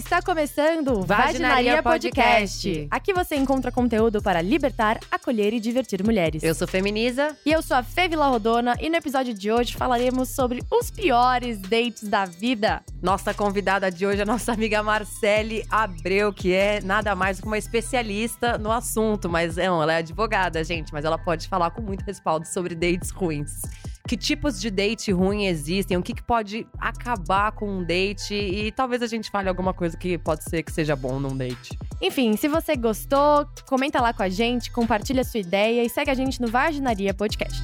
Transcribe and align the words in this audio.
está 0.00 0.22
começando 0.22 0.98
o 0.98 1.02
Vaginaria 1.02 1.82
Podcast. 1.82 2.88
Aqui 2.90 3.12
você 3.12 3.36
encontra 3.36 3.70
conteúdo 3.70 4.22
para 4.22 4.40
libertar, 4.40 4.98
acolher 5.10 5.52
e 5.52 5.60
divertir 5.60 6.02
mulheres. 6.02 6.42
Eu 6.42 6.54
sou 6.54 6.66
Feminiza. 6.66 7.36
E 7.44 7.52
eu 7.52 7.60
sou 7.60 7.76
a 7.76 7.82
Fê 7.82 8.08
Vila 8.08 8.26
Rodona 8.28 8.76
e 8.80 8.88
no 8.88 8.96
episódio 8.96 9.34
de 9.34 9.52
hoje 9.52 9.74
falaremos 9.76 10.30
sobre 10.30 10.62
os 10.70 10.90
piores 10.90 11.60
dates 11.60 12.08
da 12.08 12.24
vida. 12.24 12.82
Nossa 13.02 13.34
convidada 13.34 13.90
de 13.90 14.06
hoje 14.06 14.20
é 14.20 14.22
a 14.22 14.26
nossa 14.26 14.52
amiga 14.52 14.82
Marcele 14.82 15.66
Abreu, 15.70 16.32
que 16.32 16.54
é 16.54 16.80
nada 16.80 17.14
mais 17.14 17.36
do 17.36 17.42
que 17.42 17.46
uma 17.46 17.58
especialista 17.58 18.56
no 18.56 18.72
assunto, 18.72 19.28
mas 19.28 19.56
não, 19.56 19.82
ela 19.82 19.92
é 19.92 19.96
advogada, 19.98 20.64
gente, 20.64 20.94
mas 20.94 21.04
ela 21.04 21.18
pode 21.18 21.46
falar 21.46 21.72
com 21.72 21.82
muito 21.82 22.02
respaldo 22.04 22.46
sobre 22.46 22.74
dates 22.74 23.10
ruins. 23.10 23.60
Que 24.08 24.16
tipos 24.16 24.60
de 24.60 24.70
date 24.70 25.12
ruim 25.12 25.46
existem? 25.46 25.96
O 25.96 26.02
que, 26.02 26.14
que 26.14 26.22
pode 26.22 26.66
acabar 26.78 27.52
com 27.52 27.78
um 27.78 27.84
date? 27.84 28.34
E 28.34 28.72
talvez 28.72 29.02
a 29.02 29.06
gente 29.06 29.30
fale 29.30 29.48
alguma 29.48 29.72
coisa 29.72 29.96
que 29.96 30.18
pode 30.18 30.44
ser 30.44 30.62
que 30.62 30.72
seja 30.72 30.96
bom 30.96 31.20
num 31.20 31.36
date. 31.36 31.78
Enfim, 32.00 32.36
se 32.36 32.48
você 32.48 32.74
gostou, 32.76 33.46
comenta 33.68 34.00
lá 34.00 34.12
com 34.12 34.22
a 34.22 34.28
gente, 34.28 34.70
compartilha 34.72 35.20
a 35.20 35.24
sua 35.24 35.40
ideia 35.40 35.84
e 35.84 35.88
segue 35.88 36.10
a 36.10 36.14
gente 36.14 36.40
no 36.40 36.48
Vaginaria 36.48 37.14
Podcast. 37.14 37.62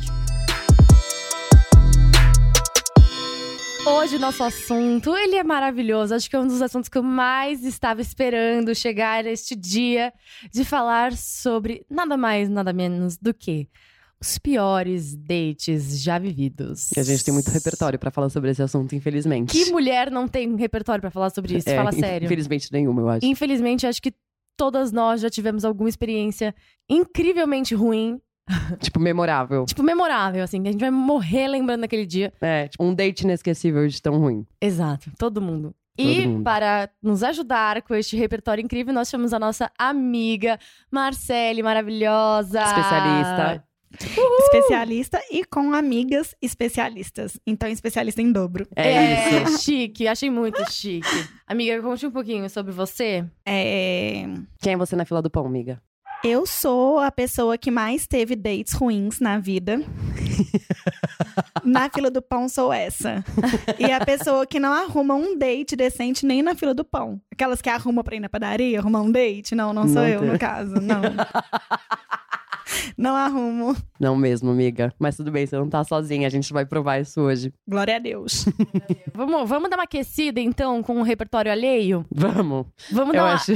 Hoje 3.85 4.17
o 4.17 4.19
nosso 4.19 4.43
assunto, 4.43 5.17
ele 5.17 5.37
é 5.37 5.45
maravilhoso. 5.45 6.13
Acho 6.13 6.29
que 6.29 6.35
é 6.35 6.39
um 6.41 6.47
dos 6.47 6.61
assuntos 6.61 6.89
que 6.89 6.99
eu 6.99 7.05
mais 7.05 7.65
estava 7.65 8.01
esperando 8.01 8.75
chegar 8.75 9.25
este 9.27 9.55
dia 9.55 10.13
de 10.53 10.65
falar 10.65 11.13
sobre 11.13 11.87
nada 11.89 12.17
mais, 12.17 12.49
nada 12.49 12.73
menos 12.73 13.17
do 13.17 13.33
que 13.33 13.69
os 14.27 14.39
piores 14.39 15.15
dates 15.15 16.03
já 16.03 16.19
vividos. 16.19 16.91
E 16.97 17.01
a 17.01 17.03
gente 17.03 17.25
tem 17.25 17.33
muito 17.33 17.51
repertório 17.51 17.99
pra 17.99 18.11
falar 18.11 18.29
sobre 18.29 18.51
esse 18.51 18.63
assunto, 18.63 18.95
infelizmente. 18.95 19.53
Que 19.53 19.71
mulher 19.71 20.11
não 20.11 20.27
tem 20.27 20.57
repertório 20.57 21.01
pra 21.01 21.11
falar 21.11 21.31
sobre 21.31 21.57
isso? 21.57 21.69
É, 21.69 21.77
Fala 21.77 21.93
sério. 21.93 22.27
Infelizmente 22.27 22.73
nenhuma, 22.73 23.03
eu 23.03 23.09
acho. 23.09 23.25
Infelizmente, 23.27 23.87
acho 23.87 24.03
que 24.03 24.13
todas 24.57 24.91
nós 24.93 25.21
já 25.21 25.31
tivemos 25.31 25.65
alguma 25.65 25.89
experiência 25.89 26.55
incrivelmente 26.89 27.75
ruim, 27.75 28.21
Tipo, 28.81 29.01
memorável. 29.01 29.65
tipo 29.67 29.83
memorável, 29.83 30.43
assim, 30.45 30.63
que 30.63 30.69
a 30.69 30.73
gente 30.73 30.81
vai 30.81 30.91
morrer 30.91 31.49
lembrando 31.49 31.81
daquele 31.81 32.07
dia. 32.07 32.33
É, 32.41 32.69
tipo, 32.69 32.85
um 32.85 32.95
date 32.95 33.23
inesquecível 33.23 33.87
de 33.89 34.01
tão 34.01 34.19
ruim. 34.19 34.47
Exato, 34.61 35.11
todo 35.19 35.41
mundo. 35.41 35.75
Todo 35.97 36.09
e 36.09 36.27
mundo. 36.29 36.45
para 36.45 36.91
nos 37.03 37.23
ajudar 37.23 37.81
com 37.83 37.95
este 37.95 38.17
repertório 38.17 38.63
incrível, 38.63 38.93
nós 38.93 39.09
chamamos 39.09 39.33
a 39.33 39.39
nossa 39.39 39.71
amiga 39.79 40.59
Marcele, 40.91 41.63
maravilhosa. 41.63 42.61
Especialista. 42.63 43.65
Especialista 44.05 45.21
e 45.31 45.45
com 45.45 45.73
amigas 45.75 46.35
especialistas. 46.43 47.39
Então, 47.47 47.69
especialista 47.69 48.21
em 48.23 48.33
dobro. 48.33 48.67
É, 48.77 49.43
isso. 49.43 49.63
chique, 49.63 50.07
achei 50.09 50.31
muito 50.31 50.63
chique. 50.71 51.07
Amiga, 51.47 51.81
conte 51.83 52.07
um 52.07 52.11
pouquinho 52.11 52.49
sobre 52.51 52.73
você. 52.73 53.25
É, 53.45 54.25
Quem 54.61 54.75
é 54.75 54.77
você 54.77 54.97
na 54.97 55.05
fila 55.05 55.23
do 55.23 55.31
pão, 55.31 55.47
amiga? 55.47 55.81
Eu 56.25 56.47
sou 56.47 56.99
a 56.99 57.11
pessoa 57.13 57.59
que 57.59 57.71
mais 57.71 58.07
teve 58.07 58.35
dates 58.35 58.73
ruins 58.73 59.21
na 59.21 59.39
vida. 59.39 59.81
na 61.63 61.89
fila 61.91 62.11
do 62.11 62.23
pão 62.23 62.49
sou 62.49 62.73
essa. 62.73 63.23
E 63.79 63.85
a 63.93 64.05
pessoa 64.05 64.47
que 64.47 64.59
não 64.59 64.73
arruma 64.73 65.15
um 65.15 65.37
date 65.37 65.77
decente 65.77 66.25
nem 66.27 66.43
na 66.43 66.55
fila 66.55 66.75
do 66.75 66.85
pão. 66.85 67.21
Aquelas 67.31 67.61
que 67.61 67.69
arruma 67.69 68.03
pra 68.03 68.17
ir 68.17 68.21
na 68.21 68.29
padaria, 68.29 68.79
arrumar 68.79 69.03
um 69.03 69.11
date. 69.13 69.55
Não, 69.55 69.73
não 69.73 69.85
sou 69.85 69.97
Não 70.03 70.09
eu, 70.09 70.21
tem. 70.21 70.31
no 70.31 70.39
caso. 70.39 70.75
Não. 70.81 71.03
não 72.97 73.15
arrumo. 73.15 73.77
Não 74.01 74.17
mesmo, 74.17 74.51
amiga. 74.51 74.93
Mas 74.99 75.17
tudo 75.17 75.31
bem, 75.31 75.47
você 75.47 75.57
não 75.57 75.69
tá 75.69 75.83
sozinha, 75.85 76.27
a 76.27 76.31
gente 76.31 76.53
vai 76.53 76.65
provar 76.67 77.01
isso 77.01 77.21
hoje. 77.21 77.53
Glória 77.69 77.97
a 77.97 77.99
Deus. 77.99 78.45
Vamos, 79.15 79.49
vamos 79.49 79.71
dar 79.71 79.77
uma 79.77 79.85
aquecida, 79.85 80.41
então, 80.41 80.83
com 80.83 80.99
o 81.01 81.03
repertório 81.03 81.51
alheio? 81.51 82.05
Vamos. 82.11 82.67
Vamos 82.93 83.15
Eu 83.15 83.21
dar 83.21 83.25
uma... 83.25 83.35
acho. 83.35 83.53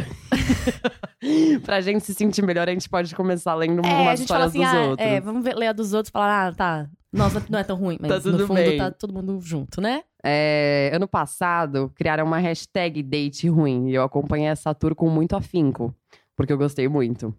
pra 1.64 1.80
gente 1.80 2.04
se 2.04 2.14
sentir 2.14 2.42
melhor, 2.42 2.68
a 2.68 2.72
gente 2.72 2.88
pode 2.88 3.14
começar 3.14 3.54
lendo 3.54 3.84
É, 3.84 3.90
a 3.92 4.00
umas 4.02 4.20
histórias 4.20 4.48
assim, 4.48 4.60
dos 4.60 4.68
ah, 4.68 4.82
outros. 4.82 5.06
é, 5.08 5.20
vamos 5.20 5.44
ver, 5.44 5.54
ler 5.54 5.66
a 5.68 5.72
dos 5.72 5.92
outros 5.92 6.08
e 6.08 6.12
falar, 6.12 6.48
ah, 6.48 6.52
tá, 6.54 6.90
nossa, 7.12 7.44
não 7.50 7.58
é 7.58 7.64
tão 7.64 7.76
ruim, 7.76 7.98
mas 8.00 8.10
Tá 8.10 8.20
tudo 8.20 8.38
no 8.38 8.46
fundo 8.46 8.56
bem. 8.56 8.78
tá 8.78 8.90
todo 8.90 9.12
mundo 9.12 9.38
junto, 9.42 9.80
né? 9.80 10.02
É, 10.24 10.90
ano 10.94 11.06
passado, 11.08 11.90
criaram 11.94 12.24
uma 12.24 12.38
hashtag 12.38 13.02
date 13.02 13.48
ruim. 13.48 13.88
E 13.88 13.94
eu 13.94 14.02
acompanhei 14.02 14.46
essa 14.48 14.72
tour 14.74 14.94
com 14.94 15.08
muito 15.10 15.34
afinco. 15.36 15.94
Porque 16.36 16.52
eu 16.52 16.58
gostei 16.58 16.88
muito. 16.88 17.34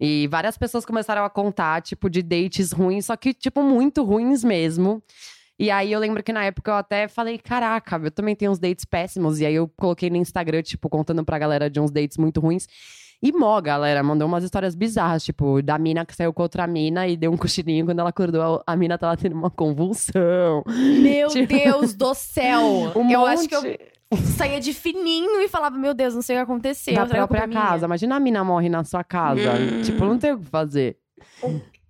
E 0.00 0.26
várias 0.28 0.58
pessoas 0.58 0.84
começaram 0.84 1.24
a 1.24 1.30
contar, 1.30 1.80
tipo, 1.82 2.10
de 2.10 2.22
dates 2.22 2.70
ruins, 2.72 3.06
só 3.06 3.16
que, 3.16 3.32
tipo, 3.32 3.62
muito 3.62 4.04
ruins 4.04 4.44
mesmo. 4.44 5.02
E 5.58 5.70
aí 5.70 5.90
eu 5.90 5.98
lembro 5.98 6.22
que 6.22 6.34
na 6.34 6.44
época 6.44 6.70
eu 6.70 6.74
até 6.74 7.08
falei, 7.08 7.38
caraca, 7.38 7.96
eu 8.04 8.10
também 8.10 8.36
tenho 8.36 8.50
uns 8.52 8.58
dates 8.58 8.84
péssimos. 8.84 9.40
E 9.40 9.46
aí 9.46 9.54
eu 9.54 9.66
coloquei 9.74 10.10
no 10.10 10.16
Instagram, 10.16 10.60
tipo, 10.62 10.88
contando 10.90 11.24
pra 11.24 11.38
galera 11.38 11.70
de 11.70 11.80
uns 11.80 11.90
dates 11.90 12.18
muito 12.18 12.40
ruins. 12.40 12.66
E 13.22 13.32
mó, 13.32 13.58
galera, 13.62 14.02
mandou 14.02 14.28
umas 14.28 14.44
histórias 14.44 14.74
bizarras, 14.74 15.24
tipo, 15.24 15.62
da 15.62 15.78
mina 15.78 16.04
que 16.04 16.14
saiu 16.14 16.34
com 16.34 16.42
outra 16.42 16.66
mina 16.66 17.08
e 17.08 17.16
deu 17.16 17.32
um 17.32 17.36
cochilinho 17.38 17.86
quando 17.86 17.98
ela 18.00 18.10
acordou, 18.10 18.62
a 18.66 18.76
mina 18.76 18.98
tava 18.98 19.16
tendo 19.16 19.34
uma 19.34 19.48
convulsão. 19.50 20.62
Meu 20.66 21.28
Tipo- 21.32 21.46
Deus 21.46 21.94
do 21.94 22.12
céu! 22.12 22.92
Um 22.94 23.10
eu 23.10 23.20
monte 23.20 23.30
acho 23.30 23.48
que 23.48 23.54
eu 23.54 23.62
saía 24.36 24.60
de 24.60 24.72
fininho 24.72 25.40
e 25.40 25.48
falava, 25.48 25.76
meu 25.76 25.92
Deus, 25.94 26.14
não 26.14 26.22
sei 26.22 26.36
o 26.36 26.38
que 26.38 26.42
aconteceu. 26.44 26.94
da 26.94 27.06
própria 27.06 27.46
minha? 27.46 27.60
casa. 27.60 27.86
Imagina 27.86 28.16
a 28.16 28.20
mina 28.20 28.44
morre 28.44 28.68
na 28.68 28.84
sua 28.84 29.02
casa. 29.02 29.52
Hum. 29.54 29.82
Tipo, 29.82 30.04
não 30.04 30.18
tem 30.18 30.32
o 30.32 30.38
que 30.38 30.46
fazer. 30.46 30.96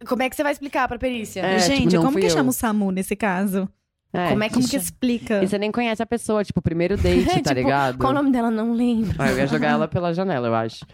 Como 0.06 0.22
é 0.22 0.30
que 0.30 0.36
você 0.36 0.42
vai 0.42 0.52
explicar 0.52 0.88
pra 0.88 0.98
perícia? 0.98 1.40
É, 1.40 1.58
Gente, 1.58 1.90
tipo, 1.90 2.02
como 2.02 2.18
que 2.18 2.26
eu. 2.26 2.30
chama 2.30 2.50
o 2.50 2.52
SAMU 2.52 2.90
nesse 2.90 3.16
caso? 3.16 3.68
É. 4.12 4.28
Como 4.30 4.42
é 4.44 4.48
que 4.48 4.54
Como 4.54 4.68
que 4.68 4.76
explica? 4.76 5.42
E 5.42 5.48
você 5.48 5.58
nem 5.58 5.70
conhece 5.70 6.02
a 6.02 6.06
pessoa, 6.06 6.42
tipo, 6.44 6.62
primeiro 6.62 6.96
date, 6.96 7.26
tá 7.42 7.50
Tipo, 7.50 7.54
ligado? 7.54 7.98
Qual 7.98 8.12
o 8.12 8.14
nome 8.14 8.30
dela? 8.30 8.50
Não 8.50 8.72
lembro. 8.72 9.14
Ah, 9.18 9.30
eu 9.30 9.36
ia 9.38 9.46
jogar 9.46 9.70
ela 9.72 9.88
pela 9.88 10.14
janela, 10.14 10.46
eu 10.48 10.54
acho. 10.54 10.86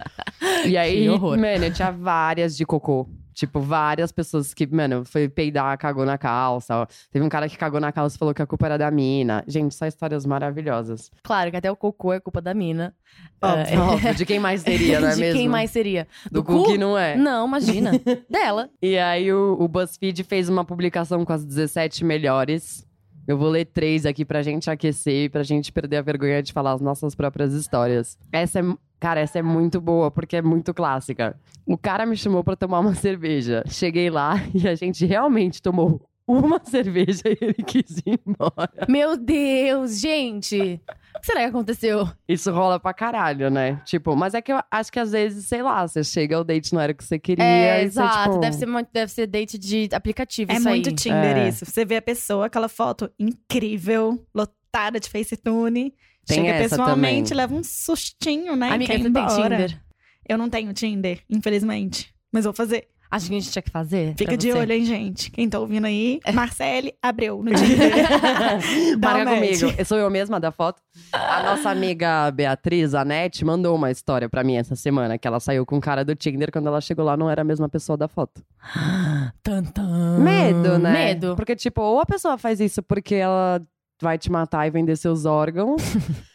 E 0.66 0.76
aí, 0.78 1.06
mano, 1.08 1.46
eu 1.64 1.72
tinha 1.72 1.92
várias 1.92 2.56
de 2.56 2.64
cocô. 2.64 3.08
Tipo, 3.32 3.60
várias 3.60 4.12
pessoas 4.12 4.52
que, 4.54 4.66
mano, 4.66 5.04
foi 5.04 5.28
peidar, 5.28 5.76
cagou 5.78 6.04
na 6.04 6.18
calça. 6.18 6.86
Teve 7.10 7.24
um 7.24 7.28
cara 7.28 7.48
que 7.48 7.56
cagou 7.56 7.80
na 7.80 7.90
calça 7.92 8.16
e 8.16 8.18
falou 8.18 8.34
que 8.34 8.42
a 8.42 8.46
culpa 8.46 8.66
era 8.66 8.76
da 8.78 8.90
mina. 8.90 9.42
Gente, 9.46 9.74
só 9.74 9.86
histórias 9.86 10.26
maravilhosas. 10.26 11.10
Claro 11.22 11.50
que 11.50 11.56
até 11.56 11.70
o 11.70 11.76
cocô 11.76 12.12
é 12.12 12.20
culpa 12.20 12.40
da 12.40 12.52
mina. 12.54 12.94
Óbvio, 13.40 13.74
É. 13.74 13.78
óbvio. 13.80 14.14
De 14.14 14.26
quem 14.26 14.38
mais 14.38 14.60
seria, 14.62 15.00
não 15.00 15.08
é 15.08 15.14
De 15.14 15.20
mesmo? 15.20 15.38
quem 15.38 15.48
mais 15.48 15.70
seria? 15.70 16.06
Do, 16.26 16.42
Do 16.42 16.44
cu 16.44 16.62
cu? 16.64 16.70
que 16.72 16.78
não 16.78 16.96
é. 16.98 17.16
Não, 17.16 17.46
imagina. 17.46 17.92
Dela. 18.28 18.68
E 18.80 18.98
aí 18.98 19.32
o, 19.32 19.56
o 19.58 19.66
BuzzFeed 19.68 20.22
fez 20.24 20.48
uma 20.48 20.64
publicação 20.64 21.24
com 21.24 21.32
as 21.32 21.44
17 21.44 22.04
melhores. 22.04 22.86
Eu 23.26 23.38
vou 23.38 23.48
ler 23.48 23.66
três 23.66 24.04
aqui 24.04 24.24
pra 24.24 24.42
gente 24.42 24.70
aquecer 24.70 25.24
e 25.24 25.28
pra 25.28 25.42
gente 25.42 25.72
perder 25.72 25.98
a 25.98 26.02
vergonha 26.02 26.42
de 26.42 26.52
falar 26.52 26.72
as 26.72 26.80
nossas 26.80 27.14
próprias 27.14 27.52
histórias. 27.52 28.18
Essa 28.32 28.60
é, 28.60 28.62
cara, 28.98 29.20
essa 29.20 29.38
é 29.38 29.42
muito 29.42 29.80
boa 29.80 30.10
porque 30.10 30.36
é 30.36 30.42
muito 30.42 30.74
clássica. 30.74 31.36
O 31.64 31.78
cara 31.78 32.04
me 32.04 32.16
chamou 32.16 32.42
pra 32.42 32.56
tomar 32.56 32.80
uma 32.80 32.94
cerveja. 32.96 33.62
Cheguei 33.68 34.10
lá 34.10 34.34
e 34.54 34.66
a 34.66 34.74
gente 34.74 35.06
realmente 35.06 35.62
tomou 35.62 36.00
uma 36.38 36.60
cerveja 36.64 37.22
e 37.26 37.38
ele 37.40 37.62
quis 37.66 37.98
ir 38.06 38.20
embora. 38.26 38.86
Meu 38.88 39.16
Deus, 39.16 39.98
gente. 40.00 40.80
O 41.14 41.20
que 41.20 41.26
será 41.26 41.40
que 41.40 41.46
aconteceu? 41.46 42.08
Isso 42.26 42.50
rola 42.50 42.80
pra 42.80 42.94
caralho, 42.94 43.50
né? 43.50 43.80
Tipo, 43.84 44.16
mas 44.16 44.34
é 44.34 44.40
que 44.42 44.52
eu 44.52 44.58
acho 44.70 44.90
que 44.90 44.98
às 44.98 45.12
vezes, 45.12 45.46
sei 45.46 45.62
lá, 45.62 45.86
você 45.86 46.02
chega 46.02 46.36
ao 46.36 46.42
date 46.42 46.72
não 46.72 46.80
era 46.80 46.92
o 46.92 46.94
que 46.94 47.04
você 47.04 47.18
queria. 47.18 47.44
É, 47.44 47.78
e 47.78 47.90
você, 47.90 48.00
exato. 48.00 48.30
tipo, 48.30 48.40
Deve, 48.40 48.56
ser, 48.56 48.66
muito- 48.66 48.88
deve 48.92 49.12
ser 49.12 49.26
date 49.26 49.58
de 49.58 49.88
aplicativo 49.92 50.50
É 50.50 50.56
isso 50.56 50.68
muito 50.68 50.88
aí. 50.88 50.94
Tinder 50.94 51.36
É. 51.36 51.48
isso. 51.48 51.64
Você 51.66 51.84
vê 51.84 51.96
a 51.96 52.02
pessoa, 52.02 52.46
aquela 52.46 52.68
foto 52.68 53.10
incrível, 53.18 54.24
lotada 54.34 54.98
de 54.98 55.08
FaceTune. 55.08 55.94
Tem 56.26 56.36
Chega 56.38 56.48
essa 56.50 56.76
pessoalmente, 56.76 57.30
também. 57.30 57.36
leva 57.42 57.54
um 57.54 57.64
sustinho, 57.64 58.54
né? 58.56 58.68
e 58.70 58.72
Amiga, 58.74 58.92
quer 58.92 59.00
ir 59.00 59.02
você 59.02 59.10
tem 59.10 59.22
embora. 59.22 59.56
Tinder? 59.56 59.82
Eu 60.28 60.38
não 60.38 60.48
tenho 60.48 60.72
Tinder, 60.72 61.20
infelizmente. 61.28 62.14
Mas 62.32 62.44
vou 62.44 62.54
fazer. 62.54 62.88
Acho 63.12 63.26
que 63.28 63.36
a 63.36 63.40
gente 63.40 63.52
tinha 63.52 63.62
que 63.62 63.70
fazer. 63.70 64.14
Fica 64.16 64.38
de 64.38 64.50
você. 64.50 64.58
olho, 64.58 64.72
hein, 64.72 64.86
gente. 64.86 65.30
Quem 65.30 65.46
tá 65.46 65.60
ouvindo 65.60 65.84
aí, 65.84 66.18
Marcele 66.32 66.94
Abreu 67.02 67.42
no 67.42 67.52
Tinder. 67.52 68.98
Para 68.98 69.26
comigo. 69.26 69.74
Eu 69.76 69.84
sou 69.84 69.98
eu 69.98 70.08
mesma 70.08 70.40
da 70.40 70.50
foto. 70.50 70.80
A 71.12 71.42
nossa 71.42 71.68
amiga 71.68 72.30
Beatriz, 72.30 72.94
a 72.94 73.04
Net, 73.04 73.44
mandou 73.44 73.76
uma 73.76 73.90
história 73.90 74.30
pra 74.30 74.42
mim 74.42 74.56
essa 74.56 74.74
semana. 74.74 75.18
Que 75.18 75.28
ela 75.28 75.40
saiu 75.40 75.66
com 75.66 75.76
o 75.76 75.80
cara 75.80 76.06
do 76.06 76.14
Tinder. 76.14 76.50
Quando 76.50 76.68
ela 76.68 76.80
chegou 76.80 77.04
lá, 77.04 77.14
não 77.14 77.28
era 77.28 77.42
a 77.42 77.44
mesma 77.44 77.68
pessoa 77.68 77.98
da 77.98 78.08
foto. 78.08 78.42
Tan, 79.42 79.62
tan. 79.64 80.18
Medo, 80.18 80.78
né? 80.78 80.92
Medo. 80.92 81.36
Porque, 81.36 81.54
tipo, 81.54 81.82
ou 81.82 82.00
a 82.00 82.06
pessoa 82.06 82.38
faz 82.38 82.60
isso 82.60 82.82
porque 82.82 83.16
ela 83.16 83.60
vai 84.00 84.16
te 84.16 84.32
matar 84.32 84.66
e 84.66 84.70
vender 84.70 84.96
seus 84.96 85.26
órgãos. 85.26 85.82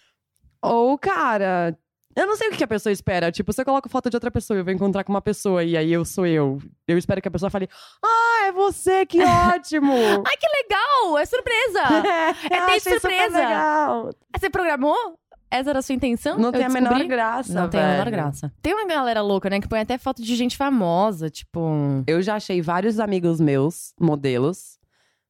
ou, 0.62 0.96
cara... 0.96 1.76
Eu 2.18 2.26
não 2.26 2.36
sei 2.36 2.50
o 2.50 2.52
que 2.52 2.64
a 2.64 2.68
pessoa 2.68 2.92
espera. 2.92 3.32
Tipo, 3.32 3.54
você 3.54 3.64
coloca 3.64 3.88
foto 3.88 4.10
de 4.10 4.16
outra 4.16 4.32
pessoa 4.32 4.58
e 4.58 4.62
eu 4.62 4.64
vou 4.66 4.74
encontrar 4.74 5.04
com 5.04 5.14
uma 5.14 5.22
pessoa 5.22 5.64
e 5.64 5.78
aí 5.78 5.94
eu 5.94 6.04
sou 6.04 6.26
eu. 6.26 6.58
Eu 6.88 6.98
espero 6.98 7.22
que 7.22 7.28
a 7.28 7.32
pessoa 7.32 7.50
fale: 7.52 7.70
Ah, 8.04 8.46
é 8.48 8.52
você, 8.52 9.06
que 9.06 9.24
ótimo! 9.24 9.94
Ai, 10.28 10.38
que 10.38 10.48
legal! 10.64 11.18
É 11.20 11.26
surpresa! 11.26 11.80
é, 12.52 12.56
É 12.56 12.62
eu 12.62 12.66
date 12.68 12.82
surpresa. 12.82 13.38
legal. 13.38 14.10
Você 14.36 14.50
programou? 14.50 15.20
Essa 15.50 15.70
era 15.70 15.80
a 15.80 15.82
sua 15.82 15.96
intenção? 15.96 16.38
Não 16.38 16.50
Eu 16.50 16.54
tem 16.54 16.66
a 16.66 16.70
menor 16.70 17.02
graça, 17.06 17.54
Não 17.54 17.70
tem 17.70 17.80
a 17.80 17.88
menor 17.88 18.04
velho. 18.06 18.18
graça. 18.18 18.52
Tem 18.62 18.74
uma 18.74 18.86
galera 18.86 19.22
louca, 19.22 19.50
né? 19.50 19.62
Que 19.62 19.68
põe 19.68 19.80
até 19.80 19.98
foto 19.98 20.22
de 20.22 20.36
gente 20.36 20.58
famosa, 20.58 21.30
tipo. 21.30 22.04
Eu 22.06 22.22
já 22.22 22.36
achei 22.36 22.62
vários 22.62 23.00
amigos 23.00 23.40
meus, 23.40 23.94
modelos, 24.00 24.78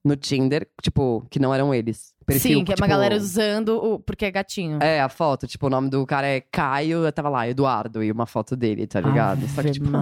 no 0.04 0.16
Tinder, 0.16 0.68
tipo, 0.81 1.24
que 1.30 1.38
não 1.38 1.54
eram 1.54 1.72
eles. 1.74 2.16
Perfil, 2.28 2.60
Sim, 2.60 2.66
que 2.66 2.74
é 2.74 2.76
uma 2.76 2.76
tipo, 2.76 2.90
galera 2.90 3.16
usando 3.16 3.70
o. 3.78 4.00
Porque 4.00 4.26
é 4.26 4.32
gatinho. 4.32 4.80
É, 4.84 5.00
a 5.00 5.08
foto, 5.08 5.48
tipo, 5.48 5.66
o 5.68 5.70
nome 5.70 5.90
do 5.90 6.06
cara 6.06 6.28
é 6.28 6.42
Caio, 6.42 7.06
eu 7.06 7.12
tava 7.14 7.30
lá, 7.30 7.48
Eduardo, 7.48 8.04
e 8.04 8.12
uma 8.12 8.26
foto 8.26 8.54
dele, 8.54 8.86
tá 8.86 9.00
ligado? 9.00 9.48
Só 9.48 9.64
que, 9.64 9.72
tipo, 9.72 9.88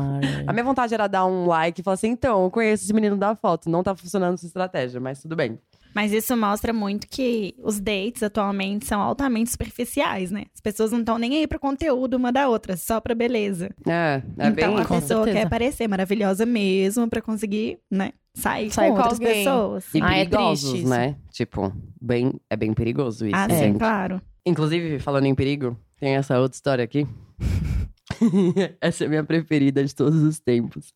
a 0.48 0.52
minha 0.52 0.64
vontade 0.64 0.92
era 0.92 1.06
dar 1.06 1.28
um 1.28 1.46
like 1.46 1.80
e 1.80 1.84
falar 1.84 1.94
assim, 1.94 2.08
então, 2.10 2.44
eu 2.44 2.50
conheço 2.50 2.84
esse 2.84 2.94
menino 2.94 3.16
da 3.16 3.36
foto, 3.36 3.70
não 3.70 3.84
tá 3.84 3.96
funcionando 3.96 4.34
essa 4.34 4.48
estratégia, 4.48 5.00
mas 5.00 5.22
tudo 5.22 5.36
bem. 5.36 5.60
Mas 5.94 6.12
isso 6.12 6.36
mostra 6.36 6.74
muito 6.74 7.08
que 7.08 7.56
os 7.64 7.80
dates 7.80 8.24
atualmente 8.24 8.86
são 8.86 9.00
altamente 9.00 9.52
superficiais, 9.52 10.32
né? 10.32 10.46
As 10.54 10.60
pessoas 10.60 10.92
não 10.92 11.00
estão 11.00 11.20
nem 11.20 11.38
aí 11.38 11.48
pro 11.48 11.60
conteúdo 11.60 12.18
uma 12.18 12.34
da 12.34 12.50
outra, 12.50 12.76
só 12.76 13.00
pra 13.00 13.14
beleza. 13.14 13.70
É, 13.88 14.22
é 14.40 14.48
então 14.48 14.74
bem 14.74 14.82
a 14.82 14.86
Com 14.86 15.00
pessoa 15.00 15.24
certeza. 15.24 15.46
quer 15.46 15.50
parecer 15.50 15.88
maravilhosa 15.88 16.44
mesmo 16.44 17.08
pra 17.08 17.22
conseguir, 17.22 17.78
né, 17.90 18.12
sair, 18.36 18.70
Sair 18.70 18.90
com 18.90 18.96
com 18.96 19.02
outras 19.02 19.20
alguém. 19.20 19.34
pessoas. 19.44 19.86
E 19.96 20.02
Ah, 20.02 20.12
é 20.18 20.26
perigosos, 20.26 20.70
triste 20.70 20.84
isso. 20.84 20.90
né? 20.90 21.16
Tipo, 21.32 21.74
bem, 22.00 22.34
é 22.50 22.56
bem 22.56 22.74
perigoso 22.74 23.26
isso, 23.26 23.36
Ah, 23.36 23.48
sim, 23.50 23.58
gente. 23.58 23.80
claro. 23.80 24.22
Inclusive, 24.46 25.00
falando 25.00 25.26
em 25.26 25.34
perigo, 25.34 25.76
tem 26.00 26.16
essa 26.16 26.40
outra 26.40 26.56
história 26.56 26.84
aqui. 26.84 27.08
essa 28.82 29.04
é 29.04 29.08
a 29.08 29.10
minha 29.10 29.24
preferida 29.24 29.84
de 29.84 29.94
todos 29.94 30.22
os 30.22 30.40
tempos. 30.40 30.94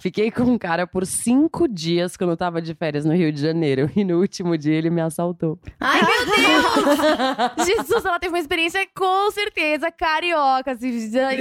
Fiquei 0.00 0.30
com 0.30 0.42
um 0.42 0.58
cara 0.58 0.86
por 0.86 1.06
cinco 1.06 1.66
dias 1.66 2.16
quando 2.16 2.30
eu 2.30 2.36
tava 2.36 2.60
de 2.60 2.74
férias 2.74 3.04
no 3.04 3.14
Rio 3.14 3.32
de 3.32 3.40
Janeiro. 3.40 3.90
E 3.96 4.04
no 4.04 4.18
último 4.20 4.56
dia 4.58 4.74
ele 4.74 4.90
me 4.90 5.00
assaltou. 5.00 5.58
Ai, 5.78 6.00
meu 6.00 6.26
Deus! 6.26 7.66
Jesus, 7.66 8.04
ela 8.04 8.18
teve 8.18 8.32
uma 8.34 8.38
experiência 8.40 8.84
com 8.96 9.30
certeza 9.30 9.90
carioca, 9.92 10.72
assim, 10.72 10.88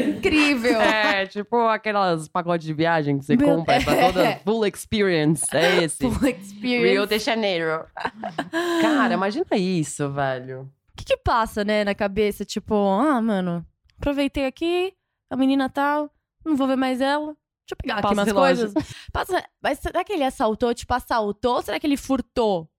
incrível. 0.10 0.80
É, 0.80 1.26
tipo 1.26 1.58
aquelas 1.68 2.28
pacotes 2.28 2.68
de 2.68 2.74
viagem 2.74 3.18
que 3.18 3.26
você 3.26 3.36
Meu- 3.36 3.48
compra 3.48 3.82
pra 3.82 3.96
toda 3.96 4.36
full 4.44 4.66
experience. 4.66 5.46
É 5.54 5.84
esse. 5.84 5.98
Full 5.98 6.28
experience. 6.30 6.92
Rio 6.94 7.08
de 7.08 7.20
Janeiro. 7.20 7.84
Cara, 8.82 9.14
imagina 9.14 9.46
isso, 9.54 10.10
velho. 10.12 10.62
O 10.94 10.98
que 10.98 11.06
que 11.06 11.18
passa, 11.18 11.64
né, 11.64 11.84
na 11.84 11.96
cabeça? 11.96 12.46
Tipo, 12.46 12.76
ah, 12.76 13.20
mano, 13.22 13.66
aproveitei 14.02 14.46
aqui, 14.46 14.94
a 15.30 15.36
menina 15.36 15.70
tal, 15.70 16.12
não 16.44 16.56
vou 16.56 16.68
ver 16.68 16.76
mais 16.76 17.00
ela. 17.00 17.28
Deixa 17.28 17.74
eu 17.74 17.78
pegar 17.78 17.94
aqui 17.96 18.02
Passa 18.04 18.14
umas 18.16 18.28
relógio. 18.28 18.74
coisas. 18.74 18.94
Passa... 19.14 19.50
Mas 19.62 19.80
será 19.80 20.04
que 20.04 20.12
ele 20.14 20.24
assaltou, 20.24 20.74
tipo, 20.74 20.94
assaltou? 20.94 21.56
Ou 21.56 21.62
será 21.62 21.80
que 21.80 21.88
ele 21.88 21.98
furtou? 21.98 22.70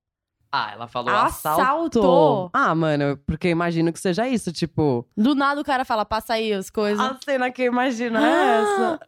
Ah, 0.54 0.70
ela 0.74 0.86
falou 0.86 1.14
Assaltou. 1.14 1.62
assaltou. 1.64 2.50
Ah, 2.52 2.74
mano, 2.74 3.18
porque 3.26 3.46
eu 3.48 3.52
imagino 3.52 3.90
que 3.90 3.98
seja 3.98 4.28
isso, 4.28 4.52
tipo... 4.52 5.08
Do 5.16 5.34
nada 5.34 5.58
o 5.60 5.64
cara 5.64 5.82
fala, 5.82 6.04
passa 6.04 6.34
aí 6.34 6.52
as 6.52 6.68
coisas. 6.68 7.00
A 7.00 7.16
cena 7.24 7.50
que 7.50 7.62
eu 7.62 7.66
imagino 7.72 8.18
Ah, 8.18 8.22
é 8.22 8.60
essa. 8.62 9.00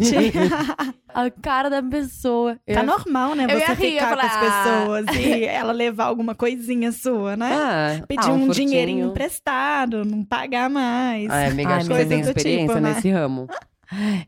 Gente, 0.00 0.32
A 1.12 1.30
cara 1.30 1.68
da 1.68 1.82
pessoa. 1.82 2.56
Eu 2.66 2.74
tá 2.74 2.80
ia- 2.82 2.86
normal, 2.86 3.34
né? 3.34 3.46
Eu 3.50 3.58
ia 3.58 3.66
Você 3.66 3.72
rir, 3.74 3.94
eu 3.96 4.00
ficar 4.04 4.14
com 4.16 4.20
as 4.26 4.32
falar, 4.32 4.44
"Ah." 4.44 4.64
pessoas 5.02 5.16
e 5.16 5.44
ela 5.44 5.72
levar 5.72 6.04
alguma 6.04 6.34
coisinha 6.34 6.92
sua, 6.92 7.36
né? 7.36 7.98
É. 8.00 8.06
Pedir 8.06 8.28
ah, 8.28 8.32
um, 8.32 8.46
furtinho. 8.46 8.68
dinheirinho 8.68 9.08
emprestado, 9.08 10.04
não 10.04 10.22
pagar 10.24 10.68
mais. 10.70 11.28
Ai, 11.30 11.46
amiga, 11.48 11.70
Ai, 11.70 11.76
acho 11.80 11.88
que 11.88 11.94
você 11.96 12.06
tem 12.06 12.20
experiência 12.20 12.66
Tipo, 12.68 12.80
né? 12.80 12.94
nesse 12.94 13.10
ramo. 13.10 13.48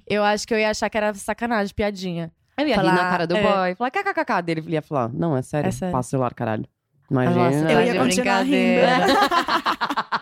Eu 0.09 0.25
acho 0.25 0.49
que 0.49 0.55
eu 0.55 0.59
ia 0.59 0.71
achar 0.71 0.89
que 0.91 0.97
era 0.97 1.13
sacanagem, 1.15 1.73
piadinha. 1.75 2.33
Eu 2.61 2.69
ia 2.69 2.75
Falar, 2.77 2.91
rir 2.91 2.97
na 2.97 3.11
cara 3.11 3.27
do 3.27 3.37
é. 3.37 3.43
boy. 3.43 3.75
Falar, 3.75 3.91
kkkk 3.91 4.43
dele. 4.43 4.61
Ele 4.61 4.73
ia 4.75 4.83
falar, 4.83 5.09
não, 5.13 5.37
é 5.37 5.43
sério. 5.43 5.69
É 5.69 5.71
sério. 5.71 5.93
Passa 5.93 6.09
o 6.09 6.11
celular, 6.11 6.35
caralho. 6.35 6.65
Nossa, 7.11 7.31
Imagina. 7.31 7.71
Eu 7.71 7.77
tá 7.77 7.85
ia 7.85 7.93
de 7.93 7.99
continuar 7.99 8.45
brincadeira. 8.45 8.91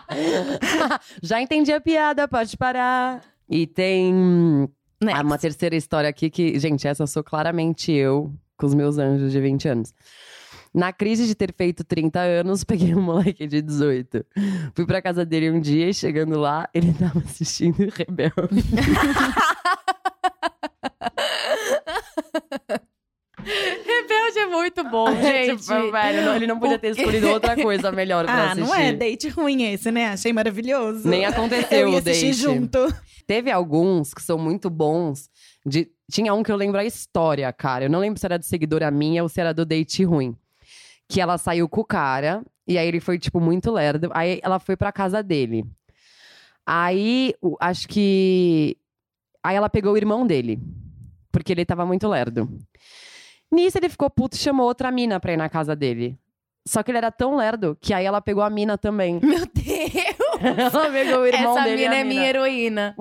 Já 1.21 1.41
entendi 1.41 1.71
a 1.71 1.79
piada, 1.79 2.27
pode 2.27 2.57
parar. 2.57 3.21
E 3.47 3.67
tem 3.67 4.67
Next. 5.01 5.23
uma 5.23 5.37
terceira 5.37 5.75
história 5.75 6.09
aqui 6.09 6.29
que, 6.29 6.59
gente, 6.59 6.87
essa 6.87 7.05
sou 7.05 7.23
claramente 7.23 7.91
eu 7.91 8.33
com 8.57 8.65
os 8.65 8.73
meus 8.73 8.97
anjos 8.97 9.31
de 9.31 9.39
20 9.39 9.67
anos. 9.67 9.93
Na 10.73 10.93
crise 10.93 11.25
de 11.25 11.33
ter 11.33 11.51
feito 11.55 11.83
30 11.83 12.19
anos, 12.19 12.63
peguei 12.63 12.93
um 12.93 13.01
moleque 13.01 13.47
de 13.47 13.61
18. 13.61 14.25
Fui 14.75 14.85
pra 14.85 15.01
casa 15.01 15.25
dele 15.25 15.49
um 15.49 15.59
dia 15.59 15.89
e 15.89 15.93
chegando 15.93 16.37
lá, 16.39 16.69
ele 16.73 16.93
tava 16.93 17.19
assistindo 17.19 17.87
Rebelde. 17.91 18.63
Rebelde 23.41 24.39
é 24.39 24.45
muito 24.47 24.83
bom, 24.83 25.07
gente. 25.15 25.57
tipo, 25.61 25.91
velho, 25.91 26.25
não- 26.25 26.35
ele 26.35 26.45
não 26.47 26.59
podia 26.59 26.77
ter 26.77 26.89
escolhido 26.89 27.29
outra 27.29 27.55
coisa 27.55 27.89
melhor 27.91 28.25
pra 28.25 28.33
Ah, 28.33 28.51
assistir. 28.51 28.61
não 28.67 28.75
é 28.75 28.91
date 28.91 29.29
ruim 29.29 29.63
esse, 29.71 29.89
né? 29.91 30.07
Achei 30.09 30.33
maravilhoso. 30.33 31.07
Nem 31.07 31.25
aconteceu 31.25 31.89
o 31.89 32.01
date. 32.01 32.33
junto. 32.33 32.93
Teve 33.25 33.49
alguns 33.49 34.13
que 34.13 34.21
são 34.21 34.37
muito 34.37 34.69
bons. 34.69 35.29
De... 35.65 35.89
Tinha 36.11 36.33
um 36.33 36.43
que 36.43 36.51
eu 36.51 36.55
lembro 36.57 36.79
a 36.79 36.83
história, 36.85 37.51
cara. 37.53 37.85
Eu 37.85 37.89
não 37.89 37.99
lembro 37.99 38.19
se 38.19 38.25
era 38.25 38.37
de 38.37 38.45
seguidora 38.45 38.91
minha 38.91 39.23
ou 39.23 39.29
se 39.29 39.39
era 39.39 39.53
do 39.53 39.65
date 39.65 40.03
ruim. 40.03 40.35
Que 41.07 41.21
ela 41.21 41.37
saiu 41.37 41.69
com 41.69 41.81
o 41.81 41.85
cara, 41.85 42.43
e 42.67 42.77
aí 42.77 42.87
ele 42.87 42.99
foi, 42.99 43.17
tipo, 43.17 43.39
muito 43.39 43.71
lerdo. 43.71 44.09
Aí 44.13 44.39
ela 44.43 44.59
foi 44.59 44.75
pra 44.75 44.91
casa 44.91 45.23
dele. 45.23 45.63
Aí, 46.65 47.33
acho 47.61 47.87
que. 47.87 48.77
Aí 49.43 49.55
ela 49.55 49.69
pegou 49.69 49.93
o 49.93 49.97
irmão 49.97 50.27
dele. 50.27 50.59
Porque 51.31 51.51
ele 51.53 51.65
tava 51.65 51.85
muito 51.85 52.07
lerdo. 52.07 52.49
Nisso 53.51 53.77
ele 53.77 53.89
ficou 53.89 54.09
puto 54.09 54.35
e 54.35 54.39
chamou 54.39 54.65
outra 54.67 54.91
mina 54.91 55.19
pra 55.19 55.33
ir 55.33 55.37
na 55.37 55.49
casa 55.49 55.75
dele. 55.75 56.17
Só 56.67 56.83
que 56.83 56.91
ele 56.91 56.97
era 56.99 57.11
tão 57.11 57.35
lerdo 57.35 57.77
que 57.81 57.93
aí 57.93 58.05
ela 58.05 58.21
pegou 58.21 58.43
a 58.43 58.49
mina 58.49 58.77
também. 58.77 59.19
Meu 59.23 59.45
Deus! 59.45 60.73
ela 60.73 60.91
pegou 60.91 61.19
o 61.21 61.25
irmão 61.27 61.57
Essa 61.57 61.63
dele. 61.67 61.81
e 61.81 61.85
a 61.85 61.89
mina 61.89 62.01
é 62.01 62.03
minha 62.03 62.27
heroína. 62.27 62.95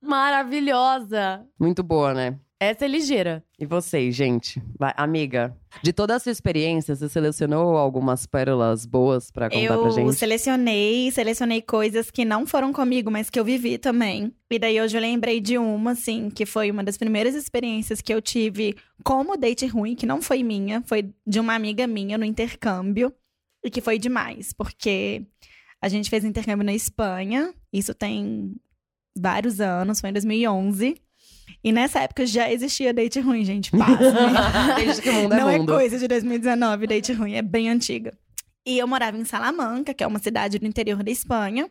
Maravilhosa. 0.00 1.44
Muito 1.58 1.82
boa, 1.82 2.14
né? 2.14 2.38
Essa 2.62 2.84
é 2.84 2.88
ligeira. 2.88 3.42
E 3.58 3.64
vocês, 3.64 4.14
gente? 4.14 4.62
Vai, 4.78 4.92
amiga, 4.94 5.56
de 5.82 5.94
toda 5.94 6.14
a 6.14 6.18
sua 6.18 6.30
experiência, 6.30 6.94
você 6.94 7.08
selecionou 7.08 7.78
algumas 7.78 8.26
pérolas 8.26 8.84
boas 8.84 9.30
pra 9.30 9.48
contar 9.48 9.66
pra 9.66 9.76
Eu 9.76 9.90
gente? 9.90 10.14
selecionei, 10.16 11.10
selecionei 11.10 11.62
coisas 11.62 12.10
que 12.10 12.22
não 12.22 12.46
foram 12.46 12.70
comigo, 12.70 13.10
mas 13.10 13.30
que 13.30 13.40
eu 13.40 13.44
vivi 13.46 13.78
também. 13.78 14.30
E 14.50 14.58
daí 14.58 14.78
hoje 14.78 14.94
eu 14.94 15.00
lembrei 15.00 15.40
de 15.40 15.56
uma, 15.56 15.92
assim, 15.92 16.28
que 16.28 16.44
foi 16.44 16.70
uma 16.70 16.84
das 16.84 16.98
primeiras 16.98 17.34
experiências 17.34 18.02
que 18.02 18.12
eu 18.12 18.20
tive 18.20 18.76
como 19.02 19.38
date 19.38 19.66
ruim, 19.66 19.94
que 19.94 20.04
não 20.04 20.20
foi 20.20 20.42
minha, 20.42 20.82
foi 20.86 21.10
de 21.26 21.40
uma 21.40 21.54
amiga 21.54 21.86
minha 21.86 22.18
no 22.18 22.26
intercâmbio. 22.26 23.10
E 23.64 23.70
que 23.70 23.80
foi 23.80 23.98
demais, 23.98 24.52
porque 24.52 25.26
a 25.80 25.88
gente 25.88 26.10
fez 26.10 26.24
intercâmbio 26.24 26.64
na 26.64 26.74
Espanha, 26.74 27.54
isso 27.72 27.94
tem 27.94 28.54
vários 29.16 29.60
anos, 29.60 29.98
foi 30.00 30.10
em 30.10 30.12
2011. 30.12 30.94
E 31.62 31.72
nessa 31.72 32.00
época 32.00 32.24
já 32.26 32.50
existia 32.50 32.92
date 32.92 33.20
ruim, 33.20 33.44
gente, 33.44 33.70
pasmem. 33.70 33.96
Desde 34.76 35.02
que 35.02 35.10
o 35.10 35.12
mundo 35.14 35.34
é 35.34 35.38
Não 35.38 35.48
é 35.50 35.58
mundo. 35.58 35.72
coisa 35.72 35.98
de 35.98 36.06
2019, 36.08 36.86
date 36.86 37.12
ruim, 37.12 37.34
é 37.34 37.42
bem 37.42 37.68
antiga. 37.70 38.12
E 38.66 38.78
eu 38.78 38.86
morava 38.86 39.16
em 39.16 39.24
Salamanca, 39.24 39.94
que 39.94 40.04
é 40.04 40.06
uma 40.06 40.18
cidade 40.18 40.58
do 40.58 40.66
interior 40.66 41.02
da 41.02 41.10
Espanha. 41.10 41.70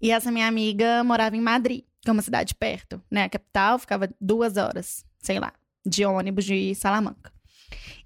E 0.00 0.10
essa 0.10 0.30
minha 0.30 0.46
amiga 0.46 1.02
morava 1.04 1.36
em 1.36 1.40
Madrid, 1.40 1.82
que 2.00 2.10
é 2.10 2.12
uma 2.12 2.22
cidade 2.22 2.54
perto, 2.54 3.00
né? 3.10 3.24
A 3.24 3.28
capital 3.28 3.78
ficava 3.78 4.08
duas 4.20 4.56
horas, 4.56 5.04
sei 5.18 5.38
lá, 5.38 5.52
de 5.86 6.04
ônibus 6.04 6.44
de 6.44 6.74
Salamanca. 6.74 7.32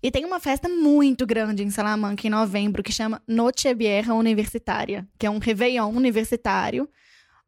E 0.03 0.11
tem 0.11 0.25
uma 0.25 0.38
festa 0.38 0.69
muito 0.69 1.27
grande 1.27 1.62
em 1.65 1.71
Salamanca 1.71 2.27
em 2.27 2.31
novembro 2.31 2.83
que 2.83 2.93
chama 2.93 3.21
Noche 3.27 3.75
Vieja 3.75 4.15
Universitária, 4.15 5.07
que 5.19 5.27
é 5.27 5.31
um 5.31 5.38
réveillon 5.38 5.91
universitário, 5.91 6.88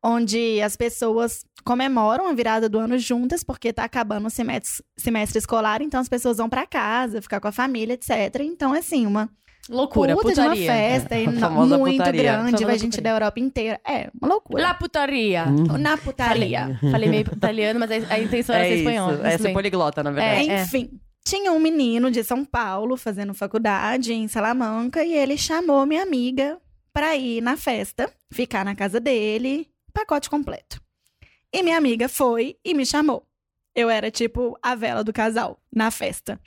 onde 0.03 0.61
as 0.63 0.77
pessoas 0.77 1.45
comemoram 1.65 2.27
a 2.29 2.33
virada 2.33 2.69
do 2.69 2.79
ano 2.79 2.97
juntas, 2.99 3.45
porque 3.45 3.73
tá 3.73 3.85
acabando 3.85 4.27
o 4.27 4.31
semestre, 4.31 4.83
semestre 4.97 5.39
escolar, 5.39 5.83
então 5.83 6.01
as 6.01 6.09
pessoas 6.09 6.39
vão 6.39 6.49
pra 6.49 6.67
casa, 6.67 7.21
ficar 7.21 7.39
com 7.41 7.49
a 7.49 7.53
família, 7.53 7.95
etc. 7.95 8.41
Então, 8.41 8.73
assim, 8.73 9.07
uma 9.07 9.29
Loucura, 9.69 10.17
puta 10.17 10.33
de 10.33 10.41
uma 10.41 10.49
putaria. 10.51 10.67
festa 10.73 11.15
É, 11.15 11.27
muito 11.27 11.35
putaria. 11.99 12.23
grande, 12.23 12.51
Famosa 12.51 12.67
vai 12.67 12.79
gente 12.79 12.93
putaria. 12.97 13.03
da 13.03 13.11
Europa 13.11 13.41
inteira. 13.41 13.81
É, 13.87 14.11
uma 14.21 14.29
loucura. 14.29 14.63
La 14.63 14.75
putaria. 14.75 15.45
Hum. 15.47 15.79
Na 15.79 15.97
Falei, 15.97 16.05
putaria. 16.05 16.79
falei 16.91 17.09
meio 17.11 17.27
italiano, 17.31 17.79
mas 17.79 17.91
a, 17.91 18.15
a 18.15 18.19
intenção 18.19 18.55
era 18.55 18.65
É 18.67 18.69
ser 18.71 18.77
espanhol. 18.79 19.11
É 19.23 19.39
bem. 19.39 19.53
poliglota, 19.53 20.03
na 20.03 20.11
verdade. 20.11 20.51
É. 20.51 20.63
Enfim, 20.63 20.91
tinha 21.23 21.53
um 21.53 21.61
menino 21.61 22.11
de 22.11 22.25
São 22.25 22.43
Paulo 22.45 22.97
fazendo 22.97 23.35
faculdade 23.35 24.13
em 24.15 24.27
Salamanca 24.27 25.05
e 25.05 25.13
ele 25.13 25.37
chamou 25.37 25.85
minha 25.87 26.03
amiga 26.03 26.59
pra 26.93 27.15
ir 27.15 27.41
na 27.43 27.57
festa, 27.57 28.11
ficar 28.33 28.65
na 28.65 28.75
casa 28.75 28.99
dele, 28.99 29.69
pacote 29.91 30.31
completo. 30.31 30.81
E 31.53 31.63
minha 31.63 31.77
amiga 31.77 32.09
foi 32.09 32.57
e 32.65 32.75
me 32.75 32.87
chamou. 32.87 33.27
Eu 33.75 33.89
era 33.91 34.11
tipo 34.11 34.59
a 34.63 34.75
vela 34.75 35.03
do 35.03 35.13
casal 35.13 35.61
na 35.75 35.91
festa. 35.91 36.41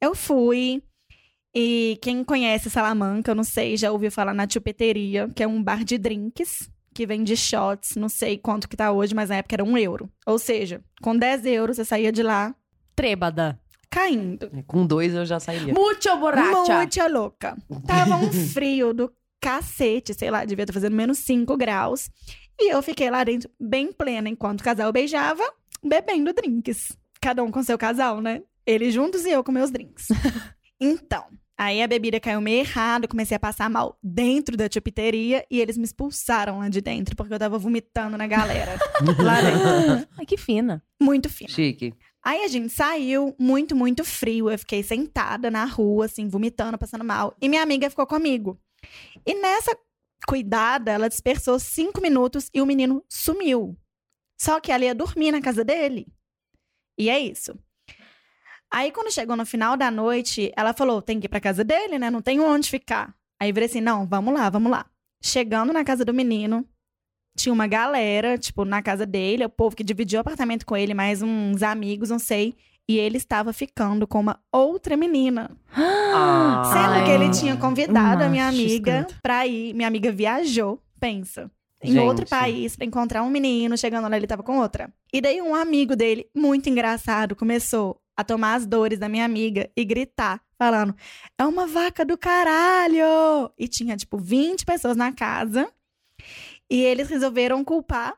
Eu 0.00 0.14
fui 0.14 0.82
e 1.54 1.98
quem 2.02 2.22
conhece 2.22 2.70
Salamanca, 2.70 3.30
eu 3.30 3.34
não 3.34 3.44
sei, 3.44 3.76
já 3.76 3.90
ouviu 3.90 4.10
falar 4.12 4.34
na 4.34 4.48
Chupeteria, 4.48 5.28
que 5.34 5.42
é 5.42 5.46
um 5.48 5.62
bar 5.62 5.82
de 5.84 5.98
drinks 5.98 6.70
que 6.94 7.06
vende 7.06 7.36
shots, 7.36 7.96
não 7.96 8.08
sei 8.08 8.36
quanto 8.36 8.68
que 8.68 8.76
tá 8.76 8.90
hoje, 8.92 9.14
mas 9.14 9.28
na 9.30 9.36
época 9.36 9.54
era 9.56 9.64
um 9.64 9.76
euro. 9.78 10.10
Ou 10.26 10.38
seja, 10.38 10.82
com 11.00 11.16
10 11.16 11.46
euros 11.46 11.76
você 11.76 11.84
saía 11.84 12.10
de 12.12 12.22
lá 12.22 12.54
Trêbada. 12.94 13.58
caindo. 13.90 14.50
Com 14.66 14.86
dois 14.86 15.14
eu 15.14 15.24
já 15.24 15.38
sairia. 15.38 15.72
Mucho 15.72 16.16
borracha. 16.18 16.76
Muito 16.76 17.08
louca. 17.08 17.56
Tava 17.86 18.16
um 18.16 18.30
frio 18.52 18.92
do 18.92 19.12
cacete, 19.40 20.14
sei 20.14 20.30
lá, 20.30 20.44
devia 20.44 20.64
estar 20.64 20.72
fazendo 20.72 20.94
menos 20.94 21.18
5 21.18 21.56
graus. 21.56 22.10
E 22.60 22.72
eu 22.72 22.82
fiquei 22.82 23.10
lá 23.10 23.22
dentro, 23.22 23.48
bem 23.58 23.92
plena, 23.92 24.28
enquanto 24.28 24.60
o 24.60 24.64
casal 24.64 24.92
beijava, 24.92 25.42
bebendo 25.84 26.32
drinks. 26.32 26.96
Cada 27.20 27.42
um 27.42 27.50
com 27.50 27.62
seu 27.62 27.78
casal, 27.78 28.20
né? 28.20 28.42
Eles 28.66 28.92
juntos 28.92 29.24
e 29.24 29.30
eu 29.30 29.44
com 29.44 29.52
meus 29.52 29.70
drinks. 29.70 30.08
então, 30.80 31.24
aí 31.56 31.82
a 31.82 31.86
bebida 31.86 32.18
caiu 32.18 32.40
meio 32.40 32.60
errado, 32.60 33.08
comecei 33.08 33.36
a 33.36 33.40
passar 33.40 33.70
mal 33.70 33.96
dentro 34.02 34.56
da 34.56 34.68
chupiteria 34.70 35.44
e 35.50 35.60
eles 35.60 35.78
me 35.78 35.84
expulsaram 35.84 36.58
lá 36.58 36.68
de 36.68 36.80
dentro, 36.80 37.14
porque 37.14 37.32
eu 37.32 37.38
tava 37.38 37.58
vomitando 37.58 38.18
na 38.18 38.26
galera. 38.26 38.76
lá 39.22 39.40
dentro. 39.40 40.08
Ai, 40.18 40.26
que 40.26 40.36
fina. 40.36 40.82
Muito 41.00 41.28
fino. 41.28 41.50
Chique. 41.50 41.94
Aí 42.24 42.44
a 42.44 42.48
gente 42.48 42.70
saiu, 42.70 43.34
muito, 43.38 43.74
muito 43.74 44.04
frio. 44.04 44.50
Eu 44.50 44.58
fiquei 44.58 44.82
sentada 44.82 45.50
na 45.50 45.64
rua, 45.64 46.06
assim, 46.06 46.28
vomitando, 46.28 46.76
passando 46.76 47.04
mal. 47.04 47.34
E 47.40 47.48
minha 47.48 47.62
amiga 47.62 47.88
ficou 47.88 48.06
comigo. 48.06 48.58
E 49.26 49.34
nessa 49.34 49.76
cuidada, 50.26 50.90
ela 50.90 51.08
dispersou 51.08 51.58
cinco 51.58 52.00
minutos 52.00 52.50
e 52.52 52.60
o 52.60 52.66
menino 52.66 53.04
sumiu. 53.08 53.76
Só 54.40 54.60
que 54.60 54.70
ela 54.70 54.84
ia 54.84 54.94
dormir 54.94 55.32
na 55.32 55.40
casa 55.40 55.64
dele. 55.64 56.06
E 56.98 57.08
é 57.08 57.18
isso. 57.18 57.58
Aí, 58.70 58.92
quando 58.92 59.12
chegou 59.12 59.36
no 59.36 59.46
final 59.46 59.76
da 59.76 59.90
noite, 59.90 60.52
ela 60.56 60.74
falou: 60.74 61.00
tem 61.00 61.18
que 61.18 61.26
ir 61.26 61.28
pra 61.28 61.40
casa 61.40 61.64
dele, 61.64 61.98
né? 61.98 62.10
Não 62.10 62.20
tem 62.20 62.40
onde 62.40 62.68
ficar. 62.68 63.14
Aí 63.40 63.52
falei 63.52 63.66
assim: 63.68 63.80
não, 63.80 64.06
vamos 64.06 64.34
lá, 64.34 64.50
vamos 64.50 64.70
lá. 64.70 64.90
Chegando 65.22 65.72
na 65.72 65.84
casa 65.84 66.04
do 66.04 66.12
menino, 66.12 66.68
tinha 67.36 67.52
uma 67.52 67.66
galera, 67.66 68.36
tipo, 68.36 68.64
na 68.64 68.82
casa 68.82 69.06
dele, 69.06 69.44
o 69.44 69.50
povo 69.50 69.74
que 69.74 69.84
dividiu 69.84 70.18
o 70.18 70.20
apartamento 70.20 70.66
com 70.66 70.76
ele, 70.76 70.92
mais 70.92 71.22
uns 71.22 71.62
amigos, 71.62 72.10
não 72.10 72.18
sei. 72.18 72.56
E 72.88 72.96
ele 72.96 73.18
estava 73.18 73.52
ficando 73.52 74.06
com 74.06 74.18
uma 74.18 74.40
outra 74.50 74.96
menina. 74.96 75.50
Ah. 75.74 76.62
Sendo 76.72 76.94
Ai, 76.94 77.04
que 77.04 77.10
ele 77.10 77.30
tinha 77.30 77.54
convidado 77.56 78.24
a 78.24 78.28
minha 78.30 78.48
amiga 78.48 79.06
pra 79.22 79.46
ir. 79.46 79.74
Minha 79.74 79.88
amiga 79.88 80.10
viajou, 80.10 80.80
pensa. 80.98 81.50
Em 81.82 81.92
Gente. 81.92 82.02
outro 82.04 82.26
país 82.26 82.74
pra 82.74 82.86
encontrar 82.86 83.22
um 83.22 83.30
menino, 83.30 83.76
chegando 83.76 84.08
lá 84.08 84.16
ele 84.16 84.26
tava 84.26 84.42
com 84.42 84.58
outra. 84.58 84.92
E 85.12 85.20
daí 85.20 85.40
um 85.40 85.54
amigo 85.54 85.94
dele, 85.94 86.28
muito 86.34 86.68
engraçado, 86.68 87.36
começou 87.36 88.00
a 88.16 88.24
tomar 88.24 88.54
as 88.54 88.66
dores 88.66 88.98
da 88.98 89.08
minha 89.08 89.24
amiga 89.24 89.70
e 89.76 89.84
gritar, 89.84 90.40
falando: 90.58 90.94
"É 91.38 91.44
uma 91.44 91.66
vaca 91.66 92.04
do 92.04 92.16
caralho!" 92.18 93.52
E 93.56 93.68
tinha 93.68 93.96
tipo 93.96 94.18
20 94.18 94.64
pessoas 94.64 94.96
na 94.96 95.12
casa. 95.12 95.68
E 96.70 96.82
eles 96.82 97.08
resolveram 97.08 97.62
culpar 97.62 98.14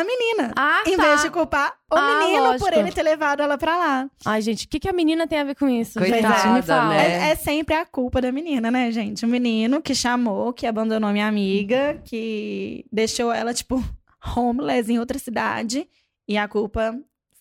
a 0.00 0.04
menina. 0.04 0.52
Ah, 0.56 0.82
em 0.86 0.96
tá. 0.96 1.02
vez 1.02 1.22
de 1.22 1.30
culpar 1.30 1.72
o 1.92 1.96
Ah, 1.96 2.18
menino 2.20 2.42
lógico. 2.44 2.64
por 2.64 2.72
ele 2.76 2.90
ter 2.92 3.02
levado 3.02 3.40
ela 3.42 3.56
pra 3.58 3.76
lá. 3.76 4.10
Ai, 4.24 4.40
gente, 4.42 4.66
o 4.66 4.68
que, 4.68 4.78
que 4.80 4.88
a 4.88 4.92
menina 4.92 5.26
tem 5.26 5.38
a 5.40 5.44
ver 5.44 5.54
com 5.54 5.68
isso? 5.68 5.98
Coitada, 5.98 6.36
gente, 6.38 6.52
me 6.52 6.62
fala. 6.62 6.88
né? 6.90 7.28
É, 7.28 7.30
é 7.30 7.34
sempre 7.36 7.74
a 7.74 7.84
culpa 7.86 8.20
da 8.20 8.30
menina, 8.32 8.70
né, 8.70 8.90
gente? 8.90 9.24
O 9.24 9.28
menino 9.28 9.80
que 9.82 9.94
chamou, 9.94 10.52
que 10.52 10.66
abandonou 10.66 11.10
minha 11.10 11.26
amiga, 11.28 12.00
que 12.04 12.84
deixou 12.92 13.32
ela, 13.32 13.54
tipo, 13.54 13.82
homeless 14.36 14.90
em 14.92 14.98
outra 14.98 15.18
cidade. 15.18 15.88
E 16.26 16.36
a 16.38 16.48
culpa 16.48 16.94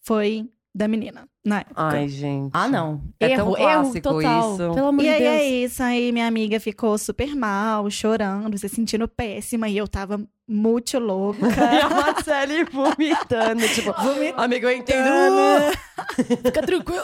foi 0.04 0.48
da 0.76 0.88
menina, 0.88 1.28
na 1.46 1.60
época. 1.60 1.82
Ai, 1.84 2.08
gente. 2.10 2.50
Ah, 2.54 2.68
não. 2.68 3.02
É 3.20 3.32
erro, 3.32 3.54
tão 3.56 3.70
erro 3.70 4.02
total. 4.02 4.54
isso. 4.54 4.74
Pelo 4.74 4.88
amor 4.88 5.02
E 5.02 5.04
de 5.04 5.10
aí 5.10 5.20
Deus. 5.22 5.34
é 5.36 5.44
isso, 5.46 5.84
aí 5.84 6.12
minha 6.12 6.28
amiga 6.28 6.60
ficou 6.60 6.98
super 6.98 7.36
mal, 7.36 7.90
chorando, 7.92 8.58
se 8.58 8.68
sentindo 8.70 9.08
péssima, 9.08 9.70
e 9.70 9.78
eu 9.78 9.88
tava 9.88 10.20
muito 10.48 10.98
louca. 11.00 11.40
E 11.48 11.80
a 11.80 11.90
Marcele 11.90 12.64
vomitando, 12.66 13.68
tipo, 13.70 13.94
amigo, 14.36 14.66
eu 14.66 14.78
entendo. 14.78 15.74
Fica 16.44 16.62
tranquilo. 16.64 17.04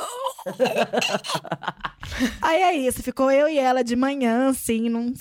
Aí 2.41 2.61
é 2.61 2.75
isso, 2.75 3.03
ficou 3.03 3.31
eu 3.31 3.47
e 3.47 3.57
ela 3.57 3.83
de 3.83 3.95
manhã, 3.95 4.49
assim, 4.49 4.89
num 4.89 5.13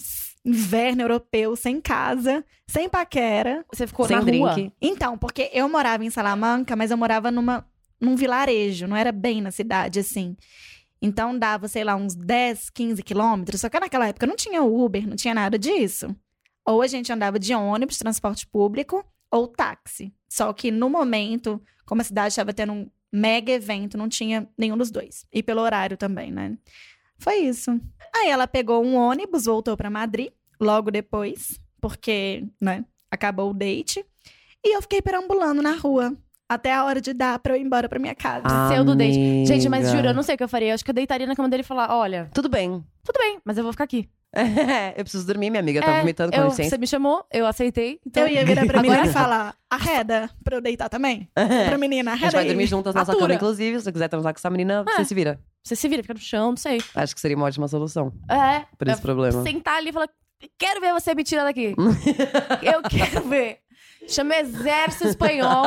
inverno 0.44 1.02
europeu, 1.02 1.54
sem 1.54 1.80
casa, 1.80 2.44
sem 2.66 2.88
paquera. 2.88 3.64
Você 3.72 3.86
ficou 3.86 4.06
Sem 4.06 4.16
na 4.16 4.22
rua. 4.22 4.52
drink. 4.54 4.72
Então, 4.80 5.18
porque 5.18 5.50
eu 5.52 5.68
morava 5.68 6.04
em 6.04 6.10
Salamanca, 6.10 6.74
mas 6.74 6.90
eu 6.90 6.96
morava 6.96 7.30
numa, 7.30 7.64
num 8.00 8.16
vilarejo, 8.16 8.86
não 8.86 8.96
era 8.96 9.12
bem 9.12 9.40
na 9.40 9.50
cidade, 9.50 10.00
assim. 10.00 10.36
Então 11.00 11.38
dava, 11.38 11.68
sei 11.68 11.84
lá, 11.84 11.94
uns 11.94 12.14
10, 12.14 12.70
15 12.70 13.02
quilômetros. 13.02 13.60
Só 13.60 13.68
que 13.68 13.78
naquela 13.78 14.08
época 14.08 14.26
não 14.26 14.36
tinha 14.36 14.62
Uber, 14.62 15.06
não 15.06 15.16
tinha 15.16 15.34
nada 15.34 15.58
disso. 15.58 16.14
Ou 16.66 16.82
a 16.82 16.86
gente 16.86 17.12
andava 17.12 17.38
de 17.38 17.54
ônibus, 17.54 17.98
transporte 17.98 18.46
público, 18.46 19.04
ou 19.30 19.46
táxi. 19.46 20.12
Só 20.28 20.52
que 20.52 20.70
no 20.70 20.90
momento, 20.90 21.62
como 21.86 22.00
a 22.00 22.04
cidade 22.04 22.28
estava 22.28 22.52
tendo 22.52 22.72
um 22.72 22.90
mega 23.12 23.52
evento, 23.52 23.96
não 23.96 24.08
tinha 24.08 24.48
nenhum 24.56 24.76
dos 24.76 24.90
dois. 24.90 25.26
E 25.32 25.42
pelo 25.42 25.62
horário 25.62 25.96
também, 25.96 26.30
né? 26.30 26.58
Foi 27.18 27.36
isso. 27.36 27.70
Aí 28.14 28.28
ela 28.28 28.46
pegou 28.46 28.84
um 28.84 28.94
ônibus, 28.94 29.46
voltou 29.46 29.76
pra 29.76 29.90
Madrid, 29.90 30.30
logo 30.60 30.90
depois, 30.90 31.58
porque, 31.80 32.44
né, 32.60 32.84
acabou 33.10 33.50
o 33.50 33.54
date. 33.54 34.04
E 34.64 34.76
eu 34.76 34.82
fiquei 34.82 35.00
perambulando 35.00 35.62
na 35.62 35.72
rua 35.72 36.16
até 36.48 36.72
a 36.74 36.84
hora 36.84 37.00
de 37.00 37.12
dar 37.12 37.38
pra 37.38 37.54
eu 37.54 37.60
ir 37.60 37.64
embora 37.64 37.88
pra 37.88 37.98
minha 37.98 38.14
casa. 38.14 38.44
Pseudo 38.70 38.94
date. 38.96 39.44
Gente, 39.46 39.68
mas 39.68 39.90
juro, 39.90 40.08
eu 40.08 40.14
não 40.14 40.22
sei 40.22 40.34
o 40.34 40.38
que 40.38 40.44
eu 40.44 40.48
faria. 40.48 40.70
Eu 40.70 40.74
acho 40.74 40.84
que 40.84 40.90
eu 40.90 40.94
deitaria 40.94 41.26
na 41.26 41.36
cama 41.36 41.48
dele 41.48 41.62
e 41.62 41.66
falar: 41.66 41.94
olha, 41.94 42.30
Tudo 42.32 42.48
bem. 42.48 42.84
tudo 43.04 43.18
bem, 43.18 43.38
mas 43.44 43.58
eu 43.58 43.62
vou 43.64 43.72
ficar 43.72 43.84
aqui. 43.84 44.08
É, 44.34 44.92
eu 45.00 45.04
preciso 45.04 45.26
dormir, 45.26 45.48
minha 45.50 45.60
amiga. 45.60 45.80
Tá 45.80 45.90
É, 45.96 46.00
vomitando, 46.00 46.32
com 46.32 46.38
eu- 46.38 46.48
licença. 46.48 46.68
Você 46.70 46.78
me 46.78 46.86
chamou, 46.86 47.24
eu 47.32 47.46
aceitei. 47.46 47.98
Então, 48.06 48.22
Eu 48.26 48.28
ia 48.32 48.44
virar 48.44 48.66
pra 48.66 48.78
Agora- 48.80 48.92
menina 48.96 49.06
e 49.10 49.12
falar, 49.12 49.54
arreda 49.70 50.28
pra 50.44 50.56
eu 50.56 50.60
deitar 50.60 50.88
também. 50.90 51.28
Pra 51.66 51.78
menina, 51.78 52.10
A 52.10 52.14
arreda 52.14 52.26
gente 52.30 52.36
vai 52.36 52.46
dormir 52.46 52.66
juntas 52.66 52.94
nessa 52.94 53.12
Atura. 53.12 53.24
cama, 53.26 53.34
inclusive. 53.34 53.78
Se 53.78 53.84
você 53.84 53.92
quiser 53.92 54.08
transar 54.08 54.32
com 54.34 54.38
essa 54.38 54.50
menina, 54.50 54.84
É. 54.86 54.96
você 54.96 55.04
se 55.06 55.14
vira. 55.14 55.40
Você 55.64 55.74
se 55.76 55.88
vira, 55.88 56.02
fica 56.02 56.14
no 56.14 56.20
chão, 56.20 56.50
não 56.50 56.56
sei. 56.56 56.78
Acho 56.94 57.14
que 57.14 57.20
seria 57.20 57.36
uma 57.36 57.46
ótima 57.46 57.68
solução 57.68 58.12
É. 58.30 58.64
pra 58.76 58.90
esse 58.92 59.00
é, 59.00 59.02
problema. 59.02 59.42
Sentar 59.42 59.76
ali 59.78 59.88
e 59.88 59.92
falar: 59.92 60.08
quero 60.58 60.80
ver 60.80 60.92
você 60.92 61.14
me 61.14 61.24
tirar 61.24 61.44
daqui. 61.44 61.74
eu 62.62 62.82
quero 62.82 63.26
ver. 63.28 63.58
Chama 64.08 64.36
Exército 64.36 65.08
Espanhol, 65.08 65.66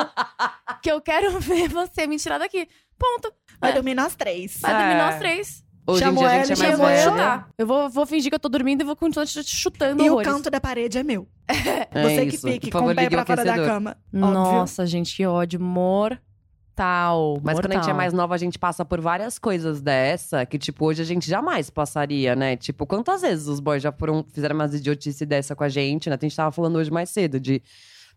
que 0.81 0.91
eu 0.91 1.00
quero 1.01 1.38
ver 1.39 1.69
você 1.69 2.07
me 2.07 2.17
tirar 2.17 2.38
daqui. 2.39 2.67
Ponto. 2.98 3.33
Vai 3.60 3.71
É. 3.71 3.74
dormir 3.74 3.93
nós 3.95 4.15
três. 4.15 4.60
Vai 4.62 4.74
dormir 4.75 4.93
É. 4.93 4.98
nós 4.98 5.17
três. 5.19 5.63
Hoje 5.88 6.03
em 6.03 6.05
Chamou 6.05 6.24
dia 6.27 6.41
a 6.41 6.43
gente 6.43 6.63
é 6.63 6.67
ela, 6.69 6.77
mais 6.77 7.00
eu 7.00 7.12
velho. 7.12 7.17
chutar. 7.17 7.50
Eu 7.57 7.65
vou, 7.67 7.89
vou 7.89 8.05
fingir 8.05 8.29
que 8.29 8.36
eu 8.36 8.39
tô 8.39 8.48
dormindo 8.50 8.81
e 8.81 8.83
vou 8.83 8.95
continuar 8.95 9.25
te 9.25 9.43
chutando 9.43 10.03
E 10.03 10.10
o 10.10 10.13
horrores. 10.13 10.31
canto 10.31 10.50
da 10.51 10.62
parede 10.62 10.98
é 10.98 11.03
meu. 11.03 11.27
É 11.93 12.03
Você 12.03 12.24
isso. 12.25 12.45
que 12.48 12.53
fique 12.53 12.69
Por 12.71 12.79
favor, 12.79 12.86
com 12.88 12.91
o 12.93 12.95
pé 12.95 13.07
o 13.07 13.10
pra 13.10 13.25
fora 13.25 13.43
da 13.43 13.55
cama. 13.55 13.98
Óbvio. 14.13 14.31
Nossa, 14.31 14.86
gente, 14.86 15.15
que 15.15 15.25
ódio. 15.25 15.60
Mortal. 15.60 17.39
Mas 17.43 17.60
quando 17.60 17.71
a 17.71 17.75
gente 17.75 17.75
é 17.75 17.77
mortal. 17.88 17.95
mais 17.98 18.13
nova, 18.13 18.36
a 18.36 18.38
gente 18.38 18.57
passa 18.57 18.86
por 18.86 19.01
várias 19.01 19.38
coisas 19.38 19.81
dessa 19.81 20.45
que, 20.45 20.57
tipo, 20.57 20.86
hoje 20.86 21.01
a 21.01 21.05
gente 21.05 21.27
jamais 21.27 21.69
passaria, 21.69 22.36
né? 22.36 22.55
Tipo, 22.55 22.86
quantas 22.86 23.21
vezes 23.21 23.48
os 23.48 23.60
boys 23.60 23.81
já 23.83 23.91
foram, 23.91 24.24
fizeram 24.31 24.55
umas 24.55 24.74
idiotice 24.74 25.25
dessa 25.25 25.55
com 25.55 25.63
a 25.63 25.69
gente, 25.69 26.10
né? 26.10 26.17
A 26.19 26.24
gente 26.25 26.36
tava 26.36 26.51
falando 26.51 26.77
hoje 26.77 26.91
mais 26.91 27.10
cedo 27.10 27.39
de 27.39 27.62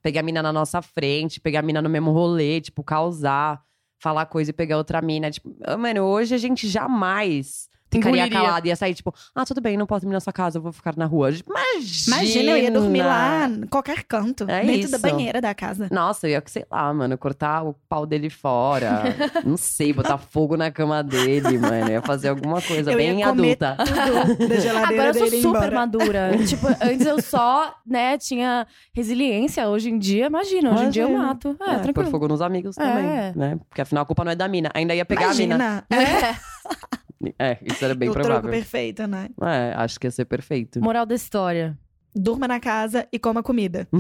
pegar 0.05 0.21
a 0.21 0.23
mina 0.23 0.43
na 0.43 0.53
nossa 0.53 0.83
frente, 0.83 1.41
pegar 1.41 1.61
a 1.61 1.63
mina 1.63 1.81
no 1.81 1.89
mesmo 1.89 2.13
rolê, 2.13 2.61
tipo, 2.61 2.85
causar, 2.85 3.65
falar 3.99 4.27
coisa 4.27 4.51
e 4.51 4.53
pegar 4.53 4.77
outra 4.77 5.01
mina. 5.01 5.31
Tipo, 5.31 5.57
mano, 5.79 6.03
hoje 6.03 6.35
a 6.35 6.39
gente 6.39 6.69
jamais 6.69 7.71
ficaria 7.99 8.21
Engoliria. 8.27 8.41
calada, 8.47 8.69
ia 8.69 8.77
sair, 8.77 8.95
tipo, 8.95 9.15
ah, 9.35 9.45
tudo 9.45 9.61
bem, 9.61 9.77
não 9.77 9.87
posso 9.87 10.03
dormir 10.03 10.15
na 10.15 10.21
sua 10.21 10.33
casa, 10.33 10.59
eu 10.59 10.63
vou 10.63 10.73
ficar 10.73 10.95
na 10.97 11.07
rua. 11.07 11.31
Imagina! 11.31 12.17
Imagina, 12.17 12.51
eu 12.53 12.57
ia 12.59 12.71
dormir 12.71 13.03
lá, 13.03 13.49
em 13.49 13.67
qualquer 13.67 14.03
canto. 14.05 14.45
É 14.49 14.65
dentro 14.65 14.91
da 14.91 14.97
isso. 14.97 15.07
banheira 15.07 15.41
da 15.41 15.55
casa. 15.55 15.89
Nossa, 15.91 16.27
eu 16.27 16.33
ia, 16.33 16.43
sei 16.47 16.65
lá, 16.71 16.93
mano, 16.93 17.17
cortar 17.19 17.63
o 17.65 17.75
pau 17.89 18.07
dele 18.07 18.29
fora. 18.31 19.03
não 19.45 19.57
sei, 19.57 19.93
botar 19.93 20.19
fogo 20.19 20.57
na 20.57 20.71
cama 20.71 21.03
dele, 21.03 21.59
mano. 21.59 21.91
Ia 21.91 22.03
fazer 22.03 22.29
alguma 22.29 22.61
coisa 22.61 22.93
eu 22.93 22.97
bem 22.97 23.19
ia 23.21 23.29
comer 23.29 23.59
adulta. 23.63 23.77
tudo 23.85 24.49
da 24.49 24.57
geladeira 24.57 25.03
Agora 25.03 25.09
eu 25.09 25.15
sou 25.15 25.31
dele 25.31 25.43
super 25.43 25.57
embora. 25.59 25.75
madura. 25.75 26.31
tipo, 26.47 26.67
antes 26.69 27.07
eu 27.07 27.21
só, 27.23 27.75
né, 27.87 28.19
tinha 28.19 28.67
resiliência. 28.95 29.69
Hoje 29.69 29.91
em 29.91 29.99
dia, 29.99 30.27
imagina, 30.27 30.73
hoje 30.73 30.85
em 30.85 30.91
dia 30.91 31.03
eu 31.03 31.09
Imagina. 31.11 31.29
mato. 31.29 31.57
É, 31.61 31.65
É, 31.65 31.75
pôr 31.75 31.83
tranquilo. 31.83 32.11
fogo 32.11 32.29
nos 32.29 32.41
amigos 32.43 32.77
É. 32.79 32.83
também, 32.85 33.33
né? 33.37 33.59
Porque 33.69 33.81
afinal 33.81 34.03
a 34.03 34.07
culpa 34.07 34.25
não 34.25 34.33
é 34.33 34.37
da 34.37 34.49
mina. 34.49 34.71
Ainda 34.75 34.95
ia 34.95 35.05
pegar 35.05 35.31
a 35.31 35.35
mina. 35.35 35.55
Imagina. 35.55 35.85
É. 35.91 36.35
É, 37.39 37.59
isso 37.63 37.85
era 37.85 37.95
bem 37.95 38.09
o 38.09 38.13
troco 38.13 38.27
provável. 38.29 38.51
perfeito, 38.51 39.07
né? 39.07 39.29
É, 39.43 39.73
acho 39.77 39.99
que 40.01 40.07
ia 40.07 40.11
ser 40.11 40.25
perfeito. 40.25 40.81
Moral 40.81 41.07
da 41.07 41.15
história. 41.15 41.79
Durma 42.17 42.47
na 42.47 42.61
casa 42.61 43.09
e 43.13 43.19
coma 43.19 43.43
comida. 43.43 43.89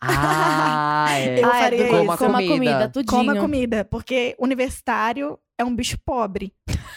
Ah, 0.00 1.06
é. 1.10 1.40
Eu 1.40 1.46
ah, 1.46 1.50
faria 1.52 1.82
é, 1.82 1.86
isso. 2.04 2.16
Coma 2.16 2.16
Comida. 2.16 2.54
comida, 2.54 2.88
tudinho. 2.88 3.06
Coma 3.10 3.36
comida, 3.36 3.84
porque 3.84 4.34
universitário 4.38 5.38
é 5.58 5.64
um 5.64 5.74
bicho 5.74 5.96
pobre. 6.04 6.52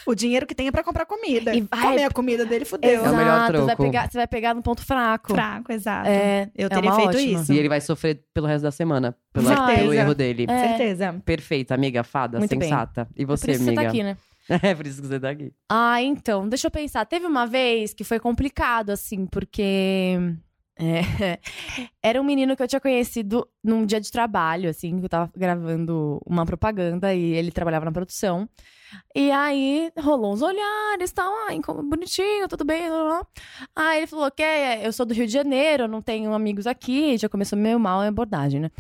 O 0.06 0.16
dinheiro 0.16 0.46
que 0.46 0.56
tem 0.56 0.68
é 0.68 0.72
pra 0.72 0.84
comprar 0.84 1.06
comida. 1.06 1.54
E 1.54 1.62
vai- 1.62 1.82
Comer 1.82 2.04
a 2.06 2.10
comida 2.10 2.46
dele, 2.46 2.66
fudeu. 2.66 3.06
É 3.06 3.10
o 3.10 3.16
melhor 3.16 3.36
Exato, 3.36 3.52
troco. 3.52 3.66
Vai 3.68 3.76
pegar, 3.76 4.10
você 4.10 4.18
vai 4.18 4.28
pegar 4.28 4.54
no 4.54 4.62
ponto 4.64 4.82
fraco. 4.86 5.34
Fraco, 5.34 5.72
exato. 5.72 6.10
É, 6.10 6.50
Eu 6.56 6.68
é 6.68 6.70
teria 6.70 6.90
uma 6.92 6.96
feito 6.96 7.18
ótima. 7.18 7.42
isso. 7.42 7.54
E 7.54 7.60
ele 7.60 7.70
vai 7.70 7.82
sofrer 7.82 8.24
pelo 8.34 8.48
resto 8.48 8.64
da 8.64 8.72
semana. 8.72 9.16
Pelo, 9.34 9.48
pelo 9.76 9.94
erro 9.94 10.16
dele. 10.16 10.46
É. 10.50 10.68
Certeza. 10.70 11.22
Perfeita, 11.26 11.76
amiga, 11.76 12.04
fada, 12.04 12.40
Muito 12.40 12.58
bem. 12.58 12.70
sensata. 12.70 13.08
E 13.16 13.26
Por 13.26 13.38
você, 13.38 13.52
isso 13.52 13.60
que 13.60 13.64
você 13.66 13.70
amiga? 13.72 13.82
tá 13.84 13.88
aqui, 13.90 14.04
né? 14.04 14.18
É, 14.64 14.74
por 14.74 14.88
isso 14.88 15.02
que 15.02 15.08
você 15.08 15.20
tá 15.20 15.30
aqui. 15.30 15.52
Ah, 15.70 16.02
então, 16.02 16.48
deixa 16.48 16.68
eu 16.68 16.72
pensar. 16.72 17.06
Teve 17.06 17.26
uma 17.26 17.46
vez 17.46 17.94
que 17.94 18.04
foi 18.04 18.20
complicado, 18.20 18.92
assim, 18.92 19.26
porque 19.26 20.18
É. 20.80 21.40
Era 22.02 22.22
um 22.22 22.24
menino 22.24 22.56
que 22.56 22.64
eu 22.64 22.68
tinha 22.68 22.80
conhecido 22.80 23.48
num 23.64 23.86
dia 23.86 24.00
de 24.00 24.12
trabalho, 24.12 24.70
assim, 24.70 24.98
que 25.00 25.06
eu 25.06 25.10
tava 25.10 25.32
gravando 25.36 26.22
uma 26.26 26.46
propaganda 26.46 27.14
e 27.14 27.34
ele 27.34 27.52
trabalhava 27.52 27.86
na 27.86 27.92
produção. 27.92 28.48
E 29.16 29.32
aí 29.32 29.92
rolou 29.98 30.34
uns 30.34 30.42
olhares, 30.42 31.12
tal, 31.12 31.32
como 31.64 31.84
bonitinho, 31.84 32.48
tudo 32.48 32.64
bem. 32.64 32.88
Blá, 32.88 33.04
blá. 33.04 33.28
Aí 33.76 34.00
ele 34.00 34.08
falou 34.08 34.30
que 34.32 34.44
é, 34.44 34.86
eu 34.86 34.94
sou 34.94 35.06
do 35.06 35.14
Rio 35.14 35.26
de 35.26 35.34
Janeiro, 35.34 35.88
não 35.88 36.02
tenho 36.02 36.34
amigos 36.34 36.68
aqui, 36.68 37.18
já 37.18 37.28
começou 37.28 37.58
meio 37.58 37.80
mal 37.80 38.02
a 38.02 38.08
abordagem, 38.08 38.60
né? 38.60 38.72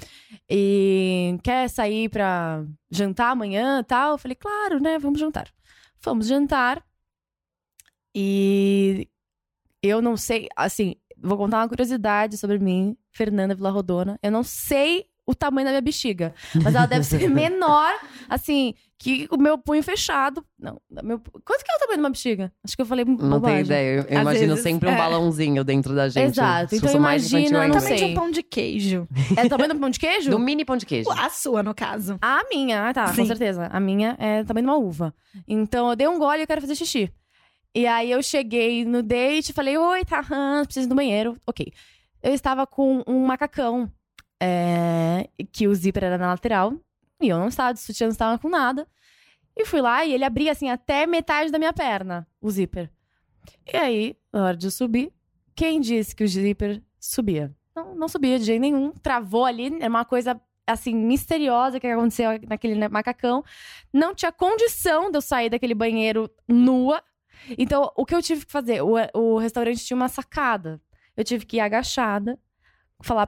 E 0.49 1.37
quer 1.43 1.69
sair 1.69 2.09
pra 2.09 2.63
jantar 2.89 3.31
amanhã 3.31 3.83
tal? 3.83 4.11
Eu 4.13 4.17
falei, 4.17 4.35
claro, 4.35 4.79
né? 4.79 4.99
Vamos 4.99 5.19
jantar. 5.19 5.51
Fomos 5.99 6.27
jantar. 6.27 6.83
E 8.13 9.07
eu 9.81 10.01
não 10.01 10.17
sei, 10.17 10.47
assim, 10.55 10.95
vou 11.17 11.37
contar 11.37 11.57
uma 11.59 11.69
curiosidade 11.69 12.37
sobre 12.37 12.59
mim, 12.59 12.97
Fernanda 13.11 13.55
Villarrodona. 13.55 14.19
Eu 14.21 14.31
não 14.31 14.43
sei 14.43 15.05
o 15.25 15.35
tamanho 15.35 15.65
da 15.65 15.71
minha 15.71 15.81
bexiga, 15.81 16.33
mas 16.63 16.73
ela 16.73 16.85
deve 16.85 17.03
ser 17.03 17.27
menor, 17.29 17.93
assim, 18.29 18.73
que 18.99 19.27
o 19.31 19.37
meu 19.37 19.57
punho 19.57 19.83
fechado. 19.83 20.43
Não, 20.59 20.81
meu... 21.03 21.19
quanto 21.19 21.63
que 21.63 21.71
é 21.71 21.75
o 21.75 21.79
tamanho 21.79 21.97
de 21.97 22.03
uma 22.03 22.09
bexiga? 22.09 22.51
Acho 22.63 22.75
que 22.75 22.81
eu 22.81 22.85
falei 22.85 23.05
Não 23.05 23.15
bobagem. 23.15 23.41
tenho 23.41 23.65
ideia. 23.65 23.95
Eu, 24.09 24.17
Às 24.17 24.21
imagino 24.21 24.47
vezes, 24.47 24.63
sempre 24.63 24.89
um 24.89 24.91
é. 24.91 24.97
balãozinho 24.97 25.63
dentro 25.63 25.95
da 25.95 26.09
gente. 26.09 26.31
Exato. 26.31 26.75
Então 26.75 26.95
imagina, 26.95 27.67
não 27.67 27.79
sei. 27.79 27.97
de 27.97 28.03
um 28.05 28.13
pão 28.15 28.31
de 28.31 28.41
queijo. 28.41 29.07
É 29.35 29.45
o 29.45 29.49
tamanho 29.49 29.73
do 29.73 29.79
pão 29.79 29.89
de 29.89 29.99
queijo? 29.99 30.31
Do 30.31 30.39
mini 30.39 30.65
pão 30.65 30.77
de 30.77 30.85
queijo. 30.85 31.09
A 31.11 31.29
sua, 31.29 31.61
no 31.61 31.75
caso. 31.75 32.17
A 32.21 32.41
minha, 32.49 32.89
ah, 32.89 32.93
tá, 32.93 33.05
com 33.07 33.13
Sim. 33.13 33.25
certeza. 33.25 33.67
A 33.67 33.79
minha 33.79 34.15
é 34.19 34.43
também 34.43 34.63
de 34.63 34.69
uma 34.69 34.77
uva. 34.77 35.13
Então 35.47 35.89
eu 35.89 35.95
dei 35.95 36.07
um 36.07 36.17
gole 36.17 36.39
e 36.39 36.43
eu 36.43 36.47
quero 36.47 36.61
fazer 36.61 36.75
xixi. 36.75 37.11
E 37.75 37.85
aí 37.85 38.09
eu 38.09 38.23
cheguei 38.23 38.83
no 38.83 39.03
date, 39.03 39.53
falei, 39.53 39.77
oi, 39.77 40.03
tá, 40.03 40.21
hum, 40.21 40.65
preciso 40.65 40.89
do 40.89 40.95
banheiro. 40.95 41.37
Ok. 41.45 41.71
Eu 42.23 42.33
estava 42.33 42.65
com 42.65 43.03
um 43.07 43.25
macacão, 43.25 43.91
é, 44.41 45.29
que 45.51 45.67
o 45.67 45.75
zíper 45.75 46.05
era 46.05 46.17
na 46.17 46.27
lateral. 46.27 46.73
E 47.21 47.29
eu 47.29 47.39
não 47.39 47.47
estava 47.47 47.73
de 47.73 47.79
sutiã, 47.79 48.07
não 48.07 48.11
estava 48.11 48.37
com 48.37 48.49
nada. 48.49 48.87
E 49.55 49.65
fui 49.65 49.81
lá 49.81 50.05
e 50.05 50.13
ele 50.13 50.23
abria, 50.23 50.51
assim, 50.51 50.69
até 50.69 51.07
metade 51.07 51.51
da 51.51 51.57
minha 51.57 51.73
perna, 51.73 52.27
o 52.39 52.49
zíper. 52.51 52.91
E 53.71 53.75
aí, 53.75 54.17
na 54.31 54.45
hora 54.45 54.57
de 54.57 54.67
eu 54.67 54.71
subir, 54.71 55.11
quem 55.55 55.81
disse 55.81 56.15
que 56.15 56.23
o 56.23 56.27
zíper 56.27 56.83
subia? 56.99 57.55
Não, 57.75 57.95
não 57.95 58.07
subia 58.07 58.37
de 58.37 58.45
jeito 58.45 58.61
nenhum. 58.61 58.91
Travou 58.91 59.45
ali, 59.45 59.75
é 59.79 59.87
uma 59.87 60.05
coisa 60.05 60.39
assim, 60.67 60.93
misteriosa 60.93 61.79
que 61.79 61.87
aconteceu 61.87 62.29
naquele 62.47 62.87
macacão. 62.87 63.43
Não 63.91 64.13
tinha 64.13 64.31
condição 64.31 65.09
de 65.09 65.17
eu 65.17 65.21
sair 65.21 65.49
daquele 65.49 65.73
banheiro 65.73 66.29
nua. 66.47 67.01
Então, 67.57 67.91
o 67.95 68.05
que 68.05 68.13
eu 68.13 68.21
tive 68.21 68.45
que 68.45 68.51
fazer? 68.51 68.81
O, 68.81 68.95
o 69.13 69.37
restaurante 69.37 69.83
tinha 69.83 69.95
uma 69.95 70.09
sacada. 70.09 70.81
Eu 71.15 71.23
tive 71.23 71.45
que 71.45 71.57
ir 71.57 71.61
agachada, 71.61 72.37
falar. 73.01 73.27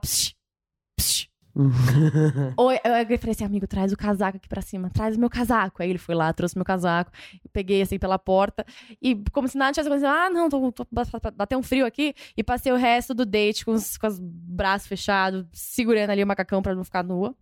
Ou 2.55 2.71
eu, 2.71 2.79
eu 2.83 3.19
falei 3.19 3.31
assim, 3.31 3.43
amigo, 3.43 3.67
traz 3.67 3.91
o 3.91 3.97
casaco 3.97 4.37
aqui 4.37 4.47
pra 4.47 4.61
cima, 4.61 4.89
traz 4.89 5.17
o 5.17 5.19
meu 5.19 5.29
casaco. 5.29 5.81
Aí 5.81 5.89
ele 5.89 5.99
foi 5.99 6.15
lá, 6.15 6.31
trouxe 6.31 6.57
meu 6.57 6.65
casaco, 6.65 7.11
peguei 7.51 7.81
assim 7.81 7.99
pela 7.99 8.17
porta. 8.17 8.65
E 9.01 9.15
como 9.31 9.47
se 9.47 9.57
nada 9.57 9.73
tivesse 9.73 9.89
acontecido, 9.89 10.09
ah, 10.09 10.29
não, 10.29 10.49
tô, 10.49 10.71
tô, 10.71 10.87
bateu 11.35 11.59
um 11.59 11.63
frio 11.63 11.85
aqui. 11.85 12.13
E 12.37 12.43
passei 12.43 12.71
o 12.71 12.77
resto 12.77 13.13
do 13.13 13.25
date 13.25 13.65
com 13.65 13.71
os, 13.71 13.97
com 13.97 14.07
os 14.07 14.19
braços 14.19 14.87
fechados, 14.87 15.45
segurando 15.51 16.11
ali 16.11 16.23
o 16.23 16.27
macacão 16.27 16.61
pra 16.61 16.73
não 16.73 16.83
ficar 16.83 17.03
nua. 17.03 17.35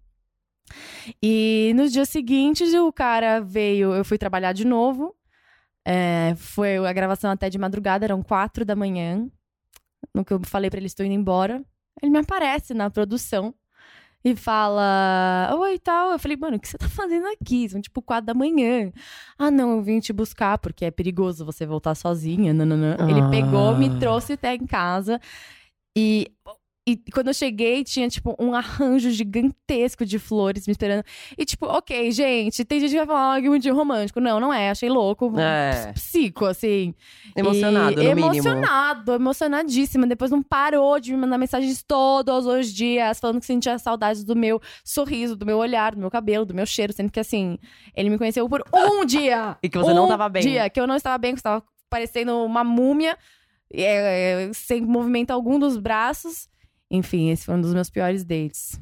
E 1.21 1.71
nos 1.75 1.91
dias 1.91 2.09
seguintes, 2.09 2.74
o 2.74 2.91
cara 2.91 3.39
veio, 3.39 3.93
eu 3.93 4.03
fui 4.03 4.17
trabalhar 4.17 4.53
de 4.53 4.65
novo. 4.65 5.15
É, 5.86 6.33
foi 6.36 6.77
a 6.77 6.91
gravação 6.91 7.31
até 7.31 7.50
de 7.50 7.57
madrugada, 7.57 8.05
eram 8.05 8.21
quatro 8.21 8.65
da 8.65 8.75
manhã. 8.75 9.29
No 10.13 10.25
que 10.25 10.33
eu 10.33 10.41
falei 10.43 10.69
pra 10.69 10.79
ele, 10.79 10.88
estou 10.88 11.05
indo 11.05 11.15
embora. 11.15 11.63
Ele 12.01 12.12
me 12.12 12.19
aparece 12.19 12.74
na 12.74 12.89
produção 12.89 13.53
e 14.24 14.36
fala: 14.36 15.55
Oi 15.59 15.75
e 15.75 15.79
tal. 15.79 16.12
Eu 16.12 16.19
falei, 16.19 16.36
mano, 16.38 16.57
o 16.57 16.59
que 16.59 16.67
você 16.67 16.77
tá 16.77 16.89
fazendo 16.89 17.27
aqui? 17.27 17.67
São 17.69 17.79
tipo 17.81 18.01
quatro 18.01 18.25
da 18.27 18.33
manhã. 18.33 18.91
Ah, 19.38 19.50
não, 19.51 19.71
eu 19.77 19.81
vim 19.81 20.00
te 20.00 20.12
buscar 20.12 20.57
porque 20.57 20.86
é 20.86 20.91
perigoso 20.91 21.45
você 21.45 21.65
voltar 21.65 21.95
sozinha. 21.95 22.53
Nananã. 22.53 22.97
Ele 23.09 23.21
Ah. 23.21 23.29
pegou, 23.29 23.77
me 23.77 24.00
trouxe 24.00 24.33
até 24.33 24.53
em 24.55 24.65
casa. 24.65 25.19
E, 25.97 26.27
e 26.88 26.96
quando 27.12 27.27
eu 27.27 27.34
cheguei, 27.34 27.84
tinha, 27.84 28.08
tipo, 28.08 28.34
um 28.39 28.53
arranjo 28.56 29.12
gigantesco 29.12 30.06
de 30.06 30.17
flores 30.17 30.65
me 30.67 30.72
esperando. 30.72 31.03
E, 31.38 31.44
tipo, 31.44 31.66
ok, 31.66 32.09
gente, 32.14 32.64
tem 32.64 32.79
gente 32.79 32.92
que 32.92 32.98
vai 32.98 33.05
falar 33.05 33.35
ah, 33.35 33.42
que 33.42 33.50
muito 33.50 33.70
romântico. 33.74 34.22
Não, 34.22 34.40
não 34.40 34.53
é. 34.53 34.70
Achei 34.70 34.88
louco. 34.88 35.38
É. 35.38 35.92
Psico, 35.92 36.46
assim. 36.46 36.96
Emocionado, 37.35 38.01
E 38.01 38.07
no 38.07 38.16
mínimo. 38.16 38.33
Emocionado, 38.33 39.11
emocionadíssima. 39.11 40.07
Depois 40.07 40.31
não 40.31 40.42
parou 40.42 40.98
de 40.98 41.11
me 41.11 41.18
mandar 41.18 41.38
mensagens 41.38 41.83
todos 41.83 42.46
os 42.46 42.72
dias, 42.74 43.20
falando 43.20 43.42
que 43.42 43.46
sentia 43.46 43.77
saudades 43.77 44.24
do 44.24 44.33
meu 44.33 44.61
sorriso, 44.81 45.35
do 45.35 45.46
meu 45.46 45.57
olhar, 45.57 45.94
do 45.94 46.00
meu 46.00 46.09
cabelo, 46.09 46.46
do 46.46 46.53
meu 46.53 46.66
cheiro. 46.66 46.94
Sendo 46.94 47.11
que, 47.11 47.20
assim, 47.20 47.57
ele 47.94 48.09
me 48.09 48.18
conheceu 48.18 48.48
por 48.48 48.64
um 48.74 49.03
dia. 49.03 49.57
E 49.61 49.68
que 49.70 49.77
você 49.77 49.94
não 49.94 50.05
um 50.05 50.07
tava 50.07 50.29
bem. 50.29 50.42
dia 50.42 50.70
que 50.70 50.79
eu 50.79 50.88
não 50.88 50.96
estava 50.96 51.18
bem, 51.18 51.31
que 51.31 51.35
eu 51.35 51.40
estava 51.40 51.64
parecendo 51.90 52.46
uma 52.46 52.64
múmia, 52.64 53.18
é, 53.74 54.46
é, 54.48 54.53
sem 54.53 54.81
movimento 54.81 55.31
algum 55.31 55.59
dos 55.59 55.77
braços. 55.77 56.48
Enfim, 56.89 57.29
esse 57.29 57.45
foi 57.45 57.55
um 57.55 57.61
dos 57.61 57.73
meus 57.73 57.89
piores 57.89 58.23
dates. 58.23 58.79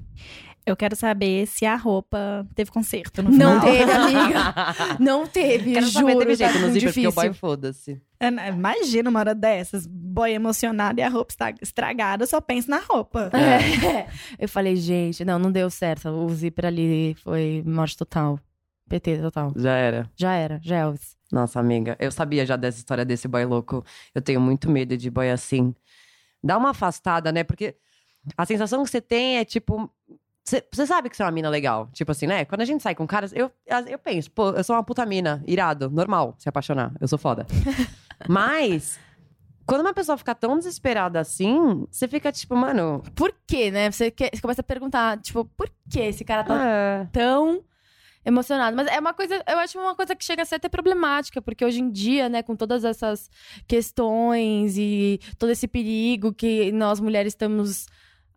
Eu 0.66 0.76
quero 0.76 0.96
saber 0.96 1.46
se 1.46 1.64
a 1.64 1.76
roupa 1.76 2.48
teve 2.56 2.72
conserto 2.72 3.22
no 3.22 3.30
Não 3.30 3.62
final. 3.62 3.62
teve, 3.62 3.92
amiga. 3.92 4.54
Não 5.00 5.28
teve, 5.28 5.74
Quero 5.74 5.86
juro. 5.86 6.08
saber, 6.08 6.18
teve 6.26 6.38
tá 6.38 6.46
jeito 6.46 6.54
no 6.60 6.70
muito 6.70 6.74
zíper, 6.74 6.94
porque 6.94 7.08
o 7.08 7.12
boy 7.12 7.34
foda-se. 7.34 8.02
É, 8.20 8.28
Imagina 8.50 9.10
uma 9.12 9.20
hora 9.20 9.36
dessas, 9.36 9.86
boy 9.86 10.32
emocionado 10.32 11.00
e 11.00 11.04
a 11.04 11.10
roupa 11.10 11.32
está 11.32 11.52
estragada, 11.62 12.24
eu 12.24 12.28
só 12.28 12.42
penso 12.42 12.68
na 12.70 12.80
roupa. 12.80 13.30
É. 13.34 14.08
Eu 14.40 14.50
falei, 14.50 14.76
gente, 14.76 15.24
não, 15.24 15.38
não 15.38 15.52
deu 15.52 15.70
certo. 15.70 16.10
O 16.10 16.30
zíper 16.30 16.66
ali 16.66 17.16
foi 17.24 17.62
morte 17.66 17.96
total. 17.96 18.40
PT 18.90 19.20
total. 19.20 19.54
Já 19.56 19.76
era. 19.76 20.10
Já 20.16 20.34
era, 20.34 20.60
já 20.64 20.78
é 20.78 20.80
Elvis. 20.80 21.16
Nossa, 21.32 21.60
amiga, 21.60 21.96
eu 22.00 22.12
sabia 22.12 22.46
já 22.46 22.56
dessa 22.56 22.78
história 22.78 23.04
desse 23.06 23.28
boy 23.28 23.46
louco. 23.46 23.84
Eu 24.14 24.22
tenho 24.22 24.40
muito 24.40 24.70
medo 24.70 24.96
de 24.98 25.10
boy 25.12 25.30
assim. 25.30 25.76
Dá 26.44 26.58
uma 26.58 26.70
afastada, 26.72 27.32
né? 27.32 27.44
Porque 27.44 27.76
a 28.38 28.46
sensação 28.46 28.84
que 28.84 28.90
você 28.90 29.02
tem 29.02 29.38
é 29.38 29.46
tipo. 29.46 29.90
Você 30.72 30.86
sabe 30.86 31.10
que 31.10 31.18
você 31.18 31.24
é 31.24 31.26
uma 31.26 31.32
mina 31.32 31.50
legal. 31.50 31.90
Tipo 31.92 32.12
assim, 32.12 32.28
né? 32.28 32.46
Quando 32.46 32.62
a 32.62 32.66
gente 32.66 32.84
sai 32.84 32.94
com 32.94 33.08
caras, 33.08 33.34
eu, 33.34 33.52
eu 33.88 33.98
penso, 33.98 34.30
pô, 34.32 34.52
eu 34.52 34.64
sou 34.64 34.76
uma 34.76 34.84
puta 34.84 35.04
mina, 35.04 35.44
irado, 35.48 35.90
normal 35.90 36.36
se 36.38 36.48
apaixonar. 36.48 36.94
Eu 37.02 37.08
sou 37.08 37.18
foda. 37.18 37.48
Mas. 38.30 39.00
Quando 39.66 39.82
uma 39.82 39.96
pessoa 39.96 40.16
fica 40.16 40.36
tão 40.36 40.60
desesperada 40.60 41.20
assim, 41.20 41.88
você 41.90 42.08
fica 42.08 42.32
tipo, 42.32 42.56
mano. 42.56 43.02
Por 43.16 43.34
quê, 43.48 43.72
né? 43.72 43.90
Você, 43.90 44.12
quer- 44.12 44.30
você 44.32 44.40
começa 44.40 44.62
a 44.62 44.64
perguntar, 44.64 45.20
tipo, 45.20 45.44
por 45.58 45.68
que 45.90 46.00
esse 46.02 46.24
cara 46.24 46.44
tá 46.44 46.64
É. 46.64 47.08
tão 47.12 47.64
emocionado. 48.24 48.76
Mas 48.78 48.86
é 48.88 49.00
uma 49.00 49.14
coisa, 49.16 49.44
eu 49.48 49.58
acho 49.58 49.80
uma 49.80 49.96
coisa 49.96 50.16
que 50.16 50.24
chega 50.24 50.44
a 50.44 50.46
ser 50.46 50.56
até 50.56 50.70
problemática, 50.70 51.42
porque 51.42 51.66
hoje 51.66 51.82
em 51.82 51.90
dia, 51.90 52.30
né, 52.30 52.44
com 52.44 52.56
todas 52.56 52.84
essas 52.84 53.28
questões 53.68 54.78
e 54.78 55.20
todo 55.40 55.50
esse 55.50 55.68
perigo 55.68 56.32
que 56.32 56.72
nós 56.72 57.00
mulheres 57.00 57.34
estamos 57.34 57.88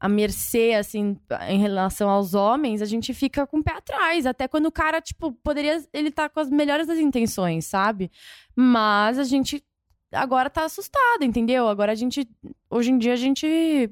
à 0.01 0.09
mercê, 0.09 0.75
assim, 0.79 1.17
em 1.49 1.59
relação 1.59 2.09
aos 2.09 2.35
homens, 2.35 2.81
a 2.81 2.85
gente 2.85 3.13
fica 3.13 3.47
com 3.47 3.59
o 3.59 3.65
pé 3.65 3.73
atrás. 3.73 4.27
Até 4.27 4.47
quando 4.47 4.67
o 4.67 4.73
cara, 4.73 5.01
tipo, 5.01 5.33
poderia. 5.33 5.83
Ele 5.93 6.11
tá 6.11 6.29
com 6.29 6.41
as 6.41 6.49
melhores 6.51 6.87
das 6.87 6.99
intenções, 6.99 7.67
sabe? 7.67 8.11
Mas 8.55 9.19
a 9.19 9.25
gente 9.25 9.63
agora 10.13 10.49
tá 10.49 10.65
assustado, 10.65 11.25
entendeu? 11.25 11.69
Agora 11.69 11.93
a 11.93 11.97
gente. 11.97 12.29
Hoje 12.71 12.91
em 12.91 12.99
dia 12.99 13.13
a 13.13 13.17
gente 13.17 13.91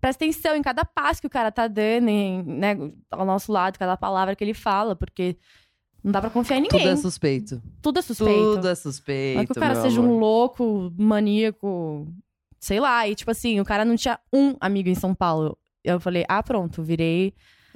presta 0.00 0.24
atenção 0.24 0.54
em 0.54 0.62
cada 0.62 0.84
passo 0.84 1.20
que 1.20 1.26
o 1.26 1.30
cara 1.30 1.50
tá 1.50 1.66
dando, 1.66 2.08
em, 2.08 2.42
né, 2.44 2.76
ao 3.10 3.26
nosso 3.26 3.50
lado, 3.50 3.78
cada 3.78 3.96
palavra 3.96 4.36
que 4.36 4.44
ele 4.44 4.54
fala, 4.54 4.94
porque 4.94 5.36
não 6.02 6.12
dá 6.12 6.20
pra 6.20 6.30
confiar 6.30 6.58
em 6.58 6.62
ninguém. 6.62 6.80
Tudo 6.80 6.90
é 6.90 6.96
suspeito. 6.96 7.62
Tudo 7.82 7.98
é 7.98 8.02
suspeito. 8.02 8.54
Tudo 8.54 8.68
é 8.68 8.74
suspeito. 8.74 9.34
Não 9.36 9.42
é 9.42 9.46
que 9.46 9.52
o 9.52 9.54
cara 9.54 9.74
seja 9.74 10.00
amor. 10.00 10.10
um 10.10 10.18
louco, 10.18 10.92
maníaco, 10.96 12.06
sei 12.58 12.80
lá. 12.80 13.06
E 13.08 13.14
tipo 13.14 13.30
assim, 13.30 13.60
o 13.60 13.64
cara 13.64 13.84
não 13.84 13.96
tinha 13.96 14.18
um 14.32 14.54
amigo 14.60 14.88
em 14.88 14.94
São 14.94 15.14
Paulo. 15.14 15.56
Eu 15.84 15.98
falei, 16.00 16.24
ah, 16.28 16.42
pronto, 16.42 16.82
virei 16.82 17.32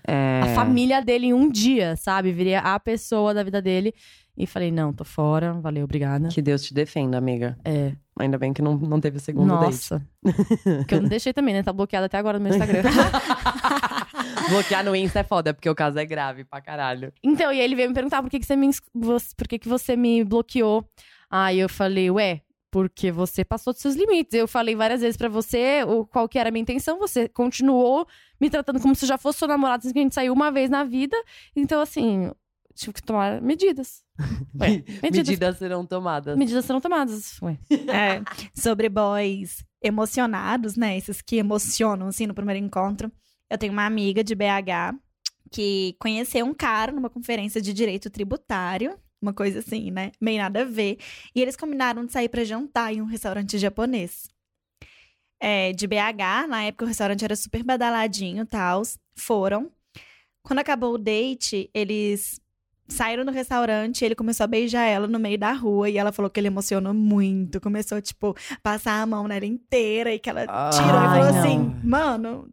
É. 0.06 0.40
a 0.42 0.54
família 0.54 1.00
dele 1.00 1.26
em 1.28 1.32
um 1.32 1.48
dia, 1.48 1.94
sabe? 1.96 2.32
Virei 2.32 2.56
a 2.56 2.78
pessoa 2.80 3.32
da 3.32 3.42
vida 3.42 3.62
dele. 3.62 3.94
E 4.36 4.46
falei, 4.46 4.70
não, 4.72 4.92
tô 4.94 5.04
fora, 5.04 5.52
valeu, 5.52 5.84
obrigada. 5.84 6.28
Que 6.28 6.40
Deus 6.40 6.62
te 6.62 6.72
defenda, 6.72 7.18
amiga. 7.18 7.56
É, 7.64 7.92
Ainda 8.18 8.36
bem 8.38 8.52
que 8.52 8.60
não, 8.60 8.76
não 8.76 9.00
teve 9.00 9.18
segundo 9.18 9.48
date. 9.54 9.64
nossa. 9.64 10.06
que 10.88 10.94
eu 10.94 11.00
não 11.02 11.08
deixei 11.08 11.32
também, 11.32 11.54
né? 11.54 11.62
Tá 11.62 11.72
bloqueado 11.72 12.06
até 12.06 12.18
agora 12.18 12.38
no 12.38 12.44
meu 12.44 12.52
Instagram. 12.52 12.82
Bloquear 14.50 14.84
no 14.84 14.94
Insta 14.94 15.20
é 15.20 15.24
foda, 15.24 15.54
porque 15.54 15.68
o 15.68 15.74
caso 15.74 15.98
é 15.98 16.04
grave 16.04 16.44
pra 16.44 16.60
caralho. 16.60 17.12
Então, 17.22 17.52
e 17.52 17.58
ele 17.60 17.74
veio 17.74 17.88
me 17.88 17.94
perguntar 17.94 18.22
por 18.22 18.30
que, 18.30 18.38
que 18.38 18.46
você 18.46 18.56
me 18.56 18.70
por 19.36 19.48
que, 19.48 19.58
que 19.58 19.68
você 19.68 19.96
me 19.96 20.24
bloqueou. 20.24 20.84
Aí 21.30 21.58
eu 21.58 21.68
falei, 21.68 22.10
ué, 22.10 22.42
porque 22.72 23.12
você 23.12 23.44
passou 23.44 23.74
dos 23.74 23.82
seus 23.82 23.94
limites. 23.94 24.32
Eu 24.32 24.48
falei 24.48 24.74
várias 24.74 25.02
vezes 25.02 25.16
pra 25.16 25.28
você 25.28 25.84
o, 25.86 26.06
qual 26.06 26.26
que 26.26 26.38
era 26.38 26.48
a 26.48 26.50
minha 26.50 26.62
intenção, 26.62 26.98
você 26.98 27.28
continuou 27.28 28.08
me 28.40 28.48
tratando 28.48 28.80
como 28.80 28.94
se 28.94 29.04
já 29.04 29.18
fosse 29.18 29.40
seu 29.40 29.46
namorado, 29.46 29.82
assim, 29.82 29.92
que 29.92 29.98
a 29.98 30.02
gente 30.02 30.14
saiu 30.14 30.32
uma 30.32 30.50
vez 30.50 30.70
na 30.70 30.82
vida. 30.82 31.14
Então, 31.54 31.82
assim, 31.82 32.32
tive 32.74 32.94
que 32.94 33.02
tomar 33.02 33.42
medidas. 33.42 34.02
Ué, 34.58 34.82
medidas. 35.02 35.28
Medidas 35.28 35.58
serão 35.58 35.84
tomadas. 35.84 36.36
Medidas 36.36 36.64
serão 36.64 36.80
tomadas. 36.80 37.40
Ué. 37.42 37.58
É, 37.92 38.22
sobre 38.58 38.88
boys 38.88 39.62
emocionados, 39.82 40.74
né? 40.74 40.96
Esses 40.96 41.20
que 41.20 41.36
emocionam, 41.36 42.06
assim, 42.08 42.26
no 42.26 42.32
primeiro 42.32 42.64
encontro. 42.64 43.12
Eu 43.50 43.58
tenho 43.58 43.72
uma 43.74 43.84
amiga 43.84 44.24
de 44.24 44.34
BH 44.34 44.96
que 45.50 45.94
conheceu 45.98 46.46
um 46.46 46.54
cara 46.54 46.90
numa 46.90 47.10
conferência 47.10 47.60
de 47.60 47.74
direito 47.74 48.08
tributário. 48.08 48.98
Uma 49.22 49.32
coisa 49.32 49.60
assim, 49.60 49.92
né? 49.92 50.10
Meio 50.20 50.42
nada 50.42 50.62
a 50.62 50.64
ver. 50.64 50.98
E 51.32 51.40
eles 51.40 51.54
combinaram 51.54 52.04
de 52.04 52.10
sair 52.10 52.28
pra 52.28 52.42
jantar 52.42 52.92
em 52.92 53.00
um 53.00 53.04
restaurante 53.04 53.56
japonês. 53.56 54.28
É, 55.40 55.72
de 55.72 55.86
BH, 55.86 56.48
na 56.48 56.64
época 56.64 56.84
o 56.84 56.88
restaurante 56.88 57.24
era 57.24 57.36
super 57.36 57.62
badaladinho 57.62 58.42
e 58.42 58.46
tal. 58.46 58.82
Foram. 59.14 59.70
Quando 60.42 60.58
acabou 60.58 60.94
o 60.94 60.98
date, 60.98 61.70
eles 61.72 62.40
saíram 62.88 63.24
do 63.24 63.30
restaurante, 63.30 64.04
ele 64.04 64.14
começou 64.14 64.44
a 64.44 64.48
beijar 64.48 64.84
ela 64.84 65.06
no 65.06 65.18
meio 65.18 65.38
da 65.38 65.52
rua 65.52 65.88
e 65.88 65.96
ela 65.96 66.12
falou 66.12 66.30
que 66.30 66.40
ele 66.40 66.48
emocionou 66.48 66.92
muito. 66.92 67.60
Começou, 67.60 68.02
tipo, 68.02 68.36
passar 68.62 69.00
a 69.00 69.06
mão 69.06 69.28
nela 69.28 69.46
inteira 69.46 70.12
e 70.12 70.18
que 70.18 70.28
ela 70.28 70.46
tirou 70.70 70.98
Ai, 70.98 71.18
e 71.18 71.22
falou 71.22 71.32
não. 71.32 71.38
assim: 71.38 71.80
mano, 71.84 72.48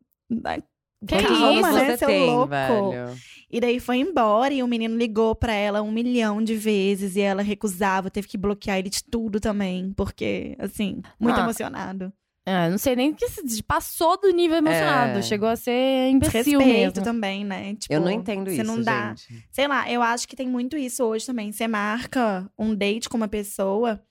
Que 1.08 1.16
Quantos 1.16 1.32
isso, 1.38 1.72
né, 1.74 1.86
você 1.92 1.98
seu 1.98 2.08
tem, 2.08 2.26
louco? 2.30 2.48
velho? 2.50 3.16
E 3.52 3.60
daí 3.62 3.80
foi 3.80 3.98
embora 3.98 4.54
e 4.54 4.62
o 4.62 4.68
menino 4.68 4.98
ligou 4.98 5.34
pra 5.34 5.54
ela 5.54 5.82
um 5.82 5.92
milhão 5.92 6.44
de 6.44 6.56
vezes 6.56 7.16
e 7.16 7.22
ela 7.22 7.42
recusava, 7.42 8.12
teve 8.12 8.28
que 8.28 8.38
bloquear 8.38 8.78
ele 8.78 8.90
de 8.90 9.04
tudo 9.04 9.40
também, 9.40 9.92
porque, 9.96 10.56
assim, 10.60 11.02
muito 11.20 11.40
Ah. 11.40 11.44
emocionado. 11.44 12.14
É, 12.46 12.70
não 12.70 12.78
sei 12.80 12.96
nem 12.96 13.14
que 13.14 13.28
se 13.30 13.62
passou 13.64 14.20
do 14.20 14.30
nível 14.32 14.58
emocionado. 14.58 15.20
É. 15.20 15.22
Chegou 15.22 15.48
a 15.50 15.56
ser 15.56 16.10
imbecil 16.10 16.60
Respeito 16.60 16.64
mesmo. 16.98 17.04
também, 17.04 17.46
né? 17.46 17.76
Tipo, 17.76 17.94
Eu 17.94 18.02
não 18.02 18.10
entendo 18.12 18.50
você 18.50 18.56
isso, 18.62 18.64
não 18.66 18.82
dá. 18.82 19.10
gente. 19.16 19.46
Sei 19.52 19.68
lá, 19.68 19.90
eu 19.92 20.02
acho 20.02 20.28
que 20.28 20.36
tem 20.36 20.48
muito 20.48 20.76
isso 20.76 21.04
hoje 21.04 21.26
também. 21.28 21.52
Você 21.52 21.68
marca 21.68 22.50
um 22.58 22.74
date 22.74 23.08
com 23.08 23.18
uma 23.18 23.28
pessoa, 23.28 24.02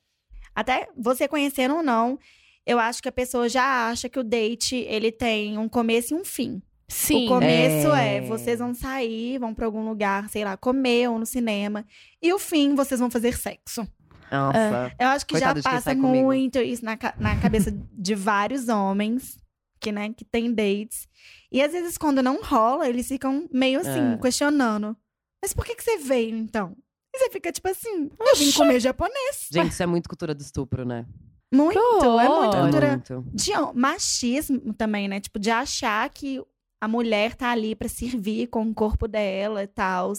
até 0.54 0.88
você 0.96 1.26
conhecendo 1.28 1.76
ou 1.76 1.82
não, 1.82 2.18
eu 2.64 2.78
acho 2.78 3.02
que 3.02 3.08
a 3.08 3.12
pessoa 3.12 3.48
já 3.48 3.88
acha 3.88 4.08
que 4.08 4.18
o 4.18 4.24
date 4.24 4.76
ele 4.88 5.10
tem 5.10 5.58
um 5.58 5.68
começo 5.68 6.14
e 6.14 6.16
um 6.16 6.24
fim. 6.24 6.62
Sim. 6.88 7.26
O 7.26 7.28
começo 7.28 7.92
é. 7.94 8.16
É. 8.16 8.20
vocês 8.22 8.58
vão 8.58 8.72
sair, 8.74 9.38
vão 9.38 9.52
pra 9.54 9.66
algum 9.66 9.86
lugar, 9.88 10.28
sei 10.30 10.44
lá, 10.44 10.56
comer 10.56 11.08
ou 11.08 11.18
no 11.18 11.26
cinema. 11.26 11.84
E 12.22 12.32
o 12.32 12.38
fim, 12.38 12.74
vocês 12.74 12.98
vão 12.98 13.10
fazer 13.10 13.36
sexo. 13.36 13.86
Nossa. 14.30 14.92
Eu 14.98 15.08
acho 15.08 15.26
que 15.26 15.34
Coitado 15.34 15.60
já 15.60 15.70
passa 15.70 15.82
sai 15.82 15.96
comigo. 15.96 16.24
muito 16.24 16.58
isso 16.58 16.84
na, 16.84 16.98
na 17.18 17.40
cabeça 17.40 17.70
de 17.70 18.14
vários 18.14 18.68
homens 18.68 19.38
que, 19.80 19.90
né, 19.92 20.12
que 20.14 20.24
tem 20.24 20.52
dates. 20.52 21.06
E 21.52 21.62
às 21.62 21.72
vezes, 21.72 21.96
quando 21.96 22.22
não 22.22 22.42
rola, 22.42 22.88
eles 22.88 23.08
ficam 23.08 23.48
meio 23.52 23.80
assim, 23.80 24.14
É. 24.14 24.18
questionando. 24.18 24.96
Mas 25.42 25.54
por 25.54 25.64
que, 25.64 25.74
que 25.74 25.82
você 25.84 25.98
veio, 25.98 26.36
então? 26.36 26.76
E 27.14 27.18
você 27.18 27.30
fica 27.30 27.50
tipo 27.52 27.68
assim, 27.68 28.10
eu 28.18 28.36
vim 28.36 28.52
comer 28.52 28.80
japonês. 28.80 29.48
Gente, 29.50 29.72
isso 29.72 29.82
é 29.82 29.86
muito 29.86 30.08
cultura 30.08 30.34
do 30.34 30.40
estupro, 30.42 30.84
né? 30.84 31.06
Muito, 31.54 31.78
é 31.78 32.28
muito 32.28 32.56
cultura 32.58 32.88
Muito. 32.90 33.24
de 33.32 33.52
machismo 33.74 34.74
também, 34.74 35.08
né? 35.08 35.20
Tipo, 35.20 35.38
de 35.38 35.50
achar 35.50 36.08
que 36.10 36.42
a 36.80 36.86
mulher 36.88 37.34
tá 37.34 37.50
ali 37.50 37.74
pra 37.74 37.88
servir 37.88 38.46
com 38.48 38.62
o 38.68 38.74
corpo 38.74 39.06
dela 39.08 39.62
e 39.62 39.66
tal. 39.66 40.12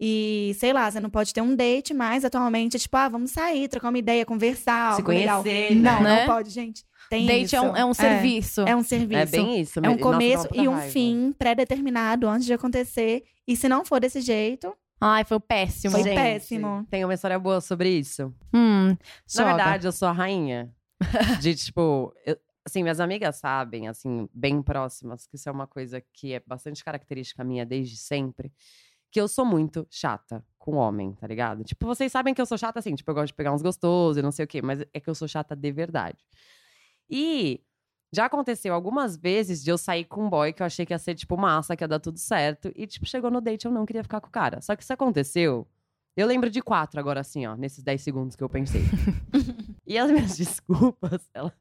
E, 0.00 0.54
sei 0.58 0.72
lá, 0.72 0.88
você 0.88 1.00
não 1.00 1.10
pode 1.10 1.34
ter 1.34 1.40
um 1.40 1.56
date 1.56 1.92
mais 1.92 2.24
atualmente. 2.24 2.78
Tipo, 2.78 2.96
ah, 2.96 3.08
vamos 3.08 3.32
sair, 3.32 3.66
trocar 3.68 3.88
uma 3.88 3.98
ideia, 3.98 4.24
conversar. 4.24 4.92
Se 4.94 5.00
algo 5.00 5.10
legal. 5.10 5.42
conhecer, 5.42 5.74
Não, 5.74 6.00
né? 6.02 6.20
não 6.20 6.26
pode, 6.34 6.50
gente. 6.50 6.84
Tem 7.10 7.26
Date 7.26 7.46
isso. 7.46 7.56
é 7.56 7.60
um, 7.62 7.76
é 7.76 7.84
um 7.84 7.94
serviço. 7.94 8.60
É 8.62 8.76
um 8.76 8.82
serviço. 8.82 9.20
É 9.20 9.26
bem 9.26 9.60
isso. 9.60 9.78
É 9.80 9.88
um 9.88 9.92
nossa, 9.92 9.98
começo 10.02 10.48
puta 10.48 10.60
e 10.60 10.68
um 10.68 10.74
raiva. 10.74 10.92
fim 10.92 11.34
pré-determinado 11.38 12.28
antes 12.28 12.44
de 12.46 12.52
acontecer. 12.52 13.24
E 13.46 13.56
se 13.56 13.66
não 13.68 13.84
for 13.84 13.98
desse 13.98 14.20
jeito, 14.20 14.72
Ai, 15.00 15.24
foi 15.24 15.40
péssimo. 15.40 15.92
Foi 15.92 16.02
Gente, 16.02 16.14
péssimo. 16.16 16.84
Tem 16.90 17.04
uma 17.04 17.14
história 17.14 17.38
boa 17.38 17.60
sobre 17.60 17.88
isso. 17.88 18.34
Hum, 18.52 18.88
Na 18.88 18.96
joga. 19.28 19.46
verdade, 19.54 19.86
eu 19.86 19.92
sou 19.92 20.06
a 20.08 20.12
rainha. 20.12 20.70
De, 21.40 21.54
tipo, 21.54 22.12
eu- 22.26 22.36
assim, 22.68 22.82
minhas 22.82 23.00
amigas 23.00 23.36
sabem, 23.36 23.88
assim, 23.88 24.28
bem 24.32 24.62
próximas, 24.62 25.26
que 25.26 25.36
isso 25.36 25.48
é 25.48 25.52
uma 25.52 25.66
coisa 25.66 26.00
que 26.12 26.32
é 26.32 26.42
bastante 26.46 26.84
característica 26.84 27.42
minha 27.42 27.66
desde 27.66 27.96
sempre. 27.96 28.52
Que 29.10 29.20
eu 29.20 29.26
sou 29.26 29.44
muito 29.44 29.86
chata 29.90 30.44
com 30.58 30.76
homem, 30.76 31.14
tá 31.14 31.26
ligado? 31.26 31.64
Tipo, 31.64 31.86
vocês 31.86 32.12
sabem 32.12 32.34
que 32.34 32.40
eu 32.40 32.46
sou 32.46 32.58
chata 32.58 32.78
assim, 32.78 32.94
tipo, 32.94 33.10
eu 33.10 33.14
gosto 33.14 33.28
de 33.28 33.34
pegar 33.34 33.52
uns 33.52 33.62
gostosos 33.62 34.18
e 34.18 34.22
não 34.22 34.30
sei 34.30 34.44
o 34.44 34.48
quê, 34.48 34.62
mas 34.62 34.80
é 34.92 35.00
que 35.00 35.08
eu 35.08 35.14
sou 35.14 35.26
chata 35.26 35.56
de 35.56 35.72
verdade. 35.72 36.18
E 37.08 37.62
já 38.12 38.26
aconteceu 38.26 38.74
algumas 38.74 39.16
vezes 39.16 39.62
de 39.62 39.70
eu 39.70 39.78
sair 39.78 40.04
com 40.04 40.26
um 40.26 40.30
boy 40.30 40.52
que 40.52 40.62
eu 40.62 40.66
achei 40.66 40.86
que 40.86 40.92
ia 40.92 40.98
ser, 40.98 41.14
tipo, 41.14 41.36
massa, 41.36 41.76
que 41.76 41.84
ia 41.84 41.88
dar 41.88 42.00
tudo 42.00 42.18
certo. 42.18 42.72
E, 42.74 42.86
tipo, 42.86 43.06
chegou 43.06 43.30
no 43.30 43.40
date, 43.40 43.66
eu 43.66 43.70
não 43.70 43.84
queria 43.84 44.02
ficar 44.02 44.20
com 44.20 44.28
o 44.28 44.30
cara. 44.30 44.60
Só 44.60 44.74
que 44.76 44.82
isso 44.82 44.92
aconteceu. 44.92 45.66
Eu 46.16 46.26
lembro 46.26 46.50
de 46.50 46.60
quatro 46.60 46.98
agora, 46.98 47.20
assim, 47.20 47.46
ó, 47.46 47.54
nesses 47.54 47.82
10 47.82 48.00
segundos 48.00 48.36
que 48.36 48.42
eu 48.42 48.48
pensei. 48.48 48.82
e 49.88 49.98
as 49.98 50.10
minhas 50.10 50.36
desculpas, 50.38 51.28
ela- 51.34 51.52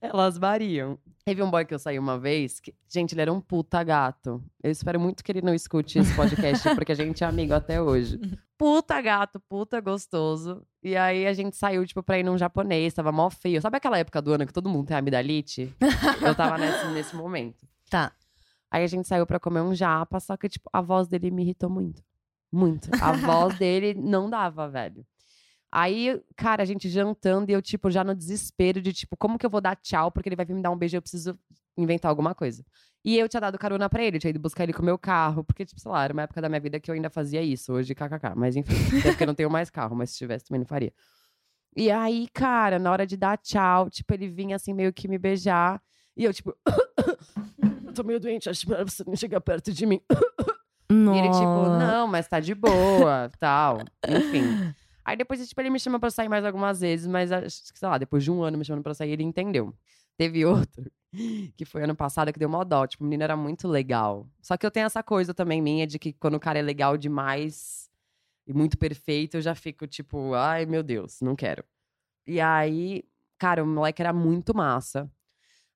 elas 0.00 0.36
variam. 0.36 0.98
Teve 1.24 1.42
um 1.42 1.50
boy 1.50 1.64
que 1.64 1.72
eu 1.72 1.78
saí 1.78 1.98
uma 1.98 2.18
vez, 2.18 2.60
que, 2.60 2.74
gente, 2.88 3.14
ele 3.14 3.22
era 3.22 3.32
um 3.32 3.40
puta 3.40 3.82
gato. 3.82 4.42
Eu 4.62 4.70
espero 4.70 5.00
muito 5.00 5.24
que 5.24 5.32
ele 5.32 5.40
não 5.40 5.54
escute 5.54 5.98
esse 5.98 6.14
podcast, 6.14 6.74
porque 6.74 6.92
a 6.92 6.94
gente 6.94 7.24
é 7.24 7.26
amigo 7.26 7.54
até 7.54 7.80
hoje. 7.80 8.18
Puta 8.56 9.00
gato, 9.00 9.40
puta 9.48 9.80
gostoso. 9.80 10.64
E 10.80 10.96
aí 10.96 11.26
a 11.26 11.32
gente 11.32 11.56
saiu, 11.56 11.84
tipo, 11.84 12.04
pra 12.04 12.20
ir 12.20 12.22
num 12.22 12.38
japonês, 12.38 12.94
tava 12.94 13.10
mó 13.10 13.28
frio. 13.28 13.60
Sabe 13.60 13.78
aquela 13.78 13.98
época 13.98 14.22
do 14.22 14.32
ano 14.32 14.46
que 14.46 14.52
todo 14.52 14.68
mundo 14.70 14.86
tem 14.86 14.96
amidalite? 14.96 15.74
eu 16.24 16.34
tava 16.36 16.56
nesse, 16.56 16.86
nesse 16.92 17.16
momento. 17.16 17.66
Tá. 17.90 18.12
Aí 18.70 18.84
a 18.84 18.86
gente 18.86 19.08
saiu 19.08 19.26
pra 19.26 19.40
comer 19.40 19.60
um 19.60 19.74
japa, 19.74 20.20
só 20.20 20.36
que, 20.36 20.48
tipo, 20.48 20.70
a 20.72 20.80
voz 20.80 21.08
dele 21.08 21.32
me 21.32 21.42
irritou 21.42 21.68
muito. 21.68 22.00
Muito. 22.50 22.88
A 23.02 23.10
voz 23.12 23.58
dele 23.58 23.92
não 23.94 24.30
dava, 24.30 24.68
velho. 24.68 25.04
Aí, 25.76 26.22
cara, 26.36 26.62
a 26.62 26.64
gente 26.64 26.88
jantando 26.88 27.50
e 27.50 27.52
eu, 27.52 27.60
tipo, 27.60 27.90
já 27.90 28.04
no 28.04 28.14
desespero 28.14 28.80
de, 28.80 28.92
tipo, 28.92 29.16
como 29.16 29.36
que 29.36 29.44
eu 29.44 29.50
vou 29.50 29.60
dar 29.60 29.74
tchau? 29.74 30.08
Porque 30.08 30.28
ele 30.28 30.36
vai 30.36 30.46
vir 30.46 30.54
me 30.54 30.62
dar 30.62 30.70
um 30.70 30.78
beijo 30.78 30.94
e 30.94 30.98
eu 30.98 31.02
preciso 31.02 31.36
inventar 31.76 32.10
alguma 32.10 32.32
coisa. 32.32 32.64
E 33.04 33.18
eu 33.18 33.28
tinha 33.28 33.40
dado 33.40 33.58
carona 33.58 33.90
pra 33.90 34.00
ele, 34.00 34.20
tinha 34.20 34.30
ido 34.30 34.38
buscar 34.38 34.62
ele 34.62 34.72
com 34.72 34.82
o 34.82 34.84
meu 34.84 34.96
carro. 34.96 35.42
Porque, 35.42 35.66
tipo, 35.66 35.80
sei 35.80 35.90
lá, 35.90 36.04
era 36.04 36.12
uma 36.12 36.22
época 36.22 36.40
da 36.40 36.48
minha 36.48 36.60
vida 36.60 36.78
que 36.78 36.88
eu 36.88 36.94
ainda 36.94 37.10
fazia 37.10 37.42
isso. 37.42 37.72
Hoje, 37.72 37.92
kkk. 37.92 38.36
Mas, 38.36 38.54
enfim, 38.54 38.72
até 39.00 39.10
porque 39.10 39.24
eu 39.24 39.26
não 39.26 39.34
tenho 39.34 39.50
mais 39.50 39.68
carro. 39.68 39.96
Mas 39.96 40.10
se 40.10 40.18
tivesse, 40.18 40.44
também 40.44 40.60
não 40.60 40.66
faria. 40.66 40.92
E 41.76 41.90
aí, 41.90 42.28
cara, 42.32 42.78
na 42.78 42.92
hora 42.92 43.04
de 43.04 43.16
dar 43.16 43.36
tchau, 43.36 43.90
tipo, 43.90 44.14
ele 44.14 44.28
vinha 44.28 44.54
assim, 44.54 44.72
meio 44.72 44.92
que 44.92 45.08
me 45.08 45.18
beijar. 45.18 45.82
E 46.16 46.22
eu, 46.22 46.32
tipo... 46.32 46.56
eu 47.86 47.90
tô 47.92 48.04
meio 48.04 48.20
doente, 48.20 48.48
acho 48.48 48.70
melhor 48.70 48.88
você 48.88 49.02
não 49.04 49.16
chegar 49.16 49.40
perto 49.40 49.72
de 49.72 49.84
mim. 49.86 50.00
E 50.90 51.18
ele, 51.18 51.30
tipo, 51.30 51.44
Nossa. 51.44 51.78
não, 51.78 52.06
mas 52.06 52.28
tá 52.28 52.38
de 52.38 52.54
boa, 52.54 53.28
tal. 53.40 53.78
Enfim. 54.06 54.72
Aí 55.04 55.16
depois, 55.16 55.46
tipo, 55.46 55.60
ele 55.60 55.70
me 55.70 55.78
chama 55.78 56.00
pra 56.00 56.10
sair 56.10 56.28
mais 56.28 56.44
algumas 56.44 56.80
vezes, 56.80 57.06
mas 57.06 57.30
sei 57.30 57.88
lá, 57.88 57.98
depois 57.98 58.24
de 58.24 58.30
um 58.30 58.42
ano 58.42 58.56
me 58.56 58.64
chamando 58.64 58.82
pra 58.82 58.94
sair, 58.94 59.10
ele 59.10 59.22
entendeu. 59.22 59.74
Teve 60.16 60.44
outro, 60.46 60.90
que 61.56 61.64
foi 61.64 61.84
ano 61.84 61.94
passado, 61.94 62.32
que 62.32 62.38
deu 62.38 62.48
mó 62.48 62.64
dó. 62.64 62.86
Tipo, 62.86 63.04
o 63.04 63.06
menino 63.06 63.22
era 63.22 63.36
muito 63.36 63.68
legal. 63.68 64.26
Só 64.40 64.56
que 64.56 64.64
eu 64.64 64.70
tenho 64.70 64.86
essa 64.86 65.02
coisa 65.02 65.34
também 65.34 65.60
minha 65.60 65.86
de 65.86 65.98
que 65.98 66.12
quando 66.12 66.34
o 66.34 66.40
cara 66.40 66.58
é 66.58 66.62
legal 66.62 66.96
demais 66.96 67.90
e 68.46 68.54
muito 68.54 68.78
perfeito, 68.78 69.36
eu 69.36 69.42
já 69.42 69.54
fico, 69.54 69.86
tipo, 69.86 70.34
ai, 70.34 70.66
meu 70.66 70.82
Deus, 70.82 71.20
não 71.20 71.36
quero. 71.36 71.64
E 72.26 72.40
aí, 72.40 73.04
cara, 73.38 73.62
o 73.62 73.66
moleque 73.66 74.02
era 74.02 74.12
muito 74.12 74.56
massa. 74.56 75.10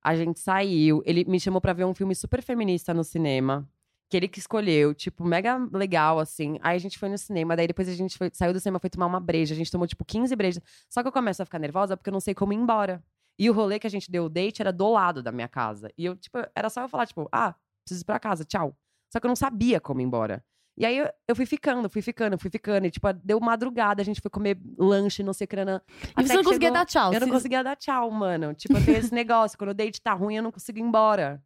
A 0.03 0.17
gente 0.17 0.41
saiu, 0.41 1.03
ele 1.05 1.25
me 1.25 1.41
chamou 1.41 1.61
pra 1.61 1.73
ver 1.73 1.85
um 1.85 1.95
filme 1.95 2.15
super 2.15 2.43
feminista 2.43 2.95
no 2.95 3.05
cinema 3.05 3.69
que 4.09 4.17
ele 4.17 4.27
que 4.29 4.39
escolheu, 4.39 4.95
tipo, 4.95 5.25
mega 5.25 5.59
legal, 5.73 6.19
assim. 6.19 6.59
Aí 6.63 6.77
a 6.77 6.79
gente 6.79 6.99
foi 6.99 7.09
no 7.09 7.19
cinema, 7.19 7.55
daí 7.55 7.67
depois 7.67 7.89
a 7.89 7.93
gente 7.95 8.17
foi- 8.17 8.31
saiu 8.33 8.53
do 8.53 8.61
cinema, 8.61 8.79
foi 8.79 8.89
tomar 8.91 9.07
uma 9.07 9.21
breja. 9.21 9.55
A 9.55 9.57
gente 9.57 9.71
tomou, 9.71 9.87
tipo, 9.87 10.05
15 10.05 10.35
brejas. 10.35 10.63
Só 10.89 11.03
que 11.03 11.09
eu 11.09 11.13
começo 11.13 11.43
a 11.43 11.45
ficar 11.45 11.59
nervosa 11.59 11.97
porque 11.97 12.09
eu 12.09 12.13
não 12.13 12.21
sei 12.21 12.35
como 12.35 12.53
ir 12.53 12.57
embora. 12.57 13.03
E 13.39 13.49
o 13.51 13.53
rolê 13.53 13.79
que 13.79 13.87
a 13.87 13.91
gente 13.91 14.11
deu 14.11 14.25
o 14.25 14.29
date 14.29 14.61
era 14.63 14.73
do 14.73 14.91
lado 14.91 15.23
da 15.23 15.31
minha 15.31 15.47
casa. 15.49 15.91
E 15.97 16.05
eu, 16.07 16.17
tipo, 16.17 16.39
era 16.57 16.69
só 16.71 16.83
eu 16.83 16.89
falar, 16.89 17.07
tipo, 17.07 17.29
ah, 17.31 17.55
preciso 17.85 18.03
ir 18.03 18.07
pra 18.07 18.19
casa, 18.19 18.45
tchau. 18.45 18.75
Só 19.13 19.21
que 19.21 19.27
eu 19.27 19.29
não 19.29 19.37
sabia 19.37 19.81
como 19.81 20.01
ir 20.01 20.05
embora. 20.05 20.43
E 20.77 20.87
aí 20.87 20.97
eu, 20.97 21.09
eu 21.27 21.35
fui 21.37 21.45
ficando, 21.45 21.89
fui 21.91 22.01
ficando, 22.01 22.39
fui 22.39 22.51
ficando. 22.51 22.87
E, 22.87 22.91
tipo, 22.91 23.13
deu 23.13 23.39
madrugada, 23.41 24.01
a 24.01 24.05
gente 24.05 24.21
foi 24.21 24.31
comer 24.31 24.57
lanche, 24.79 25.23
não 25.25 25.33
sei 25.33 25.45
o 25.45 25.49
que. 25.49 25.57
nanã. 25.57 25.81
E 25.89 26.09
Até 26.15 26.23
você 26.29 26.35
não 26.35 26.45
conseguia 26.45 26.69
chegou- 26.69 26.73
dar 26.79 26.87
tchau. 26.87 27.13
eu 27.13 27.21
não 27.21 27.27
se- 27.27 27.33
conseguia 27.33 27.65
dar 27.65 27.77
tchau, 27.77 28.11
mano. 28.11 28.55
Tipo, 28.55 28.77
eu 28.79 28.85
tenho 28.85 28.97
esse 28.99 29.13
negócio. 29.13 29.59
Quando 29.59 29.71
o 29.71 29.75
date 29.75 30.01
tá 30.01 30.15
ruim, 30.15 30.37
eu 30.37 30.43
não 30.43 30.53
consigo 30.53 30.79
ir 30.79 30.83
embora. 30.83 31.43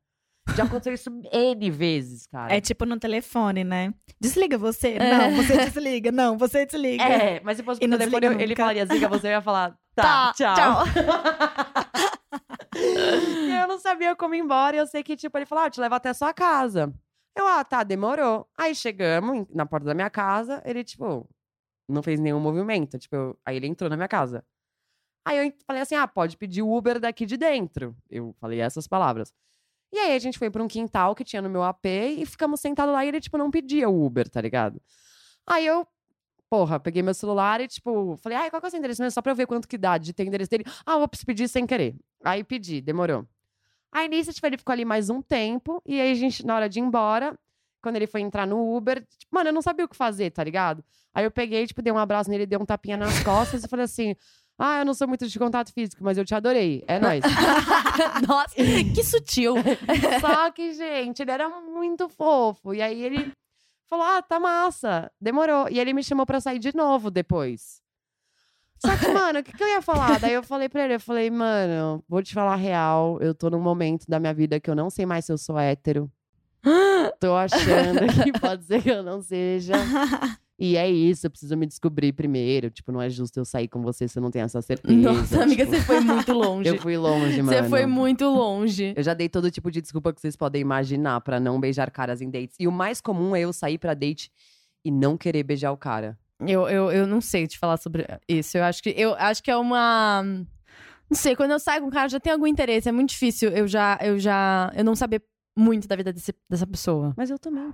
Já 0.56 0.64
aconteceu 0.64 0.92
isso 0.92 1.08
N 1.32 1.70
vezes, 1.70 2.26
cara. 2.26 2.54
é 2.54 2.60
tipo 2.60 2.84
no 2.84 2.98
telefone, 2.98 3.62
né? 3.64 3.94
Desliga 4.20 4.58
você. 4.58 4.94
É. 4.94 5.16
Não, 5.16 5.36
você 5.36 5.56
desliga. 5.56 6.12
Não, 6.12 6.36
você 6.36 6.66
desliga. 6.66 7.04
É, 7.04 7.40
mas 7.40 7.56
se 7.58 7.62
fosse 7.62 7.86
não 7.86 7.96
telefone, 7.96 8.26
ele 8.26 8.46
nunca. 8.48 8.56
falaria 8.62 8.84
desliga, 8.86 9.08
você 9.08 9.28
ia 9.28 9.40
falar, 9.40 9.70
Tá, 9.94 10.02
tá, 10.02 10.32
tchau. 10.34 10.54
tchau. 10.56 10.84
eu 13.62 13.68
não 13.68 13.78
sabia 13.78 14.14
como 14.16 14.34
ir 14.34 14.38
embora, 14.40 14.76
e 14.76 14.78
eu 14.78 14.86
sei 14.86 15.02
que, 15.02 15.16
tipo, 15.16 15.36
ele 15.38 15.46
falou, 15.46 15.64
ah, 15.64 15.66
eu 15.66 15.70
te 15.70 15.80
levo 15.80 15.94
até 15.94 16.10
a 16.10 16.14
sua 16.14 16.32
casa. 16.32 16.92
Eu, 17.36 17.46
ah, 17.46 17.64
tá, 17.64 17.82
demorou. 17.82 18.46
Aí 18.58 18.74
chegamos 18.74 19.46
na 19.54 19.64
porta 19.64 19.86
da 19.86 19.94
minha 19.94 20.10
casa, 20.10 20.62
ele, 20.66 20.84
tipo, 20.84 21.28
não 21.88 22.02
fez 22.02 22.20
nenhum 22.20 22.40
movimento. 22.40 22.98
Tipo, 22.98 23.16
eu- 23.16 23.38
aí 23.44 23.56
ele 23.56 23.66
entrou 23.66 23.88
na 23.88 23.96
minha 23.96 24.08
casa. 24.08 24.44
Aí 25.26 25.46
eu 25.46 25.52
falei 25.66 25.82
assim, 25.82 25.94
ah, 25.94 26.06
pode 26.08 26.36
pedir 26.36 26.62
o 26.62 26.74
Uber 26.76 26.98
daqui 26.98 27.24
de 27.24 27.36
dentro. 27.36 27.96
Eu 28.10 28.34
falei 28.40 28.60
essas 28.60 28.86
palavras. 28.88 29.32
E 29.92 29.98
aí 29.98 30.16
a 30.16 30.18
gente 30.18 30.38
foi 30.38 30.50
pra 30.50 30.62
um 30.62 30.68
quintal 30.68 31.14
que 31.14 31.22
tinha 31.22 31.42
no 31.42 31.50
meu 31.50 31.62
AP 31.62 31.84
e 31.86 32.24
ficamos 32.24 32.60
sentados 32.60 32.94
lá 32.94 33.04
e 33.04 33.08
ele, 33.08 33.20
tipo, 33.20 33.36
não 33.36 33.50
pedia 33.50 33.88
o 33.90 34.04
Uber, 34.04 34.28
tá 34.28 34.40
ligado? 34.40 34.80
Aí 35.46 35.66
eu, 35.66 35.86
porra, 36.48 36.80
peguei 36.80 37.02
meu 37.02 37.12
celular 37.12 37.60
e, 37.60 37.68
tipo, 37.68 38.16
falei, 38.16 38.38
ai, 38.38 38.50
qual 38.50 38.60
que 38.60 38.66
é 38.66 38.68
o 38.68 38.70
seu 38.70 38.78
endereço 38.78 39.02
mesmo? 39.02 39.12
Só 39.12 39.20
pra 39.20 39.32
eu 39.32 39.36
ver 39.36 39.46
quanto 39.46 39.68
que 39.68 39.76
dá 39.76 39.98
de 39.98 40.14
ter 40.14 40.24
endereço 40.24 40.50
dele. 40.50 40.64
Ah, 40.86 40.96
vou 40.96 41.08
pedir 41.26 41.46
sem 41.46 41.66
querer. 41.66 41.94
Aí 42.24 42.42
pedi, 42.42 42.80
demorou. 42.80 43.26
Aí 43.92 44.08
nisso, 44.08 44.32
tipo, 44.32 44.46
ele 44.46 44.56
ficou 44.56 44.72
ali 44.72 44.84
mais 44.86 45.10
um 45.10 45.20
tempo. 45.20 45.82
E 45.84 46.00
aí 46.00 46.12
a 46.12 46.14
gente, 46.14 46.46
na 46.46 46.56
hora 46.56 46.68
de 46.70 46.78
ir 46.78 46.82
embora, 46.82 47.38
quando 47.82 47.96
ele 47.96 48.06
foi 48.06 48.22
entrar 48.22 48.46
no 48.46 48.74
Uber, 48.74 49.04
tipo, 49.18 49.34
mano, 49.34 49.50
eu 49.50 49.52
não 49.52 49.60
sabia 49.60 49.84
o 49.84 49.88
que 49.88 49.96
fazer, 49.96 50.30
tá 50.30 50.42
ligado? 50.42 50.82
Aí 51.12 51.24
eu 51.24 51.30
peguei, 51.30 51.66
tipo, 51.66 51.82
dei 51.82 51.92
um 51.92 51.98
abraço 51.98 52.30
nele, 52.30 52.46
dei 52.46 52.58
um 52.58 52.64
tapinha 52.64 52.96
nas 52.96 53.22
costas 53.22 53.62
e 53.62 53.68
falei 53.68 53.84
assim. 53.84 54.16
Ah, 54.64 54.78
eu 54.78 54.84
não 54.84 54.94
sou 54.94 55.08
muito 55.08 55.26
de 55.26 55.38
contato 55.40 55.72
físico, 55.72 56.04
mas 56.04 56.16
eu 56.16 56.24
te 56.24 56.36
adorei. 56.36 56.84
É 56.86 57.00
nóis. 57.00 57.24
Nossa, 58.28 58.54
que 58.54 59.02
sutil. 59.02 59.54
Só 60.20 60.52
que, 60.52 60.72
gente, 60.72 61.20
ele 61.20 61.32
era 61.32 61.48
muito 61.48 62.08
fofo. 62.08 62.72
E 62.72 62.80
aí 62.80 63.02
ele 63.02 63.32
falou: 63.90 64.06
Ah, 64.06 64.22
tá 64.22 64.38
massa. 64.38 65.10
Demorou. 65.20 65.68
E 65.68 65.80
ele 65.80 65.92
me 65.92 66.04
chamou 66.04 66.24
pra 66.24 66.40
sair 66.40 66.60
de 66.60 66.72
novo 66.76 67.10
depois. 67.10 67.82
Só 68.78 68.96
que, 68.96 69.08
mano, 69.08 69.40
o 69.40 69.42
que, 69.42 69.52
que 69.52 69.64
eu 69.64 69.68
ia 69.68 69.82
falar? 69.82 70.20
Daí 70.20 70.34
eu 70.34 70.44
falei 70.44 70.68
pra 70.68 70.84
ele, 70.84 70.94
eu 70.94 71.00
falei, 71.00 71.30
mano, 71.30 72.02
vou 72.08 72.22
te 72.22 72.32
falar 72.32 72.54
a 72.54 72.56
real. 72.56 73.18
Eu 73.20 73.34
tô 73.34 73.50
num 73.50 73.60
momento 73.60 74.06
da 74.08 74.20
minha 74.20 74.34
vida 74.34 74.60
que 74.60 74.70
eu 74.70 74.74
não 74.76 74.90
sei 74.90 75.04
mais 75.06 75.24
se 75.24 75.32
eu 75.32 75.38
sou 75.38 75.58
hétero. 75.58 76.08
Tô 77.22 77.36
achando 77.36 78.00
que 78.24 78.32
pode 78.40 78.64
ser 78.64 78.82
que 78.82 78.90
eu 78.90 79.02
não 79.02 79.22
seja. 79.22 79.74
E 80.58 80.76
é 80.76 80.88
isso, 80.88 81.26
eu 81.26 81.30
preciso 81.30 81.56
me 81.56 81.66
descobrir 81.66 82.12
primeiro. 82.12 82.70
Tipo, 82.70 82.92
não 82.92 83.02
é 83.02 83.10
justo 83.10 83.36
eu 83.36 83.44
sair 83.44 83.66
com 83.66 83.82
você 83.82 84.06
se 84.06 84.16
eu 84.16 84.22
não 84.22 84.30
tenho 84.30 84.44
essa 84.44 84.62
certeza. 84.62 84.94
Nossa, 84.94 85.42
amiga, 85.42 85.64
tipo, 85.64 85.76
você 85.76 85.82
foi 85.82 85.98
muito 85.98 86.32
longe. 86.32 86.68
Eu 86.68 86.78
fui 86.78 86.96
longe, 86.96 87.42
mano. 87.42 87.58
Você 87.58 87.68
foi 87.68 87.84
muito 87.84 88.24
longe. 88.26 88.94
Eu 88.96 89.02
já 89.02 89.12
dei 89.12 89.28
todo 89.28 89.50
tipo 89.50 89.72
de 89.72 89.80
desculpa 89.80 90.12
que 90.12 90.20
vocês 90.20 90.36
podem 90.36 90.60
imaginar 90.60 91.20
pra 91.22 91.40
não 91.40 91.58
beijar 91.58 91.90
caras 91.90 92.20
em 92.20 92.30
dates. 92.30 92.54
E 92.60 92.68
o 92.68 92.70
mais 92.70 93.00
comum 93.00 93.34
é 93.34 93.40
eu 93.40 93.52
sair 93.52 93.76
pra 93.76 93.92
date 93.92 94.30
e 94.84 94.90
não 94.92 95.16
querer 95.16 95.42
beijar 95.42 95.72
o 95.72 95.76
cara. 95.76 96.16
Eu, 96.38 96.68
eu, 96.68 96.92
eu 96.92 97.06
não 97.08 97.20
sei 97.20 97.48
te 97.48 97.58
falar 97.58 97.76
sobre 97.76 98.06
isso. 98.28 98.56
Eu 98.56 98.62
acho 98.62 98.84
que, 98.84 98.90
eu 98.90 99.14
acho 99.14 99.42
que 99.42 99.50
é 99.50 99.56
uma. 99.56 100.22
Não 100.22 101.16
sei, 101.16 101.34
quando 101.34 101.50
eu 101.50 101.58
saio 101.58 101.80
com 101.80 101.88
um 101.88 101.90
cara, 101.90 102.08
já 102.08 102.20
tem 102.20 102.32
algum 102.32 102.46
interesse. 102.46 102.88
É 102.88 102.92
muito 102.92 103.08
difícil 103.08 103.50
eu 103.50 103.66
já, 103.66 103.98
eu 104.00 104.16
já, 104.16 104.70
eu 104.76 104.84
não 104.84 104.94
saber 104.94 105.22
muito 105.56 105.86
da 105.88 105.96
vida 105.96 106.12
desse- 106.12 106.34
dessa 106.48 106.66
pessoa. 106.66 107.12
Mas 107.16 107.30
eu 107.30 107.38
também. 107.38 107.72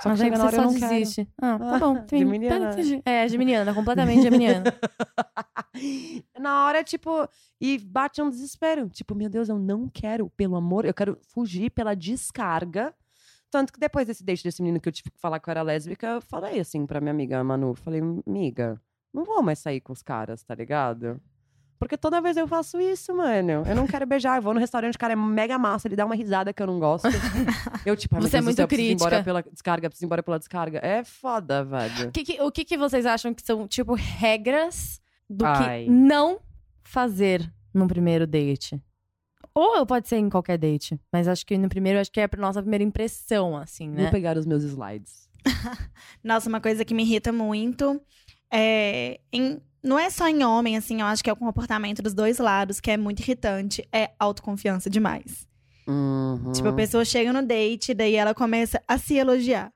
Só 0.00 0.10
que 0.10 0.16
chega 0.16 0.36
na 0.36 0.46
hora 0.46 0.56
eu 0.56 0.62
só 0.62 0.70
não 0.72 0.78
quero. 0.78 0.92
desiste. 0.92 1.28
Ah, 1.40 1.56
tá 1.58 1.76
Ah, 1.76 1.78
bom. 1.78 1.96
entendi. 1.98 2.24
geminiana. 2.24 2.72
Entendi. 2.72 3.02
É, 3.04 3.28
geminiana, 3.28 3.72
completamente 3.72 4.22
geminiana. 4.22 4.64
Na 6.38 6.64
hora, 6.66 6.82
tipo, 6.84 7.28
e 7.60 7.78
bate 7.78 8.20
um 8.22 8.28
desespero. 8.30 8.88
Tipo, 8.88 9.14
meu 9.14 9.28
Deus, 9.28 9.48
eu 9.48 9.58
não 9.58 9.88
quero, 9.88 10.28
pelo 10.30 10.56
amor, 10.56 10.84
eu 10.84 10.94
quero 10.94 11.18
fugir 11.28 11.70
pela 11.70 11.94
descarga. 11.94 12.94
Tanto 13.50 13.72
que 13.72 13.78
depois 13.78 14.06
desse 14.06 14.24
date 14.24 14.42
desse 14.42 14.60
menino 14.62 14.80
que 14.80 14.88
eu 14.88 14.92
tive 14.92 15.10
que 15.10 15.20
falar 15.20 15.38
que 15.38 15.48
eu 15.48 15.52
era 15.52 15.62
lésbica, 15.62 16.06
eu 16.08 16.20
falei 16.20 16.58
assim 16.58 16.84
pra 16.86 17.00
minha 17.00 17.12
amiga 17.12 17.42
Manu. 17.44 17.74
Falei, 17.74 18.00
amiga, 18.26 18.80
não 19.12 19.24
vou 19.24 19.42
mais 19.42 19.60
sair 19.60 19.80
com 19.80 19.92
os 19.92 20.02
caras, 20.02 20.42
tá 20.42 20.54
ligado? 20.56 21.20
Porque 21.78 21.96
toda 21.96 22.20
vez 22.20 22.36
eu 22.36 22.46
faço 22.48 22.80
isso, 22.80 23.14
mano. 23.14 23.62
Eu 23.66 23.74
não 23.76 23.86
quero 23.86 24.06
beijar. 24.06 24.36
Eu 24.38 24.42
vou 24.42 24.54
no 24.54 24.60
restaurante, 24.60 24.94
o 24.94 24.98
cara 24.98 25.12
é 25.12 25.16
mega 25.16 25.58
massa, 25.58 25.88
ele 25.88 25.96
dá 25.96 26.06
uma 26.06 26.14
risada 26.14 26.52
que 26.52 26.62
eu 26.62 26.66
não 26.66 26.78
gosto. 26.78 27.08
Eu, 27.84 27.94
tipo, 27.96 28.14
meu 28.14 28.22
Você 28.22 28.38
é 28.38 28.40
Deus 28.40 28.42
do 28.42 28.44
muito 28.44 28.56
céu, 28.56 28.66
preciso 28.68 28.90
ir 28.90 28.94
embora 28.94 29.10
crítica. 29.16 29.24
pela 29.24 29.42
descarga, 29.42 29.88
preciso 29.90 30.04
ir 30.04 30.06
embora 30.06 30.22
pela 30.22 30.38
descarga. 30.38 30.78
É 30.82 31.04
foda, 31.04 31.62
velho. 31.64 32.08
O 32.08 32.12
que 32.12 32.24
que- 32.24 32.40
o 32.42 32.50
que, 32.50 32.64
que 32.64 32.78
vocês 32.78 33.04
acham 33.04 33.34
que 33.34 33.42
são, 33.42 33.68
tipo, 33.68 33.94
regras 33.94 35.00
do 35.28 35.44
Ai. 35.44 35.84
que 35.84 35.90
não 35.90 36.38
fazer 36.82 37.52
no 37.74 37.86
primeiro 37.86 38.26
date? 38.26 38.80
Ou 39.54 39.84
pode 39.86 40.08
ser 40.08 40.16
em 40.16 40.28
qualquer 40.30 40.56
date. 40.58 40.98
Mas 41.12 41.28
acho 41.28 41.44
que 41.44 41.56
no 41.58 41.68
primeiro, 41.68 42.00
acho 42.00 42.10
que 42.10 42.20
é 42.20 42.24
a 42.24 42.36
nossa 42.38 42.60
primeira 42.62 42.82
impressão, 42.84 43.56
assim, 43.56 43.88
né? 43.88 44.02
Vou 44.04 44.10
pegar 44.10 44.36
os 44.38 44.46
meus 44.46 44.64
slides. 44.64 45.28
Nossa, 46.24 46.48
uma 46.48 46.60
coisa 46.60 46.84
que 46.84 46.94
me 46.94 47.02
irrita 47.02 47.30
muito 47.30 48.00
é. 48.50 49.20
em- 49.32 49.60
não 49.84 49.98
é 49.98 50.08
só 50.10 50.26
em 50.28 50.42
homem, 50.42 50.76
assim, 50.76 51.00
eu 51.00 51.06
acho 51.06 51.22
que 51.22 51.30
é 51.30 51.32
o 51.32 51.36
comportamento 51.36 52.02
dos 52.02 52.14
dois 52.14 52.38
lados 52.38 52.80
que 52.80 52.90
é 52.90 52.96
muito 52.96 53.20
irritante. 53.20 53.86
É 53.92 54.10
autoconfiança 54.18 54.88
demais. 54.90 55.46
Uhum. 55.86 56.50
Tipo, 56.52 56.68
a 56.68 56.72
pessoa 56.72 57.04
chega 57.04 57.32
no 57.32 57.42
date, 57.46 57.92
daí 57.92 58.14
ela 58.14 58.34
começa 58.34 58.80
a 58.88 58.96
se 58.98 59.14
elogiar. 59.16 59.70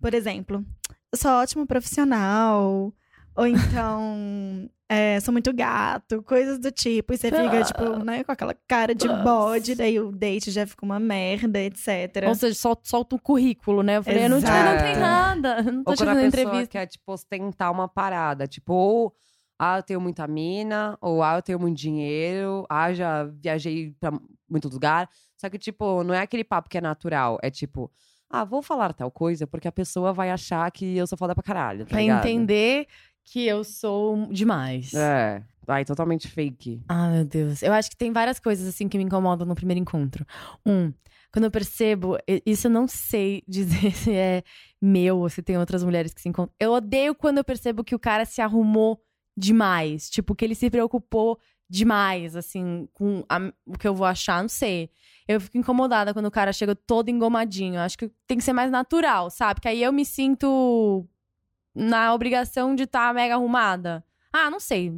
Por 0.00 0.14
exemplo, 0.14 0.64
eu 1.12 1.18
sou 1.18 1.30
ótimo 1.32 1.66
profissional. 1.66 2.92
Ou 3.34 3.46
então, 3.46 4.68
é, 4.88 5.18
sou 5.20 5.32
muito 5.32 5.52
gato, 5.54 6.22
coisas 6.22 6.58
do 6.58 6.70
tipo. 6.70 7.12
E 7.14 7.16
você 7.16 7.28
fica, 7.30 7.62
tipo, 7.64 8.04
né, 8.04 8.22
com 8.22 8.30
aquela 8.30 8.54
cara 8.68 8.94
de 8.94 9.08
bode, 9.08 9.74
daí 9.74 9.98
o 9.98 10.12
date 10.12 10.50
já 10.50 10.66
fica 10.66 10.84
uma 10.84 11.00
merda, 11.00 11.58
etc. 11.60 12.24
Ou 12.28 12.34
seja, 12.34 12.54
sol- 12.54 12.80
solta 12.84 13.16
o 13.16 13.20
currículo, 13.20 13.82
né? 13.82 13.96
Eu 13.96 14.02
falei, 14.02 14.26
eu 14.26 14.28
não, 14.30 14.38
te- 14.40 14.44
não 14.44 14.78
tem 14.78 14.90
Exato. 14.92 15.00
nada. 15.00 15.62
Não 15.72 15.82
tô 15.82 15.90
Ou 15.92 15.96
te 15.96 16.04
pessoa 16.04 16.26
entrevista. 16.26 16.66
quer, 16.68 16.86
tipo, 16.86 17.12
ostentar 17.12 17.72
uma 17.72 17.88
parada. 17.88 18.46
Tipo, 18.46 18.74
ou, 18.74 19.14
ah, 19.64 19.78
eu 19.78 19.82
tenho 19.84 20.00
muita 20.00 20.26
mina, 20.26 20.98
ou 21.00 21.22
ah, 21.22 21.36
eu 21.36 21.42
tenho 21.42 21.58
muito 21.60 21.78
dinheiro, 21.78 22.66
ah, 22.68 22.92
já 22.92 23.22
viajei 23.24 23.94
pra 24.00 24.10
muito 24.50 24.68
lugar. 24.68 25.08
Só 25.36 25.48
que, 25.48 25.56
tipo, 25.56 26.02
não 26.02 26.12
é 26.12 26.18
aquele 26.18 26.42
papo 26.42 26.68
que 26.68 26.76
é 26.78 26.80
natural. 26.80 27.38
É 27.42 27.48
tipo, 27.48 27.88
ah, 28.28 28.44
vou 28.44 28.60
falar 28.60 28.92
tal 28.92 29.08
coisa 29.10 29.46
porque 29.46 29.68
a 29.68 29.72
pessoa 29.72 30.12
vai 30.12 30.30
achar 30.30 30.68
que 30.72 30.96
eu 30.96 31.06
sou 31.06 31.16
foda 31.16 31.32
pra 31.32 31.44
caralho. 31.44 31.84
Tá 31.84 31.90
Pra 31.90 32.00
ligado? 32.00 32.26
entender 32.26 32.88
que 33.24 33.46
eu 33.46 33.62
sou 33.62 34.26
demais. 34.32 34.92
É. 34.94 35.40
Ai, 35.68 35.84
totalmente 35.84 36.26
fake. 36.26 36.82
Ah, 36.88 37.08
meu 37.10 37.24
Deus. 37.24 37.62
Eu 37.62 37.72
acho 37.72 37.88
que 37.88 37.96
tem 37.96 38.12
várias 38.12 38.40
coisas 38.40 38.66
assim 38.66 38.88
que 38.88 38.98
me 38.98 39.04
incomodam 39.04 39.46
no 39.46 39.54
primeiro 39.54 39.78
encontro. 39.80 40.26
Um, 40.66 40.92
quando 41.32 41.44
eu 41.44 41.50
percebo, 41.52 42.18
isso 42.44 42.66
eu 42.66 42.70
não 42.72 42.88
sei 42.88 43.44
dizer 43.46 43.92
se 43.92 44.12
é 44.12 44.42
meu 44.80 45.18
ou 45.18 45.28
se 45.28 45.40
tem 45.40 45.56
outras 45.56 45.84
mulheres 45.84 46.12
que 46.12 46.20
se 46.20 46.28
encontram. 46.28 46.52
Eu 46.58 46.72
odeio 46.72 47.14
quando 47.14 47.38
eu 47.38 47.44
percebo 47.44 47.84
que 47.84 47.94
o 47.94 47.98
cara 47.98 48.24
se 48.24 48.40
arrumou 48.42 49.00
demais. 49.36 50.08
Tipo, 50.10 50.34
que 50.34 50.44
ele 50.44 50.54
se 50.54 50.68
preocupou 50.70 51.38
demais, 51.68 52.36
assim, 52.36 52.86
com 52.92 53.24
a- 53.28 53.52
o 53.66 53.78
que 53.78 53.88
eu 53.88 53.94
vou 53.94 54.06
achar, 54.06 54.42
não 54.42 54.48
sei. 54.48 54.90
Eu 55.26 55.40
fico 55.40 55.56
incomodada 55.56 56.12
quando 56.12 56.26
o 56.26 56.30
cara 56.30 56.52
chega 56.52 56.74
todo 56.74 57.08
engomadinho. 57.08 57.80
Acho 57.80 57.96
que 57.96 58.10
tem 58.26 58.36
que 58.36 58.44
ser 58.44 58.52
mais 58.52 58.70
natural, 58.70 59.30
sabe? 59.30 59.60
Que 59.60 59.68
aí 59.68 59.82
eu 59.82 59.92
me 59.92 60.04
sinto 60.04 61.06
na 61.74 62.12
obrigação 62.12 62.74
de 62.74 62.82
estar 62.82 63.14
mega 63.14 63.34
arrumada. 63.34 64.04
Ah, 64.32 64.50
não 64.50 64.60
sei. 64.60 64.92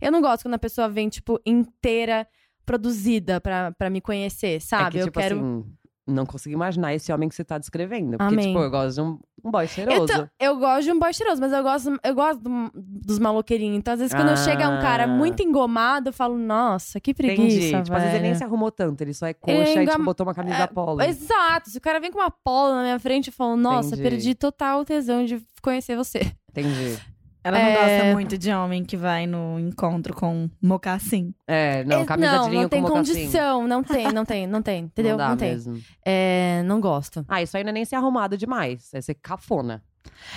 Eu 0.00 0.10
não 0.10 0.20
gosto 0.20 0.42
quando 0.44 0.54
a 0.54 0.58
pessoa 0.58 0.88
vem, 0.88 1.08
tipo, 1.08 1.40
inteira 1.46 2.26
produzida 2.64 3.40
pra, 3.40 3.70
pra 3.72 3.88
me 3.88 4.00
conhecer, 4.00 4.60
sabe? 4.60 4.88
É 4.88 4.90
que, 4.90 4.98
eu 4.98 5.04
tipo 5.04 5.20
quero. 5.20 5.36
assim, 5.36 5.64
não 6.06 6.24
consigo 6.24 6.54
imaginar 6.54 6.94
esse 6.94 7.12
homem 7.12 7.28
que 7.28 7.34
você 7.34 7.42
tá 7.44 7.58
descrevendo. 7.58 8.16
Porque, 8.16 8.34
Amém. 8.34 8.46
tipo, 8.48 8.58
eu 8.60 8.70
gosto 8.70 8.94
de 8.94 9.00
um, 9.00 9.18
um 9.44 9.50
boy 9.50 9.66
cheiroso. 9.66 10.04
Então, 10.04 10.28
eu 10.38 10.56
gosto 10.56 10.82
de 10.84 10.92
um 10.92 10.98
boy 10.98 11.12
cheiroso, 11.12 11.40
mas 11.40 11.52
eu 11.52 11.62
gosto, 11.62 12.00
eu 12.04 12.14
gosto 12.14 12.40
do- 12.40 12.70
dos 12.74 13.18
maloqueirinhos. 13.18 13.78
Então, 13.78 13.94
às 13.94 14.00
vezes, 14.00 14.14
quando 14.14 14.28
Ah. 14.30 14.36
chega 14.36 14.68
um 14.68 14.80
cara 14.80 15.06
muito 15.06 15.42
engomado, 15.42 16.10
eu 16.10 16.12
falo, 16.12 16.38
nossa, 16.38 17.00
que 17.00 17.12
preguiça, 17.12 17.42
Entendi. 17.58 17.82
Tipo, 17.84 17.96
às 17.96 18.02
vezes 18.02 18.14
ele 18.18 18.22
nem 18.28 18.34
se 18.34 18.44
arrumou 18.44 18.70
tanto, 18.70 19.00
ele 19.00 19.12
só 19.14 19.26
é 19.26 19.34
coxa 19.34 19.56
e, 19.70 19.72
engam- 19.82 19.94
tipo, 19.94 20.04
botou 20.04 20.26
uma 20.26 20.34
camisa 20.34 20.58
é, 20.58 20.66
polo. 20.66 21.02
Exato. 21.02 21.70
Se 21.70 21.78
o 21.78 21.80
cara 21.80 21.98
vem 21.98 22.12
com 22.12 22.18
uma 22.20 22.30
polo 22.30 22.74
na 22.74 22.82
minha 22.82 22.98
frente, 23.00 23.28
eu 23.28 23.32
falo, 23.32 23.56
nossa, 23.56 23.88
Entendi. 23.94 24.02
perdi 24.02 24.34
total 24.34 24.84
tesão 24.84 25.24
de 25.24 25.42
conhecer 25.62 25.96
você. 25.96 26.32
Entendi. 26.50 26.98
Ela 27.46 27.58
não 27.60 27.66
É. 27.66 27.74
gosta 27.98 28.12
muito 28.12 28.36
de 28.36 28.50
homem 28.52 28.84
que 28.84 28.96
vai 28.96 29.24
no 29.26 29.58
encontro 29.60 30.12
com 30.12 30.50
mocassim. 30.60 31.32
É, 31.46 31.84
não, 31.84 32.00
É, 32.00 32.04
camisa 32.04 32.32
não, 32.32 32.44
de 32.44 32.50
linho 32.50 32.62
não 32.62 32.68
tem 32.68 32.82
com 32.82 32.88
condição. 32.88 33.68
Não 33.68 33.82
tem, 33.84 34.12
não 34.12 34.24
tem, 34.24 34.46
não 34.48 34.62
tem. 34.62 34.84
Entendeu? 34.92 35.16
Não, 35.16 35.28
Não, 35.30 35.36
tem. 35.36 35.50
mesmo. 35.52 35.80
É, 36.04 36.62
não 36.64 36.80
gosto. 36.80 37.24
Ah, 37.28 37.40
isso 37.40 37.56
aí 37.56 37.62
não 37.62 37.70
é 37.70 37.72
nem 37.72 37.84
ser 37.84 37.94
arrumado 37.94 38.36
demais. 38.36 38.92
É 38.92 39.00
ser 39.00 39.14
cafona. 39.14 39.80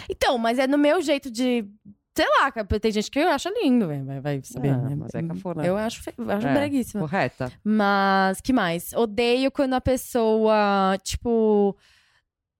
Então, 0.10 0.38
mas 0.38 0.60
é 0.60 0.67
no 0.67 0.78
meu 0.78 1.02
jeito 1.02 1.32
de. 1.32 1.65
Sei 2.15 2.28
lá, 2.28 2.52
tem 2.82 2.91
gente 2.91 3.10
que 3.10 3.19
acha 3.19 3.50
lindo, 3.50 3.88
velho, 3.88 4.06
vai, 4.06 4.19
vai 4.19 4.41
saber. 4.43 4.69
Ah, 4.69 4.78
né? 4.78 4.95
mas 4.95 5.13
é 5.15 5.24
cafona. 5.24 5.65
Eu 5.65 5.78
acho, 5.78 6.02
eu 6.17 6.30
acho 6.32 6.48
É. 6.48 6.54
breguíssima. 6.54 7.02
Correta. 7.02 7.52
Mas, 7.63 8.41
que 8.41 8.52
mais? 8.52 8.91
Odeio 8.93 9.50
quando 9.50 9.74
a 9.74 9.82
pessoa, 9.82 10.98
tipo, 11.02 11.76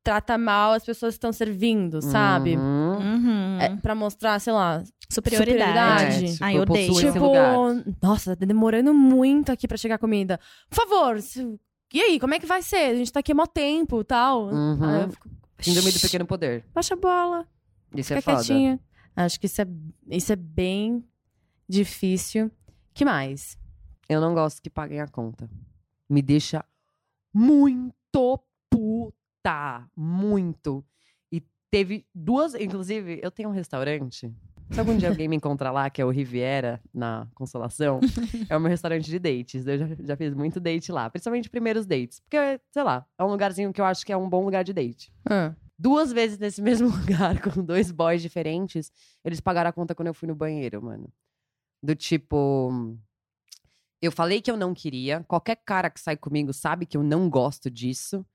trata 0.04 0.38
mal 0.38 0.74
as 0.74 0.84
pessoas 0.86 1.14
que 1.14 1.18
estão 1.18 1.32
servindo, 1.34 2.02
sabe? 2.02 2.56
Uhum. 2.56 2.98
Uhum. 2.98 3.60
É, 3.60 3.76
pra 3.78 3.94
mostrar, 3.94 4.40
sei 4.40 4.54
lá, 4.54 4.82
Superioridade. 5.12 5.70
É, 5.70 6.12
superioridade. 6.12 6.34
tipo, 6.34 6.44
Ai, 6.46 6.54
eu 6.54 6.58
eu 6.58 6.62
odeio. 6.64 6.94
Tipo, 6.94 7.98
nossa, 8.02 8.36
tá 8.36 8.46
demorando 8.46 8.94
muito 8.94 9.52
aqui 9.52 9.68
pra 9.68 9.78
chegar 9.78 9.96
a 9.96 10.00
comida. 10.00 10.40
Por 10.70 10.76
favor, 10.76 11.22
se- 11.22 11.60
e 11.94 12.02
aí, 12.02 12.20
como 12.20 12.34
é 12.36 12.40
que 12.40 12.46
vai 12.46 12.62
ser? 12.62 12.92
A 12.92 12.96
gente 12.96 13.12
tá 13.12 13.20
aqui 13.20 13.32
há 13.32 13.36
mó 13.36 13.46
tempo 13.48 14.02
e 14.02 14.04
tal. 14.04 14.48
Uhum. 14.48 14.84
Aí 14.84 15.02
eu 15.04 15.10
fico, 15.10 15.30
Síndrome 15.60 15.92
do 15.92 16.00
pequeno 16.00 16.26
poder. 16.26 16.64
Baixa 16.74 16.94
a 16.94 16.98
bola. 16.98 17.46
Isso 17.96 18.08
Fica 18.14 18.20
é 18.20 18.22
foda. 18.22 18.38
quietinha. 18.38 18.80
Acho 19.16 19.40
que 19.40 19.48
isso 19.48 19.62
é, 19.62 19.68
isso 20.10 20.32
é 20.32 20.36
bem 20.36 21.04
difícil. 21.68 22.50
que 22.94 23.04
mais? 23.04 23.58
Eu 24.08 24.22
não 24.22 24.34
gosto 24.34 24.62
que 24.62 24.70
paguem 24.70 25.02
a 25.02 25.08
conta. 25.08 25.50
Me 26.10 26.22
deixa 26.22 26.64
muito 27.34 28.40
puta. 29.52 29.90
Muito. 29.96 30.86
E 31.32 31.44
teve 31.72 32.06
duas. 32.14 32.56
Inclusive, 32.56 33.20
eu 33.22 33.32
tenho 33.32 33.50
um 33.50 33.54
restaurante. 33.54 34.32
Se 34.72 34.80
algum 34.80 34.96
dia 34.96 35.10
alguém 35.10 35.28
me 35.28 35.36
encontrar 35.36 35.72
lá, 35.72 35.90
que 35.90 36.00
é 36.00 36.06
o 36.06 36.12
Riviera, 36.12 36.80
na 36.94 37.28
Consolação, 37.34 38.00
é 38.48 38.56
o 38.56 38.60
meu 38.60 38.70
restaurante 38.70 39.06
de 39.10 39.18
dates. 39.18 39.66
Eu 39.66 39.80
já, 39.80 39.88
já 40.00 40.16
fiz 40.16 40.34
muito 40.36 40.60
date 40.60 40.92
lá, 40.92 41.10
principalmente 41.10 41.50
primeiros 41.50 41.88
dates. 41.88 42.20
Porque, 42.20 42.38
sei 42.72 42.84
lá, 42.84 43.04
é 43.18 43.24
um 43.24 43.28
lugarzinho 43.28 43.74
que 43.74 43.82
eu 43.82 43.86
acho 43.86 44.06
que 44.06 44.14
é 44.14 44.18
um 44.18 44.30
bom 44.30 44.46
lugar 44.46 44.64
de 44.64 44.72
date. 44.72 45.12
Ah, 45.28 45.56
Duas 45.82 46.12
vezes 46.12 46.38
nesse 46.38 46.62
mesmo 46.62 46.90
lugar, 46.90 47.42
com 47.42 47.64
dois 47.64 47.90
boys 47.90 48.22
diferentes, 48.22 48.92
eles 49.24 49.40
pagaram 49.40 49.70
a 49.70 49.74
conta 49.74 49.96
quando 49.96 50.10
eu 50.10 50.14
fui 50.14 50.28
no 50.28 50.36
banheiro, 50.36 50.84
mano. 50.84 51.12
Do 51.82 51.96
tipo. 51.96 52.98
Eu 54.02 54.12
falei 54.12 54.42
que 54.42 54.52
eu 54.52 54.58
não 54.58 54.74
queria. 54.74 55.24
Qualquer 55.24 55.56
cara 55.66 55.90
que 55.90 56.00
sai 56.00 56.18
comigo 56.18 56.52
sabe 56.54 56.86
que 56.86 56.98
eu 56.98 57.04
não 57.04 57.30
gosto 57.30 57.72
disso. 57.72 58.26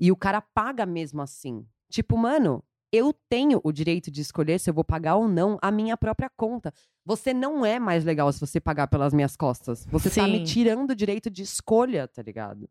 E 0.00 0.10
o 0.12 0.16
cara 0.16 0.40
paga 0.40 0.84
mesmo 0.84 1.22
assim. 1.22 1.66
Tipo, 1.90 2.16
mano, 2.16 2.62
eu 2.92 3.12
tenho 3.28 3.60
o 3.64 3.72
direito 3.72 4.10
de 4.10 4.20
escolher 4.20 4.58
se 4.60 4.70
eu 4.70 4.74
vou 4.74 4.84
pagar 4.84 5.16
ou 5.16 5.26
não 5.28 5.58
a 5.60 5.70
minha 5.70 5.96
própria 5.96 6.30
conta. 6.36 6.72
Você 7.04 7.34
não 7.34 7.64
é 7.66 7.78
mais 7.78 8.04
legal 8.04 8.32
se 8.32 8.40
você 8.40 8.60
pagar 8.60 8.86
pelas 8.86 9.12
minhas 9.12 9.36
costas. 9.36 9.86
Você 9.90 10.08
tá 10.10 10.26
me 10.26 10.38
Sim. 10.38 10.44
tirando 10.44 10.90
o 10.90 10.94
direito 10.96 11.28
de 11.28 11.42
escolha, 11.42 12.08
tá 12.08 12.22
ligado? 12.22 12.68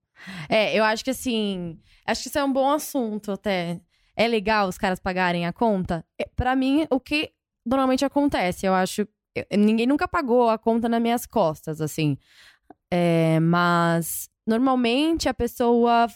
É, 0.50 0.74
eu 0.78 0.84
acho 0.84 1.04
que 1.04 1.10
assim. 1.12 1.80
Acho 2.06 2.24
que 2.24 2.30
isso 2.30 2.40
é 2.40 2.44
um 2.44 2.52
bom 2.52 2.72
assunto 2.72 3.32
até. 3.34 3.80
É 4.16 4.28
legal 4.28 4.68
os 4.68 4.78
caras 4.78 5.00
pagarem 5.00 5.46
a 5.46 5.54
conta? 5.54 6.06
É, 6.20 6.26
Pra 6.36 6.56
mim, 6.56 6.88
o 6.90 7.00
que 7.00 7.32
normalmente 7.66 8.04
acontece, 8.06 8.66
eu 8.66 8.74
acho. 8.74 9.08
ninguém 9.56 9.86
nunca 9.88 10.08
pagou 10.08 10.50
a 10.50 10.58
conta 10.58 10.88
nas 10.90 11.02
minhas 11.02 11.26
costas, 11.26 11.80
assim. 11.82 12.18
É, 12.92 13.40
mas 13.40 14.30
normalmente 14.48 15.28
a 15.30 15.34
pessoa. 15.34 16.08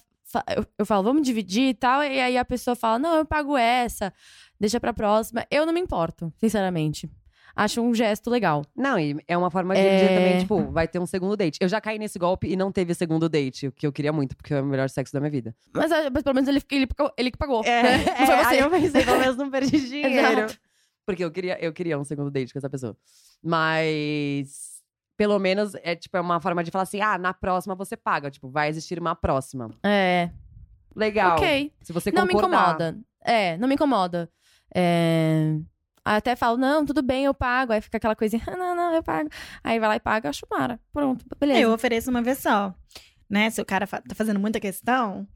Eu, 0.56 0.66
eu 0.80 0.86
falo, 0.86 1.04
vamos 1.04 1.22
dividir 1.24 1.70
e 1.70 1.74
tal, 1.74 2.04
e 2.04 2.20
aí 2.20 2.38
a 2.38 2.44
pessoa 2.46 2.76
fala, 2.76 3.00
não, 3.00 3.16
eu 3.16 3.26
pago 3.26 3.58
essa, 3.58 4.14
deixa 4.60 4.80
pra 4.80 4.94
próxima. 4.94 5.46
Eu 5.50 5.66
não 5.66 5.74
me 5.74 5.80
importo, 5.80 6.32
sinceramente. 6.38 7.10
Acho 7.56 7.82
um 7.82 7.92
gesto 7.92 8.30
legal. 8.30 8.64
Não, 8.76 9.00
e 9.00 9.16
é 9.28 9.36
uma 9.36 9.50
forma 9.50 9.74
de 9.74 9.80
É. 9.82 9.96
dizer 9.96 10.16
também, 10.16 10.40
tipo, 10.40 10.72
vai 10.72 10.88
ter 10.88 11.00
um 11.00 11.08
segundo 11.08 11.36
date. 11.36 11.58
Eu 11.60 11.68
já 11.68 11.82
caí 11.82 11.98
nesse 11.98 12.20
golpe 12.20 12.48
e 12.48 12.56
não 12.56 12.72
teve 12.72 12.94
segundo 12.94 13.28
date, 13.28 13.68
o 13.68 13.72
que 13.72 13.88
eu 13.88 13.92
queria 13.92 14.14
muito, 14.14 14.36
porque 14.38 14.54
é 14.54 14.62
o 14.62 14.66
melhor 14.66 14.90
sexo 14.90 15.12
da 15.12 15.20
minha 15.20 15.32
vida. 15.32 15.56
Mas, 15.74 15.92
ah, 15.92 16.08
mas 16.14 16.22
pelo 16.22 16.36
menos 16.36 16.48
ele, 16.48 16.62
ele, 16.72 16.88
ele 17.18 17.32
que 17.32 17.38
pagou. 17.38 17.64
É, 17.64 17.82
né? 17.82 17.98
Não 18.20 18.26
você. 18.28 18.32
aí 18.34 18.60
eu 18.60 18.70
pensei, 18.70 19.04
pelo 19.04 19.20
menos 19.20 19.38
não 19.38 19.50
perdi 19.50 19.80
dinheiro. 19.90 20.42
Exato. 20.42 20.60
Porque 21.04 21.24
eu 21.24 21.32
queria, 21.32 21.58
eu 21.64 21.74
queria 21.74 21.98
um 21.98 22.04
segundo 22.04 22.30
date 22.30 22.54
com 22.54 22.60
essa 22.60 22.70
pessoa. 22.70 22.96
Mas 23.42 24.77
pelo 25.18 25.38
menos 25.40 25.74
é 25.84 25.96
tipo 25.96 26.16
é 26.16 26.22
uma 26.22 26.40
forma 26.40 26.64
de 26.64 26.72
falar 26.72 26.84
assim: 26.84 27.02
"Ah, 27.02 27.18
na 27.18 27.34
próxima 27.34 27.76
você 27.76 27.98
paga", 27.98 28.30
tipo, 28.32 28.48
vai 28.50 28.70
existir 28.70 29.00
uma 29.00 29.16
próxima. 29.16 29.70
É. 29.84 30.30
Legal. 30.96 31.38
Ok. 31.38 31.74
Se 31.82 31.92
você 31.92 32.12
Não 32.12 32.26
me 32.26 32.34
concordar. 32.34 32.64
incomoda. 32.76 33.00
É, 33.24 33.58
não 33.58 33.68
me 33.68 33.76
incomoda. 33.76 34.30
É... 34.74 35.58
Aí 36.06 36.16
até 36.16 36.36
falo, 36.36 36.58
não, 36.58 36.86
tudo 36.86 37.02
bem, 37.02 37.26
eu 37.26 37.34
pago. 37.34 37.74
Aí 37.74 37.82
fica 37.82 37.98
aquela 37.98 38.16
coisinha, 38.16 38.42
ah, 38.48 38.56
não, 38.56 38.74
não, 38.76 38.94
eu 38.94 39.04
pago. 39.04 39.30
Aí 39.64 39.78
vai 39.80 39.90
lá 39.90 39.96
e 39.98 40.00
paga, 40.00 40.30
acho 40.30 40.46
mara. 40.50 40.80
Pronto, 40.94 41.26
beleza. 41.40 41.60
Eu 41.60 41.72
ofereço 41.74 42.10
uma 42.10 42.22
vez 42.22 42.38
só. 42.40 42.74
Né? 43.30 43.50
Se 43.50 43.62
o 43.62 43.66
cara 43.66 43.86
fa- 43.86 44.02
tá 44.02 44.16
fazendo 44.16 44.40
muita 44.40 44.60
questão, 44.60 45.28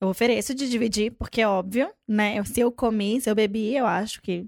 eu 0.00 0.08
ofereço 0.08 0.52
de 0.54 0.68
dividir, 0.68 1.12
porque 1.12 1.40
é 1.40 1.48
óbvio, 1.48 1.88
né? 2.08 2.42
Se 2.44 2.60
eu 2.60 2.72
comi, 2.72 3.20
se 3.20 3.30
eu 3.30 3.34
bebi, 3.36 3.74
eu 3.76 3.86
acho 3.86 4.20
que 4.20 4.46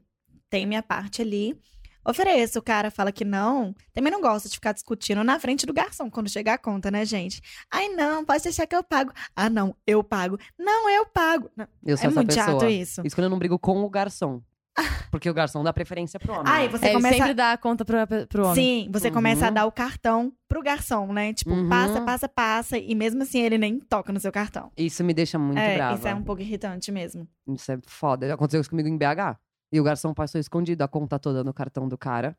tem 0.51 0.67
minha 0.67 0.83
parte 0.83 1.23
ali. 1.23 1.57
Ofereço, 2.07 2.59
o 2.59 2.63
cara 2.63 2.91
fala 2.91 3.13
que 3.13 3.25
não. 3.25 3.75
Também 3.93 4.11
não 4.13 4.21
gosto 4.21 4.49
de 4.49 4.55
ficar 4.55 4.73
discutindo 4.73 5.23
na 5.23 5.39
frente 5.39 5.67
do 5.67 5.73
garçom 5.73 6.11
quando 6.11 6.29
chegar 6.31 6.55
a 6.55 6.59
conta, 6.59 6.91
né, 6.91 7.05
gente? 7.05 7.41
Ai, 7.71 7.89
não, 7.91 8.25
pode 8.25 8.43
deixar 8.43 8.67
que 8.67 8.75
eu 8.75 8.83
pago. 8.83 9.13
Ah, 9.37 9.51
não, 9.51 9.75
eu 9.87 10.03
pago. 10.03 10.39
Não, 10.59 10.89
eu 10.89 11.05
pago. 11.07 11.51
Não, 11.57 11.67
Eu 11.85 11.97
sou 11.97 12.05
é 12.05 12.07
essa 12.09 12.15
muito 12.15 12.35
pessoa. 12.35 12.61
chato 12.61 12.67
isso. 12.71 13.03
Isso 13.05 13.15
quando 13.17 13.25
eu 13.25 13.31
não 13.31 13.39
brigo 13.39 13.59
com 13.59 13.83
o 13.83 13.91
garçom. 13.91 14.41
Porque 15.11 15.29
o 15.29 15.35
garçom 15.35 15.63
dá 15.65 15.73
preferência 15.73 16.21
pro 16.21 16.33
homem. 16.35 16.45
Ai, 16.47 16.63
né? 16.67 16.69
você 16.71 16.85
É, 16.85 16.89
ele 16.89 16.95
começa 16.97 17.17
sempre 17.17 17.35
dá 17.35 17.53
a 17.53 17.59
conta 17.59 17.85
pro, 17.85 17.97
pro 18.29 18.45
homem. 18.47 18.55
Sim, 18.55 18.91
você 18.93 19.09
Uhum. 19.09 19.15
começa 19.15 19.47
a 19.49 19.51
dar 19.51 19.67
o 19.67 19.73
cartão 19.73 20.33
pro 20.49 20.63
garçom, 20.63 21.13
né? 21.13 21.35
Tipo, 21.35 21.51
Uhum. 21.51 21.69
passa, 21.69 22.01
passa, 22.03 22.29
passa. 22.29 22.79
E 22.79 22.95
mesmo 22.95 23.23
assim 23.23 23.41
ele 23.41 23.59
nem 23.59 23.81
toca 23.81 24.13
no 24.13 24.21
seu 24.21 24.31
cartão. 24.31 24.71
Isso 24.77 25.03
me 25.03 25.13
deixa 25.13 25.37
muito 25.39 25.59
é, 25.59 25.75
brava. 25.75 25.99
isso 25.99 26.07
é 26.07 26.15
um 26.15 26.23
pouco 26.23 26.41
irritante 26.43 26.93
mesmo. 26.93 27.27
Isso 27.49 27.73
é 27.73 27.79
foda. 27.87 28.33
Aconteceu 28.33 28.61
isso 28.61 28.71
comigo 28.71 28.89
em 28.89 28.97
BH. 28.97 29.37
E 29.73 29.81
o 29.81 29.85
garçom 29.85 30.15
passou 30.15 30.41
escondido 30.41 30.83
a 30.83 30.89
conta 30.89 31.19
toda 31.19 31.45
no 31.45 31.53
cartão 31.53 31.89
do 31.89 31.99
cara. 31.99 32.37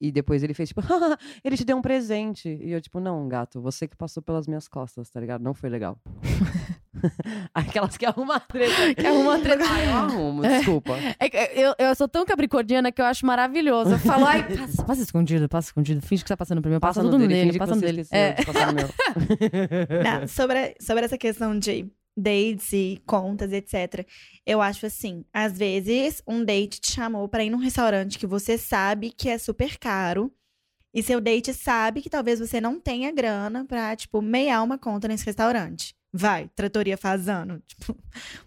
E 0.00 0.12
depois 0.12 0.44
ele 0.44 0.54
fez, 0.54 0.68
tipo, 0.68 0.80
ele 1.42 1.56
te 1.56 1.64
deu 1.64 1.76
um 1.76 1.82
presente. 1.82 2.48
E 2.48 2.70
eu, 2.70 2.80
tipo, 2.80 3.00
não, 3.00 3.28
gato, 3.28 3.60
você 3.60 3.88
que 3.88 3.96
passou 3.96 4.22
pelas 4.22 4.46
minhas 4.46 4.68
costas, 4.68 5.10
tá 5.10 5.18
ligado? 5.18 5.42
Não 5.42 5.54
foi 5.54 5.68
legal. 5.68 5.98
Aquelas 7.52 7.96
que 7.96 8.06
arrumam 8.06 8.36
a 8.36 8.40
treta. 8.40 8.94
Que 8.94 9.06
arruma 9.06 9.36
a 9.36 9.38
treta. 9.42 9.64
Ai, 9.68 9.88
eu 9.88 9.96
arrumo, 9.96 10.42
desculpa. 10.42 10.96
É 11.18 11.60
eu, 11.60 11.74
eu 11.78 11.94
sou 11.96 12.08
tão 12.08 12.24
capricorniana 12.24 12.92
que 12.92 13.02
eu 13.02 13.06
acho 13.06 13.26
maravilhoso. 13.26 13.90
Eu 13.90 13.98
falo, 13.98 14.24
ai, 14.24 14.56
passa, 14.56 14.84
passa 14.84 15.02
escondido, 15.02 15.48
passa 15.48 15.68
escondido. 15.68 16.00
Finge 16.00 16.22
que 16.22 16.28
tá 16.28 16.36
passando 16.36 16.62
pro 16.62 16.70
meu, 16.70 16.80
passa, 16.80 17.00
tudo 17.00 17.18
dele, 17.18 17.52
que 17.52 17.58
passa 17.58 17.74
no 17.74 17.80
dele. 17.80 18.06
É. 18.10 18.34
de 18.34 18.46
passar 18.46 18.66
no 18.68 18.74
meu. 18.74 18.88
Não, 20.04 20.28
sobre, 20.28 20.76
sobre 20.80 21.04
essa 21.04 21.18
questão 21.18 21.58
de 21.58 21.90
dates 22.18 22.72
e 22.72 23.00
contas, 23.06 23.52
etc. 23.52 24.06
Eu 24.44 24.60
acho 24.60 24.86
assim, 24.86 25.24
às 25.32 25.56
vezes 25.56 26.22
um 26.26 26.44
date 26.44 26.80
te 26.80 26.92
chamou 26.92 27.28
pra 27.28 27.44
ir 27.44 27.50
num 27.50 27.58
restaurante 27.58 28.18
que 28.18 28.26
você 28.26 28.58
sabe 28.58 29.10
que 29.10 29.28
é 29.28 29.38
super 29.38 29.78
caro. 29.78 30.32
E 30.92 31.02
seu 31.02 31.20
date 31.20 31.52
sabe 31.52 32.00
que 32.00 32.10
talvez 32.10 32.40
você 32.40 32.60
não 32.60 32.80
tenha 32.80 33.12
grana 33.12 33.64
pra, 33.64 33.94
tipo, 33.94 34.22
meiar 34.22 34.64
uma 34.64 34.78
conta 34.78 35.06
nesse 35.06 35.26
restaurante. 35.26 35.94
Vai, 36.12 36.48
tratoria 36.56 36.96
fazano. 36.96 37.60
Tipo, 37.68 37.94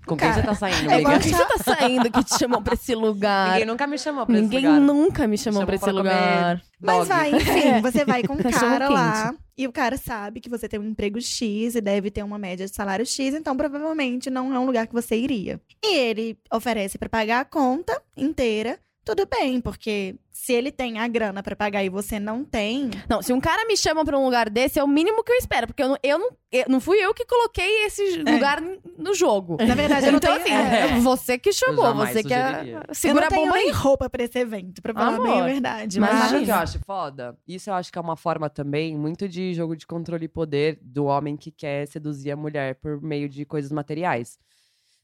Com 0.06 0.17
quem 0.17 0.28
Cara, 0.30 0.41
você 0.41 0.47
tá 0.47 0.56
saindo, 0.56 0.89
É 0.91 0.95
amiga? 0.95 1.00
igual 1.00 1.19
que 1.19 1.30
você 1.30 1.45
tá 1.45 1.58
saindo 1.76 2.12
que 2.12 2.24
te 2.24 2.38
chamou 2.39 2.62
pra 2.62 2.74
esse 2.74 2.95
lugar. 2.95 3.52
Ninguém 3.52 3.65
nunca 3.67 3.88
me 3.88 3.97
chamou 4.00 4.26
pra 4.26 4.36
Ninguém 4.36 4.60
esse 4.60 4.67
lugar. 4.67 4.82
nunca 4.82 5.28
me 5.28 5.38
chamou 5.38 5.62
Chamou 5.62 5.67
pra 5.67 5.76
esse 5.76 5.91
lugar. 5.91 6.62
Mas 6.82 6.97
Dog. 6.97 7.08
vai, 7.10 7.32
enfim, 7.32 7.80
você 7.82 8.04
vai 8.06 8.24
com 8.24 8.34
um 8.34 8.38
Cachorro 8.38 8.62
cara 8.71 8.88
quente. 8.88 8.93
lá 8.97 9.36
e 9.58 9.67
o 9.67 9.71
cara 9.71 9.95
sabe 9.97 10.41
que 10.41 10.50
você 10.50 10.67
tem 10.67 10.80
um 10.80 10.84
emprego 10.89 11.21
X 11.21 11.76
e 11.76 11.82
deve 11.82 12.10
ter 12.10 12.24
uma 12.24 12.39
média 12.39 12.65
de 12.65 12.74
salário 12.76 13.06
X, 13.06 13.34
então 13.36 13.56
provavelmente 13.56 14.30
não 14.32 14.54
é 14.54 14.60
um 14.60 14.65
lugar 14.65 14.88
que 14.88 14.93
você 14.93 15.15
iria. 15.15 15.62
E 15.84 15.95
ele 15.97 16.38
oferece 16.52 16.97
pra 16.97 17.08
pagar 17.08 17.41
a 17.41 17.45
conta 17.45 18.02
inteira, 18.17 18.80
tudo 19.06 19.28
bem, 19.28 19.62
porque 19.62 20.15
se 20.43 20.54
ele 20.54 20.71
tem 20.71 20.97
a 20.97 21.08
grana 21.08 21.43
pra 21.43 21.56
pagar 21.56 21.84
e 21.84 21.89
você 21.89 22.19
não 22.19 22.43
tem, 22.43 22.89
Não, 23.08 23.21
se 23.21 23.32
um 23.32 23.39
cara 23.39 23.63
me 23.67 23.77
chama 23.77 24.04
pra 24.04 24.17
um 24.17 24.25
lugar 24.25 24.49
desse, 24.49 24.80
é 24.80 24.84
o 24.84 24.88
mínimo 24.88 25.23
que 25.23 25.32
eu 25.32 25.36
espero. 25.38 25.67
Porque 25.67 25.84
eu 25.84 25.89
não, 25.89 25.97
eu 26.01 26.17
não, 26.17 26.30
eu- 26.51 26.65
não 26.67 26.80
fui 26.82 26.97
eu 26.97 27.13
que 27.13 27.23
coloquei 27.25 27.86
esse 27.86 28.23
É. 28.25 28.32
lugar 28.34 28.60
no 28.97 29.13
jogo. 29.13 29.58
na 29.63 29.75
verdade 29.75 30.08
eu 30.08 30.13
não 30.13 30.17
então, 30.17 30.39
tenho, 30.41 30.58
assim, 30.60 30.67
é, 30.67 30.80
é 30.97 30.99
você 30.99 31.38
que 31.38 31.54
chamou, 31.54 31.93
você 31.93 32.23
que 32.23 32.34
é, 32.34 32.73
eu 32.89 32.95
segura 32.95 33.21
não 33.21 33.27
a 33.27 33.30
tenho 33.30 33.45
bomba 33.45 33.56
nem 33.58 33.67
aí. 33.67 33.71
roupa 33.71 34.10
pra 34.10 34.23
esse 34.23 34.39
evento, 34.39 34.82
pra 34.82 34.93
falar 34.95 35.19
bem 35.21 35.32
a 35.32 35.36
Amor, 35.36 35.45
verdade. 35.45 35.99
mas 35.99 36.10
Mas, 36.12 36.23
sabe 36.32 36.41
o 36.41 36.45
que 36.45 36.49
eu 36.51 36.56
acho 36.56 36.80
foda? 36.80 37.38
Isso 37.47 37.69
eu 37.69 37.75
acho 37.75 37.91
que 37.91 37.99
é 37.99 38.01
uma 38.01 38.17
forma 38.17 38.49
também 38.49 38.97
muito 38.97 39.30
de 39.30 39.54
jogo 39.54 39.75
de 39.75 39.86
controle 39.86 40.25
e 40.25 40.27
poder 40.27 40.80
do 40.82 41.06
homem 41.06 41.38
que 41.38 41.51
quer 41.51 41.88
seduzir 41.88 42.32
a 42.32 42.36
mulher 42.36 42.75
por 42.82 42.99
meio 42.99 43.30
de 43.30 43.45
coisas 43.45 43.71
materiais. 43.71 44.39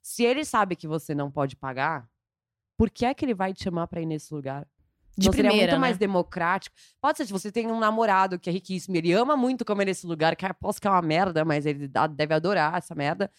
Se 0.02 0.24
ele 0.24 0.44
sabe 0.44 0.76
que 0.76 0.88
você 0.88 1.14
não 1.14 1.30
pode 1.30 1.56
pagar, 1.56 2.08
por 2.76 2.90
que 2.90 3.06
é 3.06 3.14
que 3.14 3.24
ele 3.24 3.36
vai 3.36 3.54
te 3.54 3.64
chamar 3.64 3.86
pra 3.88 4.02
ir 4.02 4.06
nesse 4.08 4.34
lugar? 4.34 4.66
De 5.18 5.26
seria 5.26 5.50
primeira, 5.50 5.72
muito 5.72 5.72
né? 5.74 5.78
mais 5.88 5.98
democrático. 5.98 6.76
Pode 7.02 7.18
ser 7.18 7.26
se 7.26 7.32
você 7.32 7.52
tem 7.52 7.68
um 7.68 7.80
namorado 7.80 8.38
que 8.40 8.50
é 8.50 8.54
riquíssimo, 8.54 8.96
ele 8.96 9.12
ama 9.14 9.36
muito 9.36 9.66
comer 9.66 9.86
nesse 9.86 10.06
lugar, 10.06 10.36
que 10.36 10.46
aposto 10.46 10.80
que 10.82 10.88
é 10.88 10.92
uma 10.92 11.02
merda, 11.02 11.44
mas 11.44 11.66
ele 11.66 11.88
dá- 11.88 12.08
deve 12.08 12.34
adorar 12.34 12.78
essa 12.78 12.94
merda. 12.94 13.32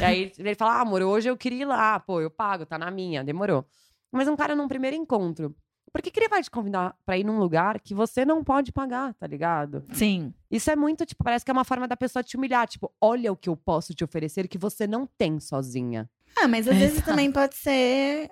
e 0.00 0.02
aí 0.04 0.32
ele 0.38 0.54
fala: 0.54 0.74
ah, 0.74 0.80
amor, 0.80 1.02
hoje 1.02 1.28
eu 1.28 1.36
queria 1.36 1.62
ir 1.62 1.66
lá, 1.66 2.00
pô, 2.00 2.20
eu 2.20 2.30
pago, 2.30 2.64
tá 2.64 2.78
na 2.78 2.90
minha, 2.90 3.22
demorou. 3.22 3.66
Mas 4.10 4.28
um 4.28 4.36
cara 4.36 4.54
num 4.56 4.68
primeiro 4.68 4.96
encontro, 4.96 5.54
por 5.92 6.00
que, 6.02 6.10
que 6.10 6.20
ele 6.20 6.28
vai 6.28 6.42
te 6.42 6.50
convidar 6.50 6.94
pra 7.04 7.16
ir 7.18 7.24
num 7.24 7.38
lugar 7.38 7.80
que 7.80 7.94
você 7.94 8.24
não 8.24 8.42
pode 8.44 8.72
pagar, 8.72 9.14
tá 9.14 9.26
ligado? 9.26 9.82
sim. 9.92 10.32
Isso 10.50 10.70
é 10.70 10.76
muito, 10.76 11.04
tipo, 11.04 11.24
parece 11.24 11.44
que 11.44 11.50
é 11.50 11.52
uma 11.54 11.64
forma 11.64 11.88
da 11.88 11.96
pessoa 11.96 12.22
te 12.22 12.36
humilhar. 12.36 12.66
Tipo, 12.68 12.92
olha 13.00 13.32
o 13.32 13.36
que 13.36 13.48
eu 13.48 13.56
posso 13.56 13.94
te 13.94 14.04
oferecer 14.04 14.46
que 14.48 14.56
você 14.56 14.86
não 14.86 15.06
tem 15.18 15.40
sozinha. 15.40 16.08
Ah, 16.38 16.46
mas 16.46 16.68
às 16.68 16.76
vezes 16.76 16.92
Exato. 16.96 17.10
também 17.10 17.32
pode 17.32 17.56
ser, 17.56 18.30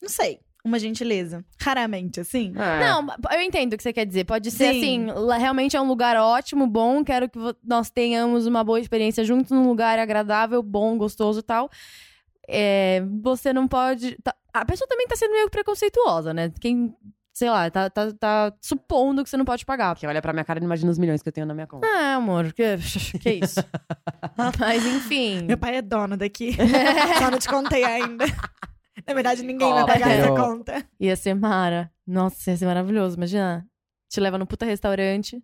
não 0.00 0.08
sei, 0.08 0.40
uma 0.64 0.78
gentileza. 0.78 1.44
Raramente, 1.60 2.20
assim. 2.20 2.52
Não, 2.52 3.06
eu 3.32 3.40
entendo 3.40 3.72
o 3.72 3.76
que 3.76 3.82
você 3.82 3.92
quer 3.92 4.06
dizer. 4.06 4.24
Pode 4.24 4.50
ser 4.50 4.72
Sim. 4.74 5.10
assim, 5.10 5.30
realmente 5.38 5.76
é 5.76 5.80
um 5.80 5.88
lugar 5.88 6.16
ótimo, 6.16 6.66
bom. 6.66 7.02
Quero 7.04 7.28
que 7.28 7.38
nós 7.64 7.90
tenhamos 7.90 8.46
uma 8.46 8.62
boa 8.62 8.78
experiência 8.80 9.24
juntos 9.24 9.50
num 9.50 9.66
lugar 9.66 9.98
agradável, 9.98 10.62
bom, 10.62 10.96
gostoso 10.96 11.40
e 11.40 11.42
tal. 11.42 11.68
É, 12.48 13.02
você 13.22 13.52
não 13.52 13.66
pode. 13.66 14.16
tá- 14.22 14.34
a 14.52 14.64
pessoa 14.64 14.86
também 14.88 15.06
tá 15.06 15.16
sendo 15.16 15.32
meio 15.32 15.48
preconceituosa, 15.50 16.34
né? 16.34 16.52
Quem, 16.60 16.94
sei 17.32 17.48
lá, 17.48 17.70
tá, 17.70 17.88
tá, 17.88 18.12
tá 18.12 18.52
supondo 18.60 19.24
que 19.24 19.30
você 19.30 19.36
não 19.36 19.44
pode 19.44 19.64
pagar. 19.64 19.94
Porque 19.94 20.06
olha 20.06 20.20
pra 20.20 20.32
minha 20.32 20.44
cara 20.44 20.58
e 20.58 20.60
não 20.60 20.66
imagina 20.66 20.90
os 20.90 20.98
milhões 20.98 21.22
que 21.22 21.28
eu 21.28 21.32
tenho 21.32 21.46
na 21.46 21.54
minha 21.54 21.66
conta. 21.66 21.86
Ah, 21.88 22.16
amor, 22.16 22.52
que, 22.52 22.76
que 23.20 23.30
isso? 23.32 23.60
Mas 24.60 24.84
enfim. 24.84 25.42
Meu 25.44 25.56
pai 25.58 25.76
é 25.76 25.82
dono 25.82 26.16
daqui. 26.16 26.54
Só 27.18 27.30
não 27.30 27.38
te 27.38 27.48
contei 27.48 27.82
ainda. 27.84 28.26
Na 29.06 29.14
verdade, 29.14 29.42
ninguém 29.42 29.72
vai 29.72 29.86
pagar 29.86 30.10
essa 30.10 30.28
conta. 30.28 30.84
Ia 31.00 31.16
ser 31.16 31.34
Mara. 31.34 31.90
Nossa, 32.06 32.50
ia 32.50 32.56
ser 32.56 32.66
maravilhoso. 32.66 33.16
Imagina. 33.16 33.66
Te 34.08 34.20
leva 34.20 34.38
num 34.38 34.46
puta 34.46 34.66
restaurante. 34.66 35.42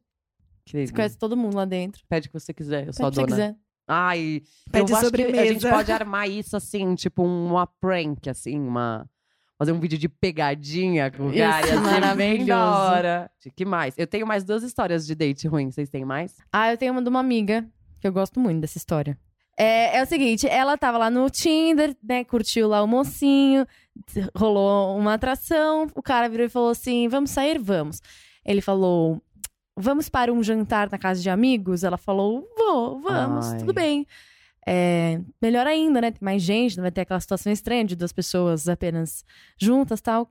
Querido, 0.65 0.89
Você 0.89 0.95
conhece 0.95 1.19
todo 1.19 1.37
mundo 1.37 1.57
lá 1.57 1.65
dentro. 1.65 2.03
Pede 2.09 2.29
o 2.29 2.31
que 2.31 2.39
você 2.39 2.53
quiser, 2.53 2.87
eu 2.87 2.93
sou 2.93 3.07
a 3.07 3.11
Pede 3.11 3.21
o 3.21 3.25
que 3.25 3.31
você 3.33 3.37
dona. 3.37 3.53
quiser. 3.53 3.61
Ai, 3.89 4.43
Pede 4.71 4.93
eu 4.93 4.99
acho 4.99 5.11
que 5.11 5.23
a 5.23 5.47
gente 5.47 5.69
pode 5.69 5.91
armar 5.91 6.29
isso 6.29 6.55
assim, 6.57 6.95
tipo 6.95 7.23
uma 7.25 7.67
prank, 7.67 8.29
assim, 8.29 8.61
uma... 8.61 9.09
Fazer 9.57 9.73
um 9.73 9.81
vídeo 9.81 9.99
de 9.99 10.09
pegadinha 10.09 11.11
com 11.11 11.25
o 11.25 11.31
Isso, 11.31 11.39
cara, 11.39 11.59
assim, 11.59 12.17
bem 12.17 12.45
da 12.45 12.55
maravilhoso. 12.57 12.61
hora. 12.63 13.31
que 13.57 13.65
mais? 13.65 13.95
Eu 13.99 14.07
tenho 14.07 14.27
mais 14.27 14.45
duas 14.45 14.63
histórias 14.63 15.07
de 15.07 15.15
date 15.15 15.49
ruim, 15.49 15.71
vocês 15.71 15.89
têm 15.89 16.05
mais? 16.05 16.37
Ah, 16.53 16.71
eu 16.71 16.77
tenho 16.77 16.93
uma 16.93 17.03
de 17.03 17.09
uma 17.09 17.19
amiga, 17.19 17.67
que 17.99 18.07
eu 18.07 18.13
gosto 18.13 18.39
muito 18.39 18.61
dessa 18.61 18.77
história. 18.79 19.19
É, 19.59 19.99
é 19.99 20.03
o 20.03 20.07
seguinte, 20.07 20.47
ela 20.47 20.79
tava 20.79 20.99
lá 20.99 21.11
no 21.11 21.29
Tinder, 21.29 21.97
né? 22.01 22.23
Curtiu 22.23 22.69
lá 22.69 22.81
o 22.81 22.87
mocinho, 22.87 23.67
rolou 24.33 24.97
uma 24.97 25.15
atração. 25.15 25.89
O 25.97 26.03
cara 26.03 26.29
virou 26.29 26.47
e 26.47 26.49
falou 26.49 26.71
assim: 26.71 27.09
vamos 27.09 27.31
sair? 27.31 27.59
Vamos. 27.59 28.01
Ele 28.47 28.61
falou: 28.61 29.21
vamos 29.77 30.09
para 30.09 30.33
um 30.33 30.45
jantar 30.45 30.89
na 30.89 30.97
casa 30.97 31.21
de 31.21 31.29
amigos? 31.29 31.83
Ela 31.83 31.99
falou: 31.99 32.49
vou, 32.57 33.01
vamos, 33.01 33.49
Ai. 33.49 33.59
tudo 33.59 33.73
bem. 33.73 34.07
É, 34.65 35.21
melhor 35.43 35.67
ainda, 35.67 36.01
né? 36.01 36.13
Tem 36.13 36.21
mais 36.23 36.41
gente, 36.43 36.77
não 36.77 36.83
vai 36.83 36.93
ter 36.93 37.01
aquela 37.01 37.19
situação 37.19 37.51
estranha 37.51 37.85
de 37.85 37.97
duas 37.97 38.13
pessoas 38.13 38.69
apenas 38.69 39.25
juntas 39.59 40.01
tal. 40.01 40.31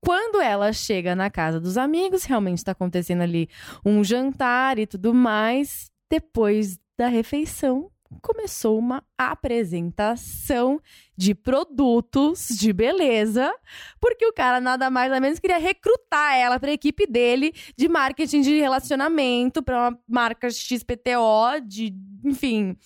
Quando 0.00 0.40
ela 0.40 0.72
chega 0.72 1.16
na 1.16 1.28
casa 1.28 1.58
dos 1.58 1.76
amigos, 1.76 2.22
realmente 2.22 2.58
está 2.58 2.70
acontecendo 2.70 3.22
ali 3.22 3.48
um 3.84 4.04
jantar 4.04 4.78
e 4.78 4.86
tudo 4.86 5.12
mais. 5.12 5.90
Depois 6.08 6.78
da 6.96 7.08
refeição, 7.08 7.90
começou 8.22 8.78
uma 8.78 9.02
apresentação 9.16 10.80
de 11.16 11.34
produtos 11.34 12.48
de 12.48 12.72
beleza, 12.72 13.52
porque 14.00 14.26
o 14.26 14.32
cara 14.32 14.60
nada 14.60 14.90
mais 14.90 15.10
nada 15.10 15.20
menos 15.20 15.38
queria 15.38 15.58
recrutar 15.58 16.36
ela 16.36 16.58
para 16.58 16.70
a 16.70 16.74
equipe 16.74 17.06
dele 17.06 17.52
de 17.76 17.88
marketing 17.88 18.40
de 18.40 18.58
relacionamento, 18.58 19.62
para 19.62 19.90
uma 19.90 19.98
marca 20.08 20.50
XPTO, 20.50 21.60
de, 21.66 21.94
enfim, 22.24 22.76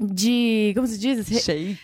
de, 0.00 0.72
como 0.74 0.86
se 0.86 0.98
diz? 0.98 1.26
Shake. 1.44 1.80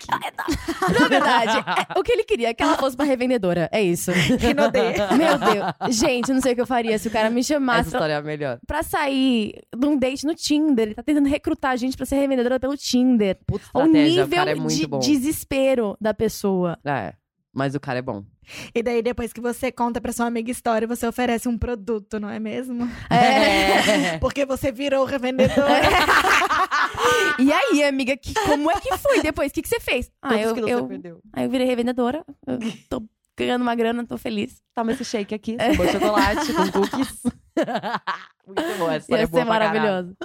Na 1.00 1.08
verdade, 1.08 1.58
é- 1.94 1.98
o 1.98 2.02
que 2.02 2.12
ele 2.12 2.24
queria 2.24 2.48
é 2.48 2.54
que 2.54 2.62
ela 2.62 2.76
fosse 2.78 2.96
uma 2.96 3.04
revendedora, 3.04 3.68
é 3.72 3.82
isso. 3.82 4.10
Renaudet. 4.12 4.98
Meu 5.16 5.38
Deus. 5.38 5.96
Gente, 5.96 6.28
eu 6.30 6.34
não 6.34 6.42
sei 6.42 6.52
o 6.52 6.54
que 6.54 6.60
eu 6.62 6.66
faria 6.66 6.98
se 6.98 7.08
o 7.08 7.10
cara 7.10 7.28
me 7.30 7.40
Essa 7.40 7.54
chamasse 7.54 7.90
pra, 7.90 7.98
história 7.98 8.12
é 8.14 8.16
a 8.16 8.22
melhor. 8.22 8.58
pra 8.66 8.82
sair 8.82 9.54
de 9.76 9.86
um 9.86 9.96
date 9.98 10.24
no 10.24 10.34
Tinder. 10.34 10.86
Ele 10.86 10.94
tá 10.94 11.02
tentando 11.02 11.28
recrutar 11.28 11.72
a 11.72 11.76
gente 11.76 11.96
pra 11.96 12.06
ser 12.06 12.16
revendedora 12.16 12.58
pelo 12.58 12.76
Tinder. 12.76 13.36
Puta 13.46 13.64
O 13.74 13.86
nível 13.86 14.24
o 14.24 14.28
cara 14.28 14.50
é 14.50 14.54
muito 14.54 14.74
de 14.74 14.86
bom. 14.86 14.98
desespero 14.98 15.96
da 16.00 16.14
pessoa. 16.14 16.78
É, 16.84 17.12
mas 17.54 17.74
o 17.74 17.80
cara 17.80 17.98
é 17.98 18.02
bom. 18.02 18.24
E 18.72 18.80
daí, 18.80 19.02
depois 19.02 19.32
que 19.32 19.40
você 19.40 19.72
conta 19.72 20.00
pra 20.00 20.12
sua 20.12 20.26
amiga 20.26 20.48
história, 20.52 20.86
você 20.86 21.04
oferece 21.04 21.48
um 21.48 21.58
produto, 21.58 22.20
não 22.20 22.30
é 22.30 22.38
mesmo? 22.38 22.88
É. 23.10 24.18
Porque 24.22 24.46
você 24.46 24.70
virou 24.70 25.04
revendedora. 25.04 25.66
E 27.38 27.52
aí, 27.52 27.84
amiga, 27.84 28.16
que, 28.16 28.32
como 28.32 28.70
é 28.70 28.80
que 28.80 28.96
foi 28.96 29.20
depois? 29.20 29.50
O 29.50 29.54
que, 29.54 29.62
que 29.62 29.68
você 29.68 29.78
fez? 29.80 30.10
Ah, 30.22 30.30
Quantos 30.30 30.58
eu, 30.58 30.68
eu, 30.68 30.78
você 30.80 30.88
perdeu? 30.88 31.20
aí 31.32 31.44
eu 31.44 31.50
virei 31.50 31.66
revendedora. 31.66 32.24
Eu 32.46 32.58
tô 32.88 33.02
ganhando 33.36 33.62
uma 33.62 33.74
grana, 33.74 34.06
tô 34.06 34.16
feliz. 34.16 34.62
Toma 34.74 34.92
esse 34.92 35.04
shake 35.04 35.34
aqui, 35.34 35.56
sabor 35.60 35.88
chocolate 35.88 36.52
com 36.54 36.72
cookies. 36.72 37.22
muito 38.46 38.78
bom, 38.78 38.90
essa 38.90 39.04
história 39.04 39.22
Ia 39.22 39.24
é 39.24 39.26
boa 39.26 39.42
ser 39.42 39.48
maravilhoso. 39.48 40.16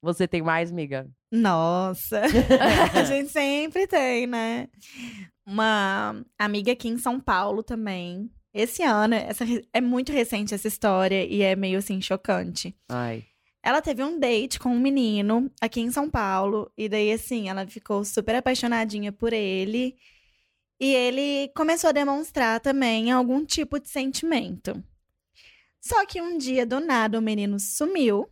Você 0.00 0.28
tem 0.28 0.42
mais, 0.42 0.70
miga? 0.70 1.08
Nossa, 1.32 2.22
a 2.94 3.02
gente 3.02 3.30
sempre 3.30 3.86
tem, 3.88 4.26
né? 4.26 4.68
Uma 5.44 6.22
amiga 6.38 6.72
aqui 6.72 6.88
em 6.88 6.98
São 6.98 7.18
Paulo 7.18 7.62
também. 7.62 8.30
Esse 8.54 8.82
ano, 8.82 9.14
essa, 9.14 9.44
é 9.72 9.80
muito 9.80 10.12
recente 10.12 10.54
essa 10.54 10.68
história 10.68 11.24
e 11.26 11.42
é 11.42 11.54
meio 11.56 11.78
assim 11.78 12.00
chocante. 12.00 12.74
Ai. 12.88 13.24
Ela 13.66 13.82
teve 13.82 14.00
um 14.04 14.16
date 14.16 14.60
com 14.60 14.68
um 14.68 14.78
menino 14.78 15.50
aqui 15.60 15.80
em 15.80 15.90
São 15.90 16.08
Paulo, 16.08 16.70
e 16.78 16.88
daí, 16.88 17.10
assim, 17.10 17.48
ela 17.48 17.66
ficou 17.66 18.04
super 18.04 18.36
apaixonadinha 18.36 19.10
por 19.10 19.32
ele. 19.32 19.96
E 20.78 20.94
ele 20.94 21.48
começou 21.48 21.90
a 21.90 21.92
demonstrar 21.92 22.60
também 22.60 23.10
algum 23.10 23.44
tipo 23.44 23.80
de 23.80 23.88
sentimento. 23.88 24.80
Só 25.80 26.06
que 26.06 26.22
um 26.22 26.38
dia, 26.38 26.64
do 26.64 26.78
nada, 26.78 27.18
o 27.18 27.20
menino 27.20 27.58
sumiu 27.58 28.30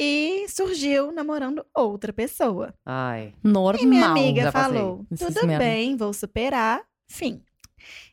e 0.00 0.48
surgiu 0.48 1.12
namorando 1.12 1.66
outra 1.74 2.10
pessoa. 2.10 2.72
Ai. 2.86 3.34
Normal. 3.44 3.82
E 3.82 3.86
minha 3.86 4.06
amiga 4.06 4.50
falou: 4.50 5.04
tudo 5.18 5.46
bem, 5.46 5.98
vou 5.98 6.14
superar. 6.14 6.82
Fim. 7.10 7.42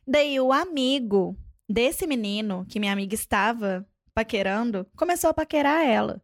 Daí 0.05 0.41
o 0.41 0.51
amigo 0.51 1.37
desse 1.69 2.05
menino 2.05 2.65
que 2.67 2.81
minha 2.81 2.91
amiga 2.91 3.15
estava 3.15 3.87
paquerando 4.15 4.87
começou 4.95 5.29
a 5.29 5.33
paquerar 5.33 5.85
ela. 5.85 6.21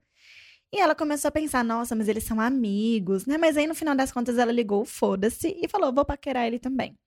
E 0.74 0.80
ela 0.80 0.96
começou 0.96 1.28
a 1.28 1.32
pensar: 1.32 1.64
nossa, 1.64 1.94
mas 1.96 2.08
eles 2.08 2.24
são 2.24 2.40
amigos, 2.40 3.26
né? 3.26 3.38
Mas 3.38 3.58
aí 3.58 3.68
no 3.68 3.76
final 3.76 3.94
das 3.94 4.12
contas 4.12 4.38
ela 4.38 4.52
ligou, 4.52 4.86
foda-se, 4.86 5.56
e 5.62 5.68
falou: 5.68 5.94
vou 5.94 6.06
paquerar 6.06 6.48
ele 6.48 6.58
também. 6.58 6.98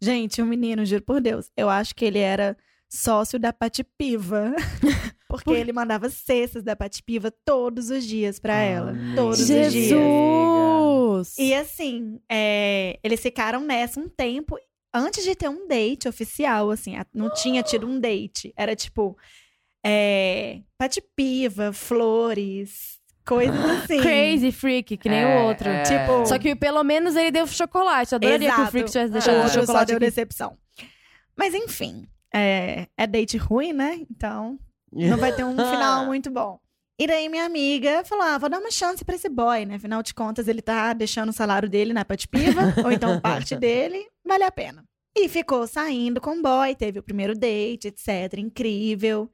Gente, 0.00 0.42
o 0.42 0.46
menino, 0.46 0.84
juro 0.84 1.02
por 1.02 1.20
Deus, 1.20 1.50
eu 1.56 1.70
acho 1.70 1.94
que 1.94 2.04
ele 2.04 2.18
era 2.18 2.56
sócio 2.88 3.38
da 3.38 3.52
Patipiva. 3.52 4.52
Porque 5.28 5.50
ele 5.50 5.72
mandava 5.72 6.08
cestas 6.10 6.62
da 6.62 6.76
Patipiva 6.76 7.32
todos 7.44 7.90
os 7.90 8.04
dias 8.04 8.38
pra 8.38 8.56
ela. 8.56 8.90
Amém. 8.90 9.16
Todos 9.16 9.40
os 9.40 9.46
dias. 9.46 9.72
Jesus! 9.72 11.38
E 11.38 11.52
assim, 11.54 12.20
é, 12.30 13.00
eles 13.02 13.20
ficaram 13.20 13.60
nessa 13.60 13.98
um 13.98 14.08
tempo 14.08 14.56
antes 14.92 15.24
de 15.24 15.34
ter 15.34 15.48
um 15.48 15.66
date 15.66 16.08
oficial, 16.08 16.70
assim. 16.70 16.94
Não 17.12 17.32
tinha 17.34 17.62
tido 17.64 17.86
um 17.86 17.98
date. 17.98 18.52
Era 18.56 18.76
tipo. 18.76 19.16
É, 19.84 20.60
patipiva, 20.78 21.72
flores, 21.72 22.98
coisas 23.26 23.54
assim. 23.84 24.00
Crazy 24.00 24.50
Freak, 24.52 24.96
que 24.96 25.08
nem 25.08 25.20
É, 25.20 25.42
o 25.42 25.46
outro. 25.48 25.68
é. 25.68 25.82
Tipo- 25.82 26.26
Só 26.26 26.38
que 26.38 26.54
pelo 26.56 26.82
menos 26.82 27.14
ele 27.16 27.30
deu 27.30 27.46
chocolate. 27.46 28.12
Eu 28.12 28.16
adoraria 28.16 28.38
que 28.48 28.54
o 28.54 28.54
Exato. 28.54 28.70
Freak 28.70 28.90
tivesse 28.90 29.12
deixado 29.12 29.34
o 29.34 29.38
outro 29.38 29.52
só 29.54 29.60
chocolate 29.60 29.86
deu 29.88 29.96
aqui. 29.96 30.06
decepção. 30.06 30.56
Mas 31.36 31.52
enfim, 31.54 32.06
é, 32.32 32.86
é 32.96 33.06
date 33.06 33.36
ruim, 33.36 33.72
né? 33.72 34.00
Então 34.10 34.58
não 34.92 35.16
vai 35.18 35.34
ter 35.34 35.44
um 35.44 35.54
final 35.56 36.06
muito 36.06 36.30
bom. 36.30 36.58
E 36.98 37.08
daí 37.08 37.28
minha 37.28 37.44
amiga 37.44 38.04
falou: 38.04 38.24
ah, 38.24 38.38
vou 38.38 38.48
dar 38.48 38.60
uma 38.60 38.70
chance 38.70 39.04
pra 39.04 39.16
esse 39.16 39.28
boy, 39.28 39.66
né? 39.66 39.74
Afinal 39.74 40.00
de 40.02 40.14
contas, 40.14 40.46
ele 40.46 40.62
tá 40.62 40.92
deixando 40.92 41.30
o 41.30 41.32
salário 41.32 41.68
dele 41.68 41.92
na 41.92 42.04
patipiva, 42.04 42.72
ou 42.84 42.92
então 42.92 43.20
parte 43.20 43.56
dele, 43.56 44.06
vale 44.24 44.44
a 44.44 44.50
pena. 44.52 44.84
E 45.16 45.28
ficou 45.28 45.66
saindo 45.66 46.20
com 46.20 46.38
o 46.38 46.42
boy, 46.42 46.74
teve 46.74 46.98
o 47.00 47.02
primeiro 47.02 47.34
date, 47.36 47.88
etc. 47.88 48.38
Incrível. 48.38 49.28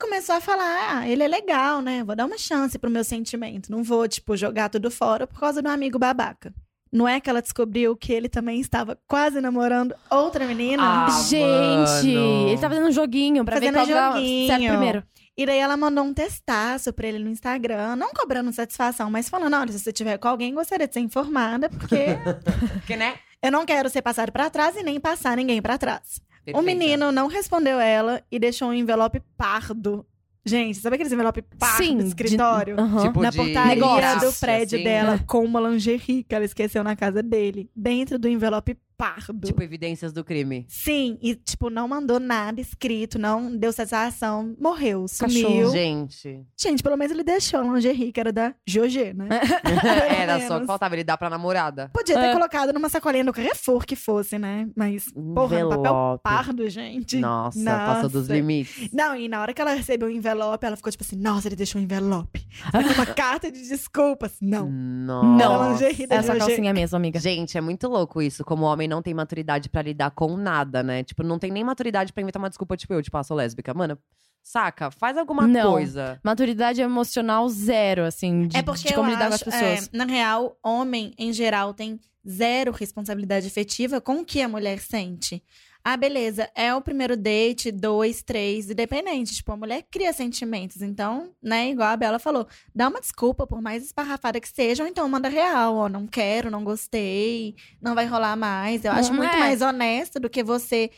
Começou 0.00 0.34
a 0.36 0.40
falar: 0.40 0.98
ah, 0.98 1.08
ele 1.08 1.22
é 1.22 1.28
legal, 1.28 1.80
né? 1.82 2.02
Vou 2.02 2.16
dar 2.16 2.26
uma 2.26 2.38
chance 2.38 2.78
pro 2.78 2.90
meu 2.90 3.04
sentimento. 3.04 3.70
Não 3.70 3.82
vou, 3.82 4.08
tipo, 4.08 4.36
jogar 4.36 4.68
tudo 4.68 4.90
fora 4.90 5.26
por 5.26 5.38
causa 5.38 5.60
do 5.62 5.68
amigo 5.68 5.98
babaca. 5.98 6.52
Não 6.92 7.06
é 7.06 7.20
que 7.20 7.30
ela 7.30 7.40
descobriu 7.40 7.96
que 7.96 8.12
ele 8.12 8.28
também 8.28 8.60
estava 8.60 8.98
quase 9.06 9.40
namorando 9.40 9.94
outra 10.10 10.44
menina? 10.44 10.82
Ah, 11.06 11.10
Gente, 11.22 12.14
mano. 12.16 12.48
ele 12.48 12.60
tá 12.60 12.68
fazendo 12.68 12.88
um 12.88 12.92
joguinho 12.92 13.44
pra 13.44 13.56
Fazendo 13.56 13.74
ver 13.74 13.86
qual 13.86 13.86
dá 13.86 14.12
joguinho. 14.16 14.46
certo 14.48 14.66
primeiro. 14.66 15.04
E 15.36 15.46
daí 15.46 15.58
ela 15.58 15.76
mandou 15.76 16.02
um 16.04 16.12
testaço 16.12 16.92
pra 16.92 17.06
ele 17.06 17.20
no 17.20 17.30
Instagram, 17.30 17.94
não 17.94 18.10
cobrando 18.12 18.52
satisfação, 18.52 19.08
mas 19.10 19.28
falando: 19.28 19.54
olha, 19.54 19.70
se 19.70 19.78
você 19.78 19.92
tiver 19.92 20.18
com 20.18 20.26
alguém, 20.28 20.52
gostaria 20.52 20.88
de 20.88 20.94
ser 20.94 21.00
informada, 21.00 21.68
porque 21.70 22.18
Porque, 22.80 22.96
né? 22.96 23.14
eu 23.42 23.52
não 23.52 23.64
quero 23.64 23.88
ser 23.88 24.02
passado 24.02 24.32
pra 24.32 24.50
trás 24.50 24.74
e 24.76 24.82
nem 24.82 24.98
passar 24.98 25.36
ninguém 25.36 25.62
pra 25.62 25.78
trás. 25.78 26.20
O 26.50 26.62
Perfeita. 26.62 26.78
menino 26.78 27.12
não 27.12 27.26
respondeu 27.26 27.78
ela 27.80 28.22
e 28.30 28.38
deixou 28.38 28.68
um 28.68 28.74
envelope 28.74 29.20
pardo. 29.36 30.04
Gente, 30.44 30.78
sabe 30.78 30.94
aqueles 30.94 31.12
envelope 31.12 31.42
pardo 31.58 31.76
Sim. 31.84 31.96
do 31.98 32.02
de- 32.02 32.08
escritório? 32.08 32.80
Aham. 32.80 33.02
Tipo 33.08 33.20
Na 33.22 33.30
de 33.30 33.36
portaria 33.36 33.74
negócios, 33.74 34.34
do 34.34 34.40
prédio 34.40 34.76
assim. 34.78 34.84
dela, 34.84 35.20
com 35.26 35.44
uma 35.44 35.60
lingerie 35.60 36.24
que 36.24 36.34
ela 36.34 36.44
esqueceu 36.44 36.82
na 36.82 36.96
casa 36.96 37.22
dele, 37.22 37.70
dentro 37.76 38.18
do 38.18 38.26
envelope 38.26 38.76
pardo. 39.00 39.46
Tipo 39.46 39.62
evidências 39.62 40.12
do 40.12 40.22
crime. 40.22 40.66
Sim, 40.68 41.18
e 41.22 41.34
tipo, 41.34 41.70
não 41.70 41.88
mandou 41.88 42.20
nada 42.20 42.60
escrito, 42.60 43.18
não 43.18 43.56
deu 43.56 43.72
satisfação, 43.72 44.54
morreu, 44.60 45.06
sumiu. 45.08 45.42
Cachorro. 45.48 45.70
Gente. 45.72 46.46
Gente, 46.56 46.82
pelo 46.82 46.96
menos 46.96 47.12
ele 47.12 47.24
deixou 47.24 47.60
a 47.60 47.62
lingerie, 47.62 48.12
que 48.12 48.20
era 48.20 48.32
da 48.32 48.54
GOG, 48.68 49.14
né? 49.14 49.28
Era 50.20 50.40
só 50.46 50.60
que 50.60 50.66
faltava 50.66 50.94
ele 50.94 51.04
dar 51.04 51.16
pra 51.16 51.30
namorada. 51.30 51.90
Podia 51.92 52.14
ter 52.16 52.26
É. 52.26 52.32
colocado 52.32 52.72
numa 52.72 52.88
sacolinha 52.88 53.24
do 53.24 53.32
Carrefour 53.32 53.84
que 53.86 53.96
fosse, 53.96 54.38
né? 54.38 54.68
Mas, 54.76 55.06
porra, 55.12 55.60
no 55.60 55.68
papel 55.70 55.80
Envelope. 55.92 56.22
pardo, 56.22 56.68
gente. 56.68 57.16
Nossa, 57.18 57.58
Nossa. 57.58 57.78
passou 57.94 58.10
dos 58.10 58.28
limites. 58.28 58.90
Não, 58.92 59.16
e 59.16 59.28
na 59.28 59.40
hora 59.40 59.52
que 59.54 59.60
ela 59.60 59.72
recebeu 59.74 60.08
o 60.08 60.10
envelope, 60.10 60.64
ela 60.66 60.76
ficou 60.76 60.90
tipo 60.90 61.02
assim, 61.04 61.16
nossa, 61.16 61.48
ele 61.48 61.56
deixou 61.56 61.80
um 61.80 61.84
envelope. 61.84 62.46
Uma 62.94 63.06
carta 63.14 63.50
de 63.50 63.66
desculpas. 63.68 64.32
Não. 64.40 64.70
Nossa. 64.70 65.44
Era 65.44 65.54
a 65.64 65.68
lingerie 65.72 66.06
da 66.06 66.16
É 66.16 66.22
calcinha 66.22 66.72
mesmo, 66.74 66.96
amiga. 66.96 67.18
Gente, 67.18 67.56
é 67.56 67.60
muito 67.60 67.88
louco 67.88 68.20
isso. 68.20 68.44
Como 68.44 68.64
o 68.64 68.68
homem 68.68 68.88
não 68.90 69.00
tem 69.00 69.14
maturidade 69.14 69.68
pra 69.70 69.80
lidar 69.80 70.10
com 70.10 70.36
nada, 70.36 70.82
né? 70.82 71.02
Tipo, 71.04 71.22
não 71.22 71.38
tem 71.38 71.50
nem 71.50 71.64
maturidade 71.64 72.12
pra 72.12 72.20
inventar 72.22 72.42
uma 72.42 72.48
desculpa, 72.50 72.76
tipo, 72.76 72.92
eu, 72.92 73.02
tipo, 73.02 73.16
ah, 73.16 73.22
sou 73.22 73.36
lésbica. 73.36 73.72
Mano, 73.72 73.96
saca? 74.42 74.90
Faz 74.90 75.16
alguma 75.16 75.46
Não. 75.46 75.70
coisa. 75.72 76.18
Maturidade 76.22 76.82
emocional 76.82 77.48
zero, 77.48 78.04
assim, 78.04 78.48
de, 78.48 78.56
É 78.56 78.62
porque 78.62 78.88
de 78.88 78.94
como 78.94 79.08
eu 79.08 79.14
lidar 79.14 79.32
acho, 79.32 79.44
com 79.44 79.50
as 79.50 79.56
pessoas. 79.56 79.88
é, 79.92 79.96
na 79.96 80.04
real, 80.04 80.58
homem, 80.62 81.14
em 81.16 81.32
geral, 81.32 81.72
tem 81.72 81.98
zero 82.28 82.72
responsabilidade 82.72 83.46
efetiva 83.46 84.00
com 84.00 84.16
o 84.20 84.24
que 84.24 84.42
a 84.42 84.48
mulher 84.48 84.78
sente. 84.80 85.42
Ah, 85.82 85.96
beleza, 85.96 86.50
é 86.54 86.74
o 86.74 86.82
primeiro 86.82 87.16
date, 87.16 87.72
dois, 87.72 88.22
três, 88.22 88.70
independente. 88.70 89.34
Tipo, 89.34 89.52
a 89.52 89.56
mulher 89.56 89.84
cria 89.90 90.12
sentimentos. 90.12 90.82
Então, 90.82 91.32
né, 91.42 91.70
igual 91.70 91.88
a 91.88 91.96
Bela 91.96 92.18
falou, 92.18 92.46
dá 92.74 92.88
uma 92.88 93.00
desculpa, 93.00 93.46
por 93.46 93.62
mais 93.62 93.82
esparrafada 93.84 94.38
que 94.40 94.48
seja, 94.48 94.82
ou 94.82 94.88
então 94.88 95.08
manda 95.08 95.28
real, 95.28 95.74
ó, 95.76 95.88
não 95.88 96.06
quero, 96.06 96.50
não 96.50 96.62
gostei, 96.64 97.54
não 97.80 97.94
vai 97.94 98.06
rolar 98.06 98.36
mais. 98.36 98.84
Eu 98.84 98.92
acho 98.92 99.10
Não 99.10 99.18
muito 99.18 99.34
é. 99.34 99.38
mais 99.38 99.62
honesto 99.62 100.20
do 100.20 100.28
que 100.28 100.42
você 100.42 100.90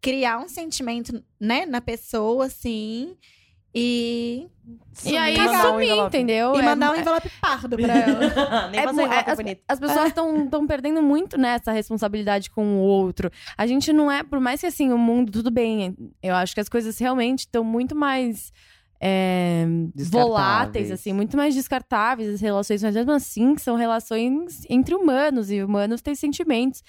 criar 0.00 0.38
um 0.38 0.48
sentimento, 0.48 1.22
né, 1.38 1.66
na 1.66 1.80
pessoa, 1.82 2.46
assim, 2.46 3.16
e. 3.74 4.48
E 5.04 5.16
aí 5.16 5.34
um 5.40 5.60
sumir, 5.62 5.84
envelope. 5.86 6.08
entendeu? 6.16 6.54
E 6.54 6.58
É- 6.58 6.62
mandar 6.62 6.92
um 6.92 6.96
envelope 6.96 7.30
pardo 7.40 7.76
pra 7.76 7.86
ela. 7.96 8.68
Nem 8.68 8.80
É 8.80 8.84
fazer 8.84 9.02
é- 9.02 9.30
as, 9.30 9.36
bonito. 9.36 9.62
as 9.66 9.80
pessoas 9.80 10.06
estão 10.08 10.66
perdendo 10.66 11.02
muito 11.02 11.38
nessa 11.38 11.72
responsabilidade 11.72 12.50
com 12.50 12.76
o 12.76 12.80
outro. 12.80 13.30
A 13.56 13.66
gente 13.66 13.92
não 13.92 14.10
é, 14.10 14.22
por 14.22 14.38
mais 14.40 14.60
que 14.60 14.66
assim, 14.66 14.92
o 14.92 14.98
mundo, 14.98 15.32
tudo 15.32 15.50
bem. 15.50 15.96
Eu 16.22 16.34
acho 16.34 16.54
que 16.54 16.60
as 16.60 16.68
coisas 16.68 16.98
realmente 16.98 17.40
estão 17.40 17.64
muito 17.64 17.96
mais 17.96 18.52
é, 19.00 19.64
voláteis, 20.10 20.90
assim, 20.90 21.12
muito 21.12 21.36
mais 21.36 21.54
descartáveis 21.54 22.34
as 22.34 22.40
relações, 22.40 22.82
mas 22.82 22.94
mesmo 22.94 23.12
assim 23.12 23.56
são 23.56 23.74
relações 23.76 24.64
entre 24.68 24.94
humanos, 24.94 25.50
e 25.50 25.62
humanos 25.62 26.02
têm 26.02 26.14
sentimentos. 26.14 26.82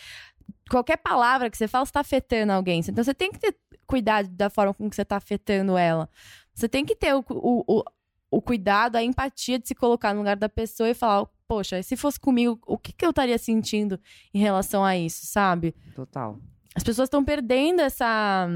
Qualquer 0.69 0.97
palavra 0.97 1.49
que 1.49 1.57
você 1.57 1.67
fala, 1.67 1.85
você 1.85 1.91
tá 1.93 2.01
afetando 2.01 2.51
alguém. 2.51 2.79
Então 2.85 3.03
você 3.03 3.13
tem 3.13 3.31
que 3.31 3.39
ter 3.39 3.55
cuidado 3.87 4.27
da 4.29 4.49
forma 4.49 4.73
com 4.73 4.89
que 4.89 4.95
você 4.95 5.03
tá 5.05 5.17
afetando 5.17 5.77
ela. 5.77 6.09
Você 6.53 6.67
tem 6.69 6.85
que 6.85 6.95
ter 6.95 7.13
o, 7.15 7.23
o, 7.29 7.63
o, 7.79 7.83
o 8.29 8.41
cuidado, 8.41 8.95
a 8.95 9.03
empatia 9.03 9.57
de 9.59 9.67
se 9.67 9.75
colocar 9.75 10.13
no 10.13 10.19
lugar 10.19 10.35
da 10.35 10.49
pessoa 10.49 10.89
e 10.89 10.93
falar, 10.93 11.25
poxa, 11.47 11.81
se 11.83 11.95
fosse 11.97 12.19
comigo, 12.19 12.59
o 12.65 12.77
que, 12.77 12.91
que 12.93 13.05
eu 13.05 13.09
estaria 13.09 13.37
sentindo 13.37 13.99
em 14.33 14.39
relação 14.39 14.83
a 14.85 14.97
isso, 14.97 15.25
sabe? 15.25 15.73
Total. 15.95 16.37
As 16.75 16.83
pessoas 16.83 17.07
estão 17.07 17.23
perdendo 17.23 17.81
essa 17.81 18.47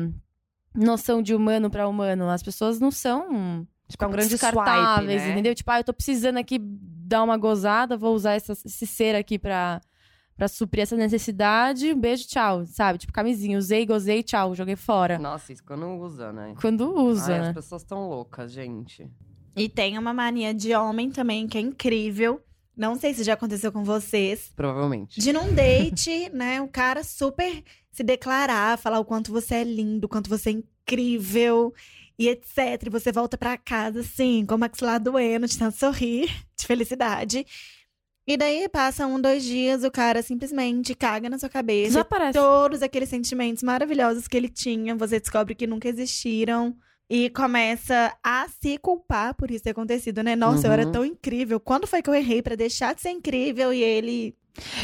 noção 0.73 1.21
de 1.21 1.33
humano 1.33 1.69
para 1.69 1.87
humano. 1.87 2.29
As 2.29 2.43
pessoas 2.43 2.79
não 2.79 2.91
são 2.91 3.67
Tipo, 3.87 4.05
um 4.05 4.11
grande 4.11 4.29
descartáveis, 4.29 4.95
swipe, 5.21 5.25
né? 5.27 5.31
entendeu? 5.31 5.53
Tipo, 5.55 5.71
ah, 5.71 5.79
eu 5.79 5.83
tô 5.83 5.93
precisando 5.93 6.37
aqui 6.37 6.57
dar 6.59 7.23
uma 7.23 7.37
gozada, 7.37 7.95
vou 7.95 8.15
usar 8.15 8.33
essa- 8.33 8.53
esse 8.53 8.87
ser 8.87 9.15
aqui 9.15 9.37
pra, 9.37 9.79
pra 10.35 10.47
suprir 10.47 10.83
essa 10.83 10.95
necessidade. 10.95 11.93
Um 11.93 11.99
beijo, 11.99 12.27
tchau, 12.27 12.65
sabe? 12.65 12.99
Tipo, 12.99 13.13
camisinha, 13.13 13.57
usei, 13.57 13.85
gozei, 13.85 14.21
tchau, 14.21 14.53
joguei 14.53 14.75
fora. 14.75 15.17
Nossa, 15.17 15.53
isso 15.53 15.63
quando 15.63 15.87
usa, 15.87 16.31
né? 16.31 16.53
Quando 16.59 16.93
usa, 16.93 17.33
Ai, 17.33 17.41
né? 17.41 17.47
As 17.49 17.55
pessoas 17.55 17.83
tão 17.83 18.09
loucas, 18.09 18.51
gente. 18.51 19.09
E 19.55 19.69
tem 19.69 19.97
uma 19.97 20.13
mania 20.13 20.53
de 20.53 20.75
homem 20.75 21.09
também 21.09 21.47
que 21.47 21.57
é 21.57 21.61
incrível. 21.61 22.41
Não 22.75 22.97
sei 22.97 23.13
se 23.13 23.23
já 23.23 23.33
aconteceu 23.33 23.71
com 23.71 23.85
vocês. 23.85 24.51
Provavelmente. 24.53 25.19
De 25.19 25.31
num 25.31 25.53
date, 25.53 26.29
né? 26.35 26.61
O 26.61 26.67
cara 26.67 27.03
super 27.03 27.63
se 27.89 28.03
declarar, 28.03 28.77
falar 28.77 28.99
o 28.99 29.05
quanto 29.05 29.31
você 29.31 29.55
é 29.55 29.63
lindo, 29.63 30.05
o 30.05 30.09
quanto 30.09 30.29
você 30.29 30.49
é 30.49 30.53
incrível 30.53 31.73
e 32.19 32.27
etc. 32.27 32.83
E 32.85 32.89
você 32.89 33.13
volta 33.13 33.37
pra 33.37 33.57
casa, 33.57 34.01
assim, 34.01 34.45
com 34.45 34.55
o 34.55 34.57
maxilar 34.57 34.99
doendo, 34.99 35.47
de 35.47 35.57
tanto 35.57 35.77
sorrir, 35.77 36.29
de 36.57 36.67
felicidade. 36.67 37.45
E 38.27 38.35
daí 38.37 38.67
passa 38.69 39.05
um, 39.05 39.21
dois 39.21 39.43
dias, 39.43 39.83
o 39.83 39.91
cara 39.91 40.21
simplesmente 40.23 40.95
caga 40.95 41.29
na 41.29 41.37
sua 41.37 41.49
cabeça. 41.49 41.89
Desaparece. 41.89 42.33
Todos 42.33 42.81
aqueles 42.81 43.07
sentimentos 43.09 43.61
maravilhosos 43.61 44.27
que 44.27 44.35
ele 44.35 44.49
tinha, 44.49 44.95
você 44.95 45.19
descobre 45.19 45.53
que 45.53 45.67
nunca 45.67 45.87
existiram. 45.87 46.75
E 47.07 47.29
começa 47.29 48.17
a 48.23 48.47
se 48.49 48.79
culpar 48.79 49.35
por 49.35 49.51
isso 49.51 49.63
ter 49.63 49.69
acontecido, 49.69 50.23
né? 50.23 50.35
Nossa, 50.35 50.65
eu 50.65 50.71
era 50.71 50.85
Uhum. 50.87 50.91
tão 50.91 51.05
incrível. 51.05 51.59
Quando 51.59 51.85
foi 51.85 52.01
que 52.01 52.09
eu 52.09 52.15
errei 52.15 52.41
pra 52.41 52.55
deixar 52.55 52.95
de 52.95 53.01
ser 53.01 53.11
incrível? 53.11 53.71
E 53.71 53.83
ele 53.83 54.35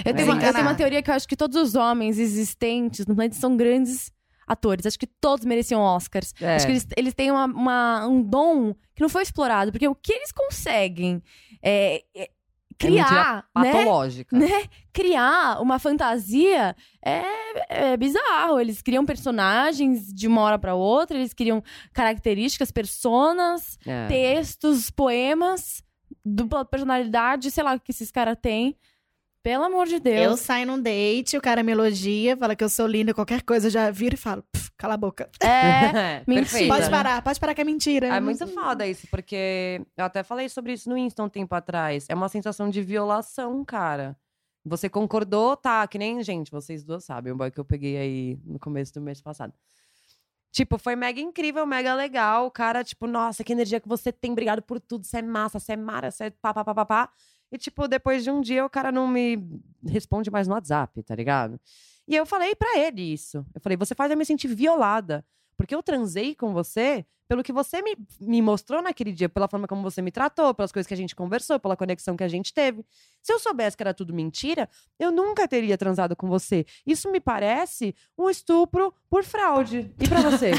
Eu 0.05 0.13
tenho, 0.13 0.29
É. 0.29 0.33
uma, 0.33 0.43
eu 0.43 0.51
tenho 0.53 0.65
uma 0.65 0.75
teoria 0.75 1.01
que 1.01 1.09
eu 1.09 1.15
acho 1.15 1.27
que 1.27 1.35
todos 1.35 1.55
os 1.59 1.73
homens 1.75 2.19
existentes 2.19 3.07
no 3.07 3.15
planeta 3.15 3.35
são 3.37 3.57
grandes 3.57 4.11
atores. 4.45 4.85
Acho 4.85 4.99
que 4.99 5.07
todos 5.07 5.43
mereciam 5.45 5.81
Oscars. 5.81 6.33
É. 6.39 6.57
Acho 6.57 6.65
que 6.67 6.73
eles, 6.73 6.87
eles 6.95 7.13
têm 7.15 7.31
uma, 7.31 7.45
uma- 7.45 8.05
um 8.07 8.21
dom 8.21 8.75
que 8.93 9.01
não 9.01 9.09
foi 9.09 9.23
explorado. 9.23 9.71
Porque 9.71 9.87
o 9.87 9.95
que 9.95 10.11
eles 10.13 10.31
conseguem 10.31 11.23
é, 11.63 12.03
é 12.15 12.29
criar, 12.87 13.45
né? 13.57 13.71
Patológica. 13.71 14.37
né? 14.37 14.63
Criar 14.93 15.61
uma 15.61 15.79
fantasia 15.79 16.75
é, 17.03 17.23
é 17.69 17.97
bizarro. 17.97 18.59
Eles 18.59 18.81
criam 18.81 19.05
personagens 19.05 20.13
de 20.13 20.27
uma 20.27 20.41
hora 20.41 20.59
pra 20.59 20.75
outra, 20.75 21.17
eles 21.17 21.33
criam 21.33 21.63
características, 21.93 22.71
personas, 22.71 23.77
É. 23.85 24.07
textos, 24.07 24.89
poemas, 24.89 25.83
dupla 26.25 26.65
personalidade, 26.65 27.49
sei 27.51 27.63
lá 27.63 27.75
o 27.75 27.79
que 27.79 27.91
esses 27.91 28.11
caras 28.11 28.37
têm. 28.41 28.75
Pelo 29.43 29.63
amor 29.63 29.87
de 29.87 29.95
Eu 29.95 29.99
Deus. 29.99 30.39
saio 30.39 30.67
num 30.67 30.79
date, 30.79 31.35
o 31.35 31.41
cara 31.41 31.63
me 31.63 31.71
elogia, 31.71 32.37
fala 32.37 32.55
que 32.55 32.63
eu 32.63 32.69
sou 32.69 32.85
linda, 32.85 33.13
qualquer 33.13 33.41
coisa, 33.41 33.67
eu 33.67 33.71
já 33.71 33.89
viro 33.89 34.13
e 34.13 34.17
falo, 34.17 34.43
"Pff, 34.51 34.71
cala 34.77 34.93
a 34.93 34.97
boca. 34.97 35.29
É. 35.41 36.23
mentira. 36.27 36.45
Perfeita. 36.45 36.75
Pode 36.75 36.89
parar, 36.89 37.21
pode 37.23 37.39
parar 37.39 37.55
que 37.55 37.61
é 37.61 37.63
mentira. 37.63 38.07
É 38.07 38.19
muito 38.19 38.45
foda 38.47 38.85
isso, 38.85 39.07
porque 39.09 39.81
eu 39.97 40.05
até 40.05 40.21
falei 40.21 40.47
sobre 40.47 40.73
isso 40.73 40.89
no 40.89 40.97
Insta 40.97 41.23
um 41.23 41.29
tempo 41.29 41.55
atrás. 41.55 42.05
É 42.07 42.13
uma 42.13 42.29
sensação 42.29 42.69
de 42.69 42.81
violação, 42.83 43.65
cara. 43.65 44.15
Você 44.63 44.87
concordou, 44.87 45.57
tá? 45.57 45.87
Que 45.87 45.97
nem, 45.97 46.21
gente, 46.23 46.51
vocês 46.51 46.83
duas 46.83 47.03
sabem, 47.03 47.33
o 47.33 47.35
boy 47.35 47.49
que 47.49 47.59
eu 47.59 47.65
peguei 47.65 47.97
aí 47.97 48.39
no 48.45 48.59
começo 48.59 48.93
do 48.93 49.01
mês 49.01 49.19
passado. 49.19 49.53
Tipo, 50.51 50.77
foi 50.77 50.95
mega 50.95 51.19
incrível, 51.19 51.65
mega 51.65 51.95
legal. 51.95 52.45
O 52.45 52.51
cara, 52.51 52.83
tipo, 52.83 53.07
nossa, 53.07 53.43
que 53.43 53.53
energia 53.53 53.79
que 53.79 53.87
você 53.87 54.11
tem, 54.11 54.31
obrigado 54.33 54.61
por 54.61 54.79
tudo. 54.79 55.03
Você 55.05 55.17
é 55.17 55.21
massa, 55.23 55.59
você 55.59 55.73
é 55.73 55.77
mara, 55.77 56.11
você 56.11 56.25
é 56.25 56.29
pá, 56.29 56.53
pá, 56.53 56.63
pá, 56.63 56.75
pá, 56.75 56.85
pá. 56.85 57.09
E, 57.51 57.57
tipo, 57.57 57.87
depois 57.87 58.23
de 58.23 58.31
um 58.31 58.39
dia, 58.39 58.65
o 58.65 58.69
cara 58.69 58.91
não 58.91 59.07
me 59.07 59.37
responde 59.85 60.31
mais 60.31 60.47
no 60.47 60.53
WhatsApp, 60.53 61.03
tá 61.03 61.15
ligado? 61.15 61.59
E 62.07 62.15
eu 62.15 62.25
falei 62.25 62.55
pra 62.55 62.77
ele 62.77 63.01
isso. 63.01 63.45
Eu 63.53 63.61
falei, 63.61 63.77
você 63.77 63.93
faz 63.93 64.11
eu 64.11 64.17
me 64.17 64.25
sentir 64.25 64.47
violada. 64.47 65.25
Porque 65.57 65.75
eu 65.75 65.83
transei 65.83 66.33
com 66.33 66.53
você 66.53 67.05
pelo 67.27 67.43
que 67.43 67.53
você 67.53 67.81
me, 67.81 67.95
me 68.19 68.41
mostrou 68.41 68.81
naquele 68.81 69.13
dia, 69.13 69.29
pela 69.29 69.47
forma 69.47 69.65
como 69.65 69.81
você 69.81 70.01
me 70.01 70.11
tratou, 70.11 70.53
pelas 70.53 70.69
coisas 70.69 70.85
que 70.85 70.93
a 70.93 70.97
gente 70.97 71.15
conversou, 71.15 71.59
pela 71.59 71.77
conexão 71.77 72.17
que 72.17 72.23
a 72.23 72.27
gente 72.27 72.53
teve. 72.53 72.83
Se 73.21 73.31
eu 73.31 73.39
soubesse 73.39 73.77
que 73.77 73.83
era 73.83 73.93
tudo 73.93 74.13
mentira, 74.13 74.67
eu 74.99 75.11
nunca 75.11 75.47
teria 75.47 75.77
transado 75.77 76.13
com 76.15 76.27
você. 76.27 76.65
Isso 76.85 77.09
me 77.09 77.21
parece 77.21 77.95
um 78.17 78.29
estupro 78.29 78.93
por 79.09 79.23
fraude. 79.23 79.93
E 79.97 80.09
pra 80.09 80.19
você? 80.19 80.51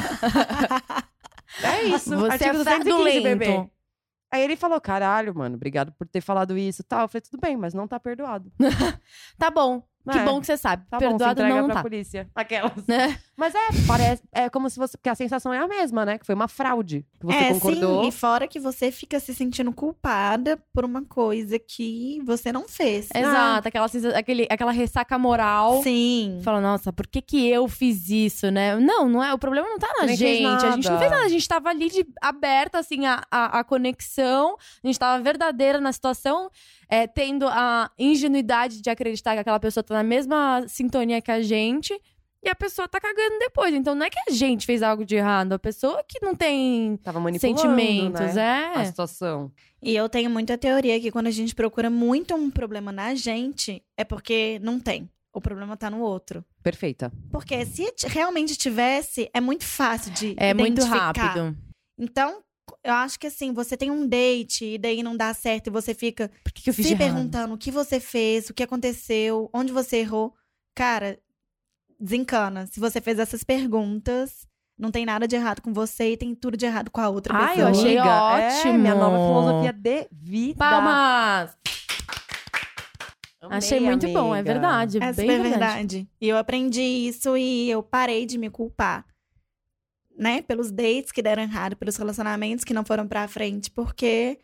é 1.62 1.82
isso. 1.82 2.16
Você 2.16 2.44
Artigo 2.44 2.50
é 2.50 2.78
215, 2.78 3.20
bebê. 3.20 3.70
Aí 4.32 4.40
ele 4.42 4.56
falou: 4.56 4.80
caralho, 4.80 5.34
mano, 5.34 5.56
obrigado 5.56 5.92
por 5.92 6.08
ter 6.08 6.22
falado 6.22 6.56
isso 6.56 6.80
e 6.80 6.84
tal. 6.84 7.02
Eu 7.02 7.08
falei, 7.08 7.20
tudo 7.20 7.38
bem, 7.38 7.54
mas 7.56 7.74
não 7.74 7.86
tá 7.86 8.00
perdoado. 8.00 8.50
Tá 9.38 9.50
bom. 9.50 9.82
Que 10.10 10.18
É, 10.18 10.24
bom 10.24 10.40
que 10.40 10.46
você 10.46 10.56
sabe. 10.56 10.84
Tá 10.90 10.98
bom, 10.98 11.10
Perdoado 11.10 11.40
se 11.40 11.46
entrega 11.46 11.60
não 11.60 11.66
pra 11.66 11.74
tá. 11.76 11.82
polícia. 11.82 12.28
Aquelas. 12.34 12.86
Né? 12.88 13.16
Mas 13.36 13.54
é, 13.54 13.58
parece. 13.86 14.22
É 14.30 14.50
como 14.50 14.68
se 14.68 14.78
você. 14.78 14.96
Porque 14.96 15.08
a 15.08 15.14
sensação 15.14 15.52
é 15.52 15.58
a 15.58 15.66
mesma, 15.66 16.04
né? 16.04 16.18
Que 16.18 16.26
foi 16.26 16.34
uma 16.34 16.48
fraude. 16.48 17.04
Que 17.18 17.26
você 17.26 17.36
é, 17.38 17.52
concordou. 17.54 18.02
sim, 18.02 18.08
e 18.08 18.12
fora 18.12 18.46
que 18.46 18.60
você 18.60 18.90
fica 18.92 19.18
se 19.18 19.34
sentindo 19.34 19.72
culpada 19.72 20.58
por 20.72 20.84
uma 20.84 21.02
coisa 21.02 21.58
que 21.58 22.20
você 22.24 22.52
não 22.52 22.68
fez. 22.68 23.08
Exato. 23.14 23.66
Aquela, 23.68 23.88
sensa- 23.88 24.16
aquele, 24.16 24.46
aquela 24.50 24.70
ressaca 24.70 25.18
moral. 25.18 25.82
Sim. 25.82 26.40
Fala, 26.44 26.60
nossa, 26.60 26.92
por 26.92 27.06
que 27.06 27.22
que 27.22 27.48
eu 27.48 27.66
fiz 27.68 28.10
isso, 28.10 28.50
né? 28.50 28.76
Não, 28.76 29.08
não 29.08 29.24
é. 29.24 29.32
O 29.32 29.38
problema 29.38 29.66
não 29.68 29.78
tá 29.78 29.92
na 29.98 30.06
Nem 30.06 30.16
gente. 30.16 30.44
A 30.46 30.70
gente 30.72 30.88
não 30.90 30.98
fez 30.98 31.10
nada. 31.10 31.24
A 31.24 31.28
gente 31.28 31.48
tava 31.48 31.68
ali 31.70 31.88
de 31.88 32.06
aberta, 32.20 32.78
assim, 32.78 33.06
a, 33.06 33.22
a, 33.30 33.60
a 33.60 33.64
conexão. 33.64 34.56
A 34.84 34.86
gente 34.86 34.98
tava 34.98 35.22
verdadeira 35.22 35.80
na 35.80 35.92
situação, 35.92 36.50
é, 36.88 37.06
tendo 37.06 37.46
a 37.48 37.90
ingenuidade 37.98 38.82
de 38.82 38.90
acreditar 38.90 39.32
que 39.34 39.40
aquela 39.40 39.58
pessoa 39.58 39.82
tá 39.82 39.94
na 39.94 40.02
mesma 40.02 40.64
sintonia 40.68 41.22
que 41.22 41.30
a 41.30 41.40
gente. 41.40 41.98
E 42.44 42.48
a 42.48 42.54
pessoa 42.54 42.88
tá 42.88 43.00
cagando 43.00 43.38
depois. 43.38 43.72
Então 43.72 43.94
não 43.94 44.04
é 44.04 44.10
que 44.10 44.18
a 44.28 44.32
gente 44.32 44.66
fez 44.66 44.82
algo 44.82 45.04
de 45.04 45.14
errado. 45.14 45.52
A 45.52 45.58
pessoa 45.58 46.02
que 46.06 46.18
não 46.20 46.34
tem 46.34 46.96
Tava 46.96 47.20
manipulando, 47.20 47.60
sentimentos, 47.60 48.34
né? 48.34 48.72
A 48.74 48.82
é. 48.82 48.84
situação. 48.84 49.52
E 49.80 49.94
eu 49.94 50.08
tenho 50.08 50.28
muita 50.28 50.58
teoria 50.58 51.00
que 51.00 51.12
quando 51.12 51.28
a 51.28 51.30
gente 51.30 51.54
procura 51.54 51.88
muito 51.88 52.34
um 52.34 52.50
problema 52.50 52.90
na 52.90 53.14
gente, 53.14 53.82
é 53.96 54.04
porque 54.04 54.58
não 54.62 54.80
tem. 54.80 55.08
O 55.32 55.40
problema 55.40 55.76
tá 55.76 55.88
no 55.88 56.00
outro. 56.00 56.44
Perfeita. 56.62 57.12
Porque 57.30 57.64
se 57.64 57.90
realmente 58.06 58.56
tivesse, 58.56 59.30
é 59.32 59.40
muito 59.40 59.64
fácil 59.64 60.12
de 60.12 60.34
É 60.36 60.52
muito 60.52 60.84
rápido. 60.84 61.56
Então, 61.98 62.42
eu 62.84 62.92
acho 62.92 63.18
que 63.18 63.28
assim, 63.28 63.52
você 63.52 63.76
tem 63.76 63.90
um 63.90 64.06
date 64.06 64.64
e 64.64 64.78
daí 64.78 65.02
não 65.02 65.16
dá 65.16 65.32
certo 65.32 65.68
e 65.68 65.70
você 65.70 65.94
fica 65.94 66.30
Por 66.42 66.52
que, 66.52 66.62
que 66.62 66.70
eu 66.70 66.74
fiz 66.74 66.86
se 66.86 66.92
errado? 66.92 67.04
perguntando 67.14 67.54
o 67.54 67.58
que 67.58 67.70
você 67.70 67.98
fez, 68.00 68.50
o 68.50 68.54
que 68.54 68.62
aconteceu, 68.62 69.48
onde 69.54 69.72
você 69.72 69.98
errou. 69.98 70.34
Cara, 70.74 71.18
desencana. 72.02 72.66
Se 72.66 72.80
você 72.80 73.00
fez 73.00 73.18
essas 73.18 73.44
perguntas, 73.44 74.46
não 74.78 74.90
tem 74.90 75.06
nada 75.06 75.28
de 75.28 75.36
errado 75.36 75.60
com 75.62 75.72
você 75.72 76.12
e 76.12 76.16
tem 76.16 76.34
tudo 76.34 76.56
de 76.56 76.66
errado 76.66 76.90
com 76.90 77.00
a 77.00 77.08
outra 77.08 77.34
Ai, 77.34 77.48
pessoa. 77.54 77.60
eu 77.60 77.68
achei 77.70 77.98
Amiga, 77.98 78.22
ótimo. 78.22 78.72
É 78.74 78.78
minha 78.78 78.94
nova 78.94 79.16
filosofia 79.16 79.72
de 79.72 80.08
vida. 80.10 80.58
Palmas! 80.58 81.56
Amei, 83.40 83.58
Achei 83.58 83.80
muito 83.80 84.06
bom, 84.08 84.34
é 84.34 84.38
amiga. 84.38 84.52
verdade. 84.52 84.98
É 84.98 85.12
bem 85.12 85.26
verdade. 85.26 85.48
verdade. 85.50 86.08
E 86.20 86.28
eu 86.28 86.36
aprendi 86.38 86.80
isso 86.80 87.36
e 87.36 87.68
eu 87.68 87.82
parei 87.82 88.24
de 88.24 88.38
me 88.38 88.48
culpar. 88.48 89.04
Né? 90.16 90.42
Pelos 90.42 90.70
dates 90.70 91.10
que 91.10 91.22
deram 91.22 91.42
errado, 91.42 91.74
pelos 91.76 91.96
relacionamentos 91.96 92.64
que 92.64 92.74
não 92.74 92.84
foram 92.84 93.08
pra 93.08 93.26
frente, 93.26 93.68
porque 93.70 94.38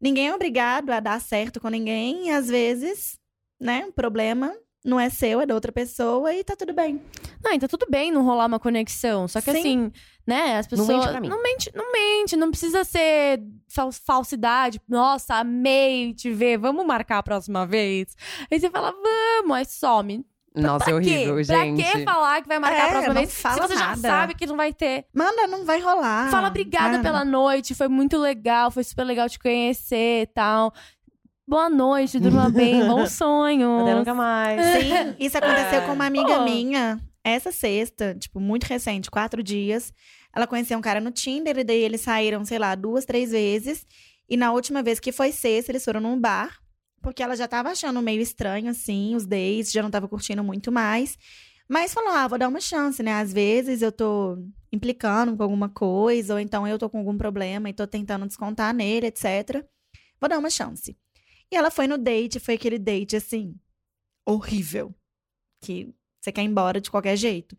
ninguém 0.00 0.28
é 0.28 0.34
obrigado 0.34 0.90
a 0.90 1.00
dar 1.00 1.20
certo 1.20 1.60
com 1.60 1.68
ninguém. 1.68 2.28
E 2.28 2.30
às 2.30 2.46
vezes, 2.46 3.18
né, 3.60 3.84
o 3.88 3.92
problema 3.92 4.54
não 4.84 4.98
é 4.98 5.10
seu, 5.10 5.40
é 5.40 5.46
da 5.46 5.54
outra 5.54 5.72
pessoa 5.72 6.32
e 6.32 6.42
tá 6.44 6.54
tudo 6.56 6.72
bem. 6.72 7.00
Não, 7.42 7.52
então 7.52 7.68
tudo 7.68 7.86
bem 7.90 8.10
não 8.12 8.24
rolar 8.24 8.46
uma 8.46 8.58
conexão. 8.60 9.26
Só 9.28 9.40
que 9.40 9.50
Sim. 9.52 9.58
assim, 9.58 9.92
né, 10.26 10.58
as 10.58 10.66
Não 10.68 10.70
pessoas. 10.78 10.88
mente 10.98 11.08
pra 11.10 11.20
mim. 11.20 11.28
Não 11.28 11.42
mente, 11.42 11.70
não 11.74 11.92
mente, 11.92 12.36
não 12.36 12.50
precisa 12.50 12.84
ser 12.84 13.40
fal- 13.68 13.90
falsidade. 13.92 14.80
Nossa, 14.88 15.34
amei 15.36 16.14
te 16.14 16.30
ver, 16.30 16.58
vamos 16.58 16.86
marcar 16.86 17.18
a 17.18 17.22
próxima 17.22 17.66
vez. 17.66 18.16
Aí 18.50 18.58
você 18.60 18.70
fala, 18.70 18.92
vamos, 18.92 19.56
aí 19.56 19.64
some. 19.64 20.24
Nossa, 20.56 20.90
é 20.90 20.94
horrível, 20.94 21.36
quê? 21.36 21.44
gente. 21.44 21.82
Pra 21.82 21.92
que 21.92 22.04
falar 22.04 22.42
que 22.42 22.48
vai 22.48 22.58
marcar 22.58 22.78
É, 22.78 22.82
a 22.82 22.88
próxima 22.88 23.14
não 23.14 23.20
vez? 23.20 23.40
fala 23.40 23.54
se 23.54 23.68
você 23.68 23.74
já 23.76 23.86
nada. 23.90 24.00
sabe 24.00 24.34
que 24.34 24.46
não 24.46 24.56
vai 24.56 24.72
ter. 24.72 25.04
Manda, 25.14 25.46
não 25.46 25.64
vai 25.64 25.78
rolar. 25.78 26.30
Fala 26.30 26.48
obrigada 26.48 26.90
Cara. 26.96 27.02
pela 27.02 27.24
noite, 27.24 27.76
foi 27.76 27.86
muito 27.86 28.18
legal, 28.18 28.68
foi 28.70 28.82
super 28.82 29.04
legal 29.04 29.28
te 29.28 29.38
conhecer 29.38 30.22
e 30.22 30.26
tal. 30.26 30.72
Boa 31.48 31.70
noite, 31.70 32.20
durma 32.20 32.50
bem, 32.50 32.84
bons 32.86 33.12
sonhos. 33.12 33.80
Até 33.80 33.94
nunca 33.94 34.12
mais. 34.12 34.60
Sim, 34.84 35.16
isso 35.18 35.38
aconteceu 35.38 35.80
com 35.86 35.94
uma 35.94 36.04
amiga 36.04 36.40
Pô. 36.40 36.44
minha 36.44 37.00
essa 37.24 37.50
sexta, 37.50 38.14
tipo, 38.14 38.38
muito 38.38 38.64
recente, 38.64 39.10
quatro 39.10 39.42
dias. 39.42 39.90
Ela 40.36 40.46
conheceu 40.46 40.76
um 40.76 40.82
cara 40.82 41.00
no 41.00 41.10
Tinder, 41.10 41.56
e 41.56 41.64
daí 41.64 41.80
eles 41.80 42.02
saíram, 42.02 42.44
sei 42.44 42.58
lá, 42.58 42.74
duas, 42.74 43.06
três 43.06 43.30
vezes. 43.30 43.86
E 44.28 44.36
na 44.36 44.52
última 44.52 44.82
vez 44.82 45.00
que 45.00 45.10
foi 45.10 45.32
sexta, 45.32 45.72
eles 45.72 45.82
foram 45.82 46.02
num 46.02 46.20
bar, 46.20 46.58
porque 47.00 47.22
ela 47.22 47.34
já 47.34 47.48
tava 47.48 47.70
achando 47.70 48.02
meio 48.02 48.20
estranho, 48.20 48.68
assim, 48.70 49.16
os 49.16 49.24
dates, 49.24 49.72
já 49.72 49.82
não 49.82 49.90
tava 49.90 50.06
curtindo 50.06 50.44
muito 50.44 50.70
mais. 50.70 51.16
Mas 51.66 51.94
falou, 51.94 52.10
ah, 52.10 52.28
vou 52.28 52.38
dar 52.38 52.48
uma 52.48 52.60
chance, 52.60 53.02
né? 53.02 53.14
Às 53.14 53.32
vezes 53.32 53.80
eu 53.80 53.90
tô 53.90 54.36
implicando 54.70 55.34
com 55.34 55.42
alguma 55.42 55.70
coisa, 55.70 56.34
ou 56.34 56.40
então 56.40 56.68
eu 56.68 56.78
tô 56.78 56.90
com 56.90 56.98
algum 56.98 57.16
problema 57.16 57.70
e 57.70 57.72
tô 57.72 57.86
tentando 57.86 58.26
descontar 58.26 58.74
nele, 58.74 59.06
etc. 59.06 59.64
Vou 60.20 60.28
dar 60.28 60.38
uma 60.38 60.50
chance. 60.50 60.94
E 61.52 61.56
ela 61.56 61.70
foi 61.70 61.86
no 61.86 61.96
date, 61.98 62.38
foi 62.40 62.54
aquele 62.54 62.78
date, 62.78 63.16
assim, 63.16 63.54
horrível. 64.26 64.94
Que 65.62 65.92
você 66.20 66.30
quer 66.32 66.42
ir 66.42 66.46
embora 66.46 66.80
de 66.80 66.90
qualquer 66.90 67.16
jeito. 67.16 67.56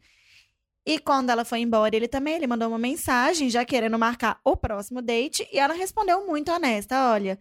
E 0.86 1.00
quando 1.00 1.30
ela 1.30 1.44
foi 1.46 1.60
embora, 1.60 1.96
ele 1.96 2.08
também, 2.08 2.36
ele 2.36 2.48
mandou 2.48 2.68
uma 2.70 2.80
mensagem 2.80 3.50
já 3.50 3.66
querendo 3.66 3.98
marcar 4.00 4.40
o 4.44 4.56
próximo 4.56 5.02
date. 5.02 5.48
E 5.52 5.60
ela 5.60 5.74
respondeu 5.74 6.26
muito 6.26 6.52
honesta, 6.52 7.12
olha... 7.12 7.40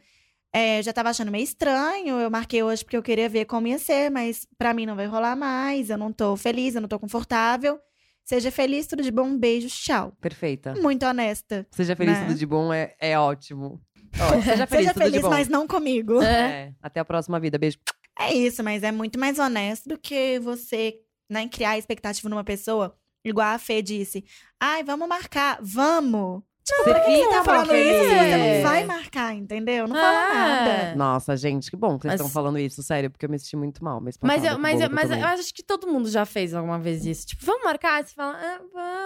é, 0.52 0.82
já 0.82 0.92
tava 0.92 1.10
achando 1.10 1.30
meio 1.30 1.44
estranho, 1.44 2.18
eu 2.18 2.30
marquei 2.30 2.62
hoje 2.62 2.82
porque 2.84 2.96
eu 2.96 3.02
queria 3.02 3.28
ver 3.28 3.44
como 3.44 3.66
ia 3.68 3.78
ser, 3.78 4.10
mas 4.10 4.46
pra 4.56 4.72
mim 4.74 4.86
não 4.86 4.96
vai 4.96 5.06
rolar 5.06 5.36
mais, 5.36 5.90
eu 5.90 5.98
não 5.98 6.12
tô 6.12 6.36
feliz, 6.36 6.74
eu 6.74 6.80
não 6.80 6.88
tô 6.88 6.98
confortável. 6.98 7.78
Seja 8.24 8.50
feliz, 8.50 8.86
tudo 8.86 9.02
de 9.02 9.10
bom, 9.10 9.22
um 9.24 9.38
beijo, 9.38 9.68
tchau. 9.68 10.12
Perfeita. 10.20 10.74
Muito 10.74 11.06
honesta. 11.06 11.66
Seja 11.70 11.96
feliz, 11.96 12.18
Né? 12.18 12.26
tudo 12.26 12.38
de 12.38 12.44
bom 12.44 12.70
é, 12.72 12.94
é 13.00 13.18
ótimo. 13.18 13.80
Ó, 14.20 14.30
seja 14.42 14.66
feliz, 14.66 14.88
Seja 14.88 14.94
feliz, 14.94 15.22
mas 15.22 15.48
não 15.48 15.66
comigo. 15.66 16.22
É, 16.22 16.72
até 16.82 17.00
a 17.00 17.04
próxima 17.04 17.38
vida. 17.38 17.58
Beijo. 17.58 17.78
É 18.18 18.34
isso, 18.34 18.62
mas 18.64 18.82
é 18.82 18.90
muito 18.90 19.18
mais 19.18 19.38
honesto 19.38 19.88
do 19.88 19.98
que 19.98 20.38
você 20.40 21.00
né, 21.30 21.46
criar 21.48 21.78
expectativa 21.78 22.28
numa 22.28 22.44
pessoa. 22.44 22.96
Igual 23.24 23.48
a 23.54 23.58
Fê 23.58 23.82
disse. 23.82 24.24
Ai, 24.60 24.82
vamos 24.82 25.08
marcar. 25.08 25.58
Vamos! 25.60 26.42
Tipo, 26.68 26.84
Você 26.84 26.90
pra 26.90 27.00
que 27.00 27.16
você 27.16 27.28
tá 27.30 27.44
falando 27.44 27.74
isso 27.74 27.98
você 28.04 28.36
não 28.56 28.62
vai 28.62 28.84
marcar, 28.84 29.34
entendeu? 29.34 29.88
Não 29.88 29.96
fala 29.96 30.18
Ah. 30.18 30.34
nada. 30.34 30.94
Nossa, 30.96 31.36
gente, 31.36 31.70
que 31.70 31.76
bom 31.76 31.96
que 31.98 32.02
vocês 32.02 32.12
Mas- 32.12 32.20
estão 32.20 32.28
falando 32.30 32.58
isso, 32.58 32.82
sério, 32.82 33.10
porque 33.10 33.24
eu 33.24 33.30
me 33.30 33.38
senti 33.38 33.56
muito 33.56 33.82
mal. 33.82 34.00
Mas, 34.00 34.18
Mas, 34.22 34.44
eu, 34.44 34.58
mas, 34.58 34.80
eu, 34.80 34.90
mas 34.90 35.10
eu 35.10 35.24
acho 35.24 35.54
que 35.54 35.62
todo 35.62 35.86
mundo 35.86 36.08
já 36.10 36.26
fez 36.26 36.52
alguma 36.52 36.78
vez 36.78 37.06
isso. 37.06 37.26
Tipo, 37.26 37.44
vamos 37.46 37.64
marcar? 37.64 38.04
Você 38.04 38.14
fala, 38.14 38.36
ah, 38.36 38.60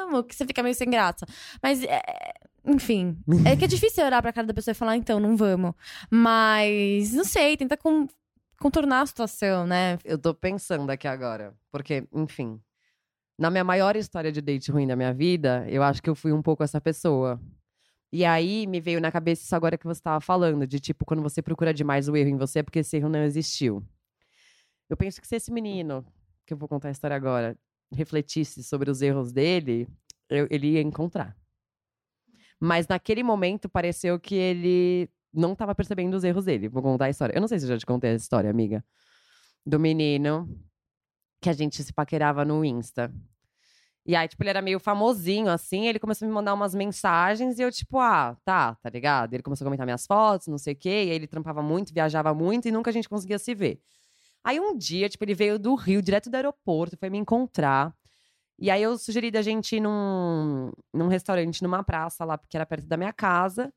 vamos, 0.09 0.27
que 0.27 0.35
você 0.35 0.45
fica 0.45 0.63
meio 0.63 0.75
sem 0.75 0.91
graça. 0.91 1.25
Mas, 1.63 1.83
é, 1.85 2.01
enfim, 2.65 3.17
é 3.47 3.57
que 3.57 3.65
é 3.65 3.69
difícil 3.69 4.05
olhar 4.05 4.21
pra 4.23 4.33
cara 4.33 4.47
da 4.47 4.55
pessoa 4.55 4.73
e 4.73 4.75
falar, 4.75 4.97
então, 4.97 5.21
não 5.21 5.37
vamos. 5.37 5.73
Mas, 6.11 7.13
não 7.13 7.25
sei, 7.25 7.57
tenta 7.57 7.77
con- 7.77 8.09
contornar 8.59 9.03
a 9.03 9.07
situação, 9.07 9.67
né? 9.67 9.99
Eu 10.05 10.17
tô 10.19 10.33
pensando 10.35 10.89
aqui 10.91 11.07
agora, 11.09 11.55
porque, 11.71 12.05
enfim, 12.13 12.61
na 13.43 13.51
minha 13.51 13.65
maior 13.65 13.97
história 13.97 14.31
de 14.31 14.41
date 14.41 14.71
ruim 14.71 14.87
da 14.87 14.95
minha 14.95 15.13
vida, 15.13 15.67
eu 15.69 15.83
acho 15.83 16.01
que 16.01 16.09
eu 16.09 16.15
fui 16.15 16.33
um 16.33 16.41
pouco 16.41 16.63
essa 16.63 16.81
pessoa. 16.81 17.41
E 18.13 18.25
aí 18.25 18.69
me 18.69 18.81
veio 18.81 19.01
na 19.01 19.11
cabeça 19.11 19.43
isso 19.43 19.57
agora 19.57 19.77
que 19.77 19.85
você 19.85 20.01
tava 20.01 20.21
falando, 20.21 20.65
de 20.65 20.79
tipo, 20.79 21.05
quando 21.05 21.25
você 21.25 21.43
procura 21.43 21.75
demais 21.75 22.09
o 22.09 22.17
erro 22.17 22.29
em 22.29 22.37
você, 22.37 22.61
é 22.61 22.63
porque 22.63 22.79
esse 22.79 22.97
erro 22.97 23.09
não 23.09 23.19
existiu. 23.25 23.85
Eu 24.89 24.97
penso 24.97 25.21
que 25.21 25.27
se 25.27 25.35
esse 25.35 25.51
menino, 25.51 26.07
que 26.47 26.55
eu 26.55 26.57
vou 26.57 26.69
contar 26.69 26.87
a 26.87 26.91
história 26.93 27.17
agora, 27.17 27.59
refletisse 27.93 28.63
sobre 28.63 28.89
os 28.89 29.03
erros 29.03 29.33
dele, 29.33 29.89
eu- 30.29 30.47
ele 30.49 30.75
ia 30.75 30.81
encontrar. 30.81 31.37
Mas 32.61 32.87
naquele 32.87 33.25
momento 33.25 33.69
pareceu 33.69 34.21
que 34.21 34.37
ele 34.37 35.11
não 35.35 35.57
tava 35.57 35.75
percebendo 35.75 36.15
os 36.15 36.23
erros 36.23 36.45
dele. 36.45 36.69
Vou 36.69 36.81
contar 36.81 37.07
a 37.07 37.11
história. 37.11 37.35
Eu 37.35 37.41
não 37.41 37.49
sei 37.49 37.59
se 37.59 37.65
eu 37.65 37.71
já 37.71 37.79
te 37.79 37.87
contei 37.87 38.11
essa 38.11 38.23
história, 38.23 38.49
amiga. 38.49 38.85
Do 39.67 39.81
menino 39.81 40.49
que 41.41 41.51
a 41.51 41.53
gente 41.53 41.83
se 41.83 41.93
paquerava 41.93 42.45
no 42.45 42.65
Insta. 42.65 43.13
E 44.05 44.17
aí, 44.17 44.27
tipo, 44.27 44.43
ele 44.43 44.51
era 44.51 44.61
meio 44.61 44.81
famosinho, 44.81 45.49
assim. 45.49 45.87
Ele 45.87 45.99
começou 45.99 46.27
a 46.27 46.29
me 46.29 46.35
mandar 46.35 46.55
umas 46.55 46.75
mensagens 46.75 47.59
e 47.59 47.63
eu, 47.63 47.71
tipo, 47.71 47.99
ah, 47.99 48.37
tá, 48.45 48.75
tá 48.77 48.91
ligado? 48.91 49.35
Ele 49.35 49.43
começou 49.43 49.65
a 49.65 49.67
comentar 49.67 49.87
minhas 49.87 50.07
fotos, 50.07 50.49
não 50.49 50.59
sei 50.59 50.73
o 50.75 50.77
quê. 50.77 50.89
E 51.07 51.11
aí 51.11 51.17
ele 51.17 51.27
trampava 51.29 51.63
muito, 51.63 51.95
viajava 51.95 52.35
muito 52.35 52.67
e 52.67 52.73
nunca 52.73 52.91
a 52.91 52.93
gente 52.93 53.09
conseguia 53.09 53.39
se 53.39 53.55
ver. 53.55 53.81
Aí 54.45 54.61
um 54.61 54.77
dia, 54.77 55.09
tipo, 55.09 55.25
ele 55.25 55.35
veio 55.35 55.59
do 55.59 55.75
Rio, 55.77 56.03
direto 56.03 56.31
do 56.31 56.35
aeroporto, 56.37 56.97
foi 56.99 57.11
me 57.11 57.19
encontrar. 57.19 57.95
E 58.59 58.71
aí 58.71 58.83
eu 58.83 58.97
sugeri 58.99 59.31
da 59.31 59.43
gente 59.43 59.77
ir 59.77 59.81
num, 59.81 60.73
num 60.95 61.09
restaurante, 61.09 61.63
numa 61.63 61.83
praça 61.85 62.25
lá, 62.25 62.39
porque 62.39 62.57
era 62.57 62.67
perto 62.67 62.87
da 62.87 62.97
minha 62.97 63.13
casa. 63.13 63.73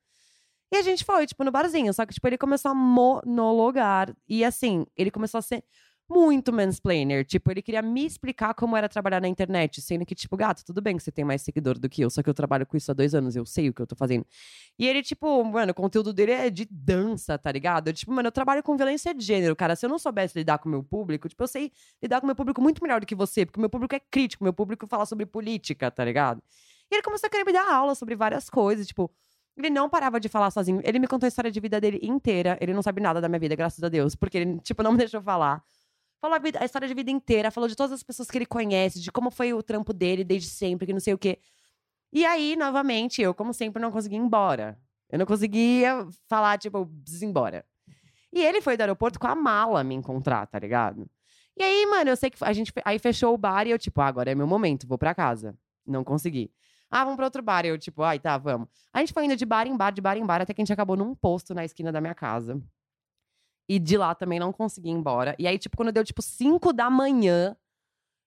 E 0.71 0.77
a 0.77 0.81
gente 0.81 1.05
foi, 1.05 1.25
tipo, 1.27 1.43
no 1.43 1.51
barzinho. 1.51 1.93
Só 1.93 2.05
que, 2.05 2.13
tipo, 2.13 2.27
ele 2.27 2.37
começou 2.37 2.71
a 2.71 2.75
monologar. 2.75 4.15
E, 4.27 4.43
assim, 4.43 4.85
ele 4.97 5.11
começou 5.11 5.39
a 5.39 5.41
ser 5.41 5.63
muito 6.09 6.53
mansplainer. 6.53 7.25
Tipo, 7.25 7.51
ele 7.51 7.61
queria 7.61 7.81
me 7.81 8.05
explicar 8.05 8.53
como 8.53 8.77
era 8.77 8.87
trabalhar 8.87 9.21
na 9.21 9.27
internet. 9.27 9.81
Sendo 9.81 10.05
que, 10.05 10.15
tipo, 10.15 10.37
gato, 10.37 10.63
tudo 10.63 10.81
bem 10.81 10.95
que 10.97 11.03
você 11.03 11.11
tem 11.11 11.25
mais 11.25 11.41
seguidor 11.41 11.77
do 11.77 11.89
que 11.89 12.01
eu. 12.01 12.09
Só 12.09 12.21
que 12.21 12.29
eu 12.29 12.33
trabalho 12.33 12.65
com 12.65 12.77
isso 12.77 12.91
há 12.91 12.93
dois 12.93 13.15
anos. 13.15 13.35
Eu 13.35 13.45
sei 13.45 13.69
o 13.69 13.73
que 13.73 13.81
eu 13.81 13.87
tô 13.87 13.95
fazendo. 13.95 14.25
E 14.77 14.87
ele, 14.87 15.01
tipo, 15.01 15.43
mano, 15.43 15.71
o 15.71 15.75
conteúdo 15.75 16.13
dele 16.13 16.31
é 16.31 16.49
de 16.49 16.67
dança, 16.69 17.37
tá 17.37 17.51
ligado? 17.51 17.87
Eu, 17.87 17.93
tipo, 17.93 18.11
mano, 18.11 18.27
eu 18.27 18.31
trabalho 18.31 18.61
com 18.61 18.75
violência 18.77 19.13
de 19.13 19.23
gênero, 19.23 19.55
cara. 19.55 19.75
Se 19.75 19.85
eu 19.85 19.89
não 19.89 19.99
soubesse 19.99 20.37
lidar 20.37 20.59
com 20.59 20.69
o 20.69 20.71
meu 20.71 20.83
público, 20.83 21.27
tipo, 21.27 21.41
eu 21.43 21.47
sei 21.47 21.71
lidar 22.01 22.21
com 22.21 22.25
o 22.25 22.27
meu 22.27 22.35
público 22.35 22.61
muito 22.61 22.81
melhor 22.81 22.99
do 22.99 23.05
que 23.05 23.15
você. 23.15 23.45
Porque 23.45 23.59
o 23.59 23.61
meu 23.61 23.69
público 23.69 23.95
é 23.95 23.99
crítico. 23.99 24.43
Meu 24.43 24.53
público 24.53 24.87
fala 24.87 25.05
sobre 25.05 25.25
política, 25.25 25.89
tá 25.89 26.05
ligado? 26.05 26.41
E 26.91 26.95
ele 26.95 27.01
começou 27.03 27.27
a 27.27 27.29
querer 27.29 27.45
me 27.45 27.53
dar 27.53 27.67
aula 27.73 27.95
sobre 27.95 28.15
várias 28.15 28.49
coisas, 28.49 28.87
tipo... 28.87 29.11
Ele 29.57 29.69
não 29.69 29.89
parava 29.89 30.19
de 30.19 30.27
falar 30.27 30.51
sozinho. 30.51 30.81
Ele 30.83 30.99
me 30.99 31.07
contou 31.07 31.25
a 31.25 31.29
história 31.29 31.49
de 31.49 31.61
vida 31.61 31.79
dele 31.79 31.97
inteira. 32.03 32.57
Ele 32.59 32.73
não 32.73 32.81
sabe 32.81 32.99
nada 32.99 33.21
da 33.21 33.29
minha 33.29 33.39
vida, 33.39 33.55
graças 33.55 33.81
a 33.81 33.87
Deus. 33.87 34.13
Porque 34.13 34.37
ele, 34.37 34.59
tipo, 34.59 34.83
não 34.83 34.91
me 34.91 34.97
deixou 34.97 35.21
falar. 35.21 35.63
Falou 36.25 36.37
a, 36.37 36.39
vida- 36.39 36.57
a 36.59 36.65
história 36.65 36.87
de 36.87 36.93
vida 36.95 37.11
inteira. 37.11 37.51
Falou 37.51 37.69
de 37.69 37.75
todas 37.75 37.91
as 37.91 38.01
pessoas 38.01 38.31
que 38.31 38.35
ele 38.35 38.47
conhece. 38.47 38.99
De 38.99 39.11
como 39.11 39.29
foi 39.29 39.53
o 39.53 39.61
trampo 39.61 39.93
dele 39.93 40.23
desde 40.23 40.49
sempre, 40.49 40.87
que 40.87 40.91
não 40.91 40.99
sei 40.99 41.13
o 41.13 41.19
quê. 41.19 41.37
E 42.11 42.25
aí, 42.25 42.55
novamente, 42.55 43.21
eu, 43.21 43.31
como 43.31 43.53
sempre, 43.53 43.79
não 43.79 43.91
consegui 43.91 44.15
ir 44.15 44.19
embora. 44.19 44.75
Eu 45.07 45.19
não 45.19 45.25
conseguia 45.27 46.07
falar, 46.27 46.57
tipo, 46.57 46.89
embora. 47.21 47.63
E 48.33 48.41
ele 48.41 48.59
foi 48.59 48.75
do 48.75 48.81
aeroporto 48.81 49.19
com 49.19 49.27
a 49.27 49.35
mala 49.35 49.83
me 49.83 49.93
encontrar, 49.93 50.47
tá 50.47 50.57
ligado? 50.57 51.07
E 51.55 51.61
aí, 51.61 51.85
mano, 51.85 52.09
eu 52.09 52.15
sei 52.15 52.31
que 52.31 52.43
a 52.43 52.51
gente 52.53 52.73
aí 52.83 52.97
fechou 52.97 53.31
o 53.31 53.37
bar 53.37 53.67
e 53.67 53.69
eu, 53.69 53.77
tipo, 53.77 54.01
ah, 54.01 54.07
agora 54.07 54.31
é 54.31 54.33
meu 54.33 54.47
momento, 54.47 54.87
vou 54.87 54.97
pra 54.97 55.13
casa. 55.13 55.55
Não 55.85 56.03
consegui. 56.03 56.51
Ah, 56.89 57.03
vamos 57.03 57.17
pra 57.17 57.25
outro 57.25 57.43
bar. 57.43 57.67
Eu, 57.67 57.77
tipo, 57.77 58.01
ai, 58.01 58.17
tá, 58.17 58.35
vamos. 58.35 58.67
A 58.91 58.99
gente 58.99 59.13
foi 59.13 59.25
indo 59.25 59.35
de 59.35 59.45
bar 59.45 59.67
em 59.67 59.77
bar, 59.77 59.91
de 59.91 60.01
bar 60.01 60.17
em 60.17 60.25
bar, 60.25 60.41
até 60.41 60.55
que 60.55 60.61
a 60.61 60.63
gente 60.63 60.73
acabou 60.73 60.97
num 60.97 61.13
posto 61.13 61.53
na 61.53 61.63
esquina 61.63 61.91
da 61.91 62.01
minha 62.01 62.15
casa. 62.15 62.59
E 63.67 63.79
de 63.79 63.97
lá 63.97 64.13
também 64.13 64.39
não 64.39 64.51
consegui 64.53 64.89
ir 64.89 64.93
embora. 64.93 65.35
E 65.39 65.47
aí, 65.47 65.57
tipo, 65.57 65.75
quando 65.75 65.91
deu, 65.91 66.03
tipo, 66.03 66.21
5 66.21 66.71
da 66.71 66.89
manhã, 66.89 67.55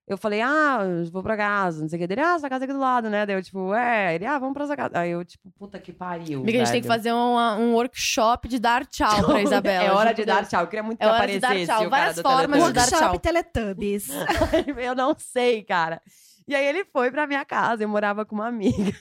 eu 0.09 0.17
falei, 0.17 0.41
ah, 0.41 0.81
vou 1.13 1.23
pra 1.23 1.37
casa, 1.37 1.83
não 1.83 1.89
sei 1.89 1.99
o 1.99 2.01
que. 2.01 2.07
Dele, 2.07 2.23
ah, 2.23 2.39
sua 2.39 2.49
casa 2.49 2.65
é 2.65 2.67
aqui 2.67 2.73
do 2.73 2.81
lado, 2.81 3.11
né? 3.11 3.27
Daí 3.27 3.37
eu, 3.37 3.43
tipo, 3.43 3.75
é. 3.75 4.15
Ele, 4.15 4.25
ah, 4.25 4.39
vamos 4.39 4.55
pra 4.55 4.67
sua 4.67 4.75
casa. 4.75 4.99
Aí 4.99 5.11
eu, 5.11 5.25
tipo, 5.25 5.51
puta 5.59 5.79
que 5.79 5.93
pariu. 5.93 6.41
Amiga, 6.41 6.63
a 6.63 6.65
gente 6.65 6.73
tem 6.73 6.81
que 6.81 6.89
fazer 6.89 7.13
um, 7.13 7.37
um 7.37 7.75
workshop 7.75 8.49
de 8.49 8.59
dar 8.59 8.87
tchau 8.87 9.25
pra 9.27 9.43
Isabela. 9.43 9.85
É 9.85 9.93
hora 9.93 10.13
de 10.15 10.25
dar 10.25 10.47
tchau. 10.49 10.63
Eu 10.63 10.67
queria 10.67 10.83
muito 10.83 10.99
que 10.99 11.05
É 11.05 11.09
hora 11.09 11.27
de 11.27 11.37
aparecesse 11.37 11.67
dar 11.67 11.77
tchau. 11.77 11.87
o 11.87 11.91
cara 11.91 12.01
Várias 12.01 12.17
do 12.17 12.23
formas 12.23 12.65
de 12.65 12.73
dar 12.73 12.81
Workshop 12.81 13.05
tchau. 13.05 13.19
Teletubbies. 13.21 14.09
eu 14.79 14.95
não 14.95 15.15
sei, 15.19 15.63
cara. 15.63 16.01
E 16.49 16.55
aí 16.55 16.65
ele 16.67 16.85
foi 16.87 17.11
pra 17.11 17.27
minha 17.27 17.45
casa, 17.45 17.85
eu 17.85 17.89
morava 17.89 18.25
com 18.25 18.35
uma 18.35 18.49
amiga. 18.49 18.97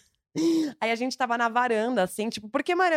Aí 0.81 0.91
a 0.91 0.95
gente 0.95 1.17
tava 1.17 1.37
na 1.37 1.47
varanda, 1.47 2.03
assim, 2.03 2.29
tipo, 2.29 2.49
porque, 2.49 2.75
mano, 2.75 2.95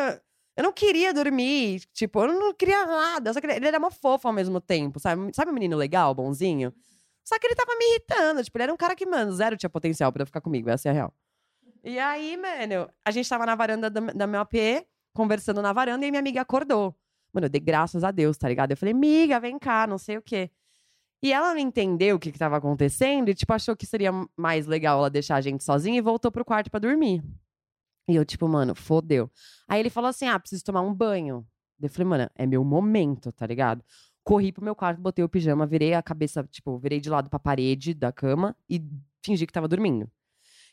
eu- 0.57 0.62
não 0.64 0.72
queria 0.72 1.12
dormir, 1.14 1.80
tipo, 1.92 2.20
eu 2.22 2.28
não 2.32 2.55
queria 2.55 2.84
nada. 2.86 3.32
queria- 3.40 3.57
Ele 3.57 3.66
era 3.66 3.78
uma 3.78 3.90
fofa 3.90 4.28
ao 4.28 4.32
mesmo 4.34 4.61
tempo, 4.61 4.98
sabe? 5.01 5.30
Sabe 5.34 5.51
um 5.51 5.55
menino 5.55 5.76
legal, 5.76 6.14
bonzinho? 6.14 6.72
Só 7.24 7.38
que 7.38 7.46
ele 7.46 7.55
tava 7.55 7.76
me 7.76 7.84
irritando, 7.90 8.42
tipo, 8.42 8.57
ele 8.59 8.64
era 8.64 8.72
um 8.72 8.76
cara 8.76 8.94
que, 8.96 9.07
mano, 9.07 9.32
zero 9.32 9.57
tinha 9.57 9.70
potencial 9.70 10.11
pra 10.12 10.26
ficar 10.26 10.40
comigo, 10.40 10.68
essa 10.70 10.88
é 10.88 10.90
a 10.90 10.94
real. 10.94 11.14
E 11.84 11.98
aí, 11.98 12.36
mano, 12.36 12.90
a 13.05 13.11
gente 13.11 13.28
tava 13.28 13.46
na 13.46 13.55
varanda 13.55 13.88
da, 13.88 14.01
da 14.01 14.26
meu 14.26 14.40
AP, 14.40 14.86
conversando 15.14 15.62
na 15.62 15.72
varanda, 15.72 16.05
e 16.05 16.11
minha 16.11 16.20
amiga 16.20 16.40
acordou. 16.40 16.94
Mano, 17.32 17.46
eu 17.46 17.51
dei 17.51 17.61
graças 17.61 18.03
a 18.05 18.11
Deus, 18.11 18.36
tá 18.36 18.48
ligado? 18.48 18.72
Eu 18.72 18.76
falei, 18.76 18.92
amiga, 18.92 19.38
vem 19.38 19.59
cá, 19.59 19.86
não 19.86 19.96
sei 19.98 20.16
o 20.18 20.22
quê. 20.22 20.51
E 21.22 21.32
ela 21.32 21.53
não 21.55 21.61
entendeu 21.61 22.16
o 22.16 22.18
que, 22.18 22.32
que 22.32 22.38
tava 22.38 22.57
acontecendo 22.57 23.28
e, 23.28 23.34
tipo, 23.34 23.53
achou 23.53 23.76
que 23.76 23.86
seria 23.86 24.11
mais 24.36 24.66
legal 24.66 24.98
ela 24.98 25.11
deixar 25.11 25.36
a 25.36 25.40
gente 25.40 25.62
sozinha 25.62 25.98
e 25.98 26.01
voltou 26.01 26.32
pro 26.32 26.44
quarto 26.44 26.70
pra 26.70 26.80
dormir. 26.80 27.22
E 28.11 28.16
eu, 28.16 28.24
tipo, 28.24 28.48
mano, 28.48 28.74
fodeu. 28.74 29.30
Aí 29.68 29.78
ele 29.78 29.88
falou 29.88 30.08
assim: 30.11 30.26
ah, 30.26 30.38
preciso 30.38 30.64
tomar 30.64 30.80
um 30.80 30.92
banho. 30.92 31.46
Eu 31.80 31.88
falei, 31.88 32.06
mano, 32.06 32.30
é 32.34 32.44
meu 32.44 32.64
momento, 32.64 33.30
tá 33.32 33.46
ligado? 33.46 33.84
Corri 34.24 34.50
pro 34.52 34.64
meu 34.64 34.74
quarto, 34.74 35.00
botei 35.00 35.24
o 35.24 35.28
pijama, 35.28 35.64
virei 35.64 35.94
a 35.94 36.02
cabeça, 36.02 36.42
tipo, 36.50 36.76
virei 36.78 37.00
de 37.00 37.08
lado 37.08 37.30
pra 37.30 37.38
parede 37.38 37.94
da 37.94 38.12
cama 38.12 38.54
e 38.68 38.84
fingi 39.24 39.46
que 39.46 39.52
tava 39.52 39.68
dormindo. 39.68 40.11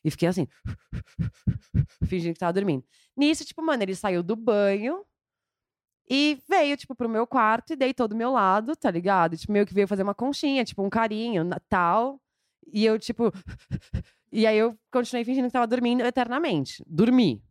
E 0.03 0.09
fiquei 0.09 0.27
assim, 0.27 0.47
fingindo 2.07 2.33
que 2.33 2.39
tava 2.39 2.53
dormindo. 2.53 2.83
Nisso, 3.15 3.45
tipo, 3.45 3.61
mano, 3.61 3.83
ele 3.83 3.95
saiu 3.95 4.23
do 4.23 4.35
banho. 4.35 5.05
E 6.09 6.41
veio, 6.49 6.75
tipo, 6.75 6.95
pro 6.95 7.07
meu 7.07 7.27
quarto 7.27 7.73
e 7.73 7.75
deitou 7.75 8.07
do 8.07 8.15
meu 8.15 8.31
lado, 8.31 8.75
tá 8.75 8.89
ligado? 8.89 9.37
Tipo, 9.37 9.51
meio 9.53 9.65
que 9.65 9.73
veio 9.73 9.87
fazer 9.87 10.03
uma 10.03 10.15
conchinha, 10.15 10.65
tipo, 10.65 10.81
um 10.81 10.89
carinho, 10.89 11.47
tal. 11.69 12.19
E 12.71 12.85
eu, 12.85 12.97
tipo. 12.99 13.31
E 14.31 14.45
aí 14.45 14.57
eu 14.57 14.77
continuei 14.91 15.23
fingindo 15.23 15.47
que 15.47 15.53
tava 15.53 15.65
dormindo 15.65 16.01
eternamente. 16.01 16.83
Dormi. 16.85 17.41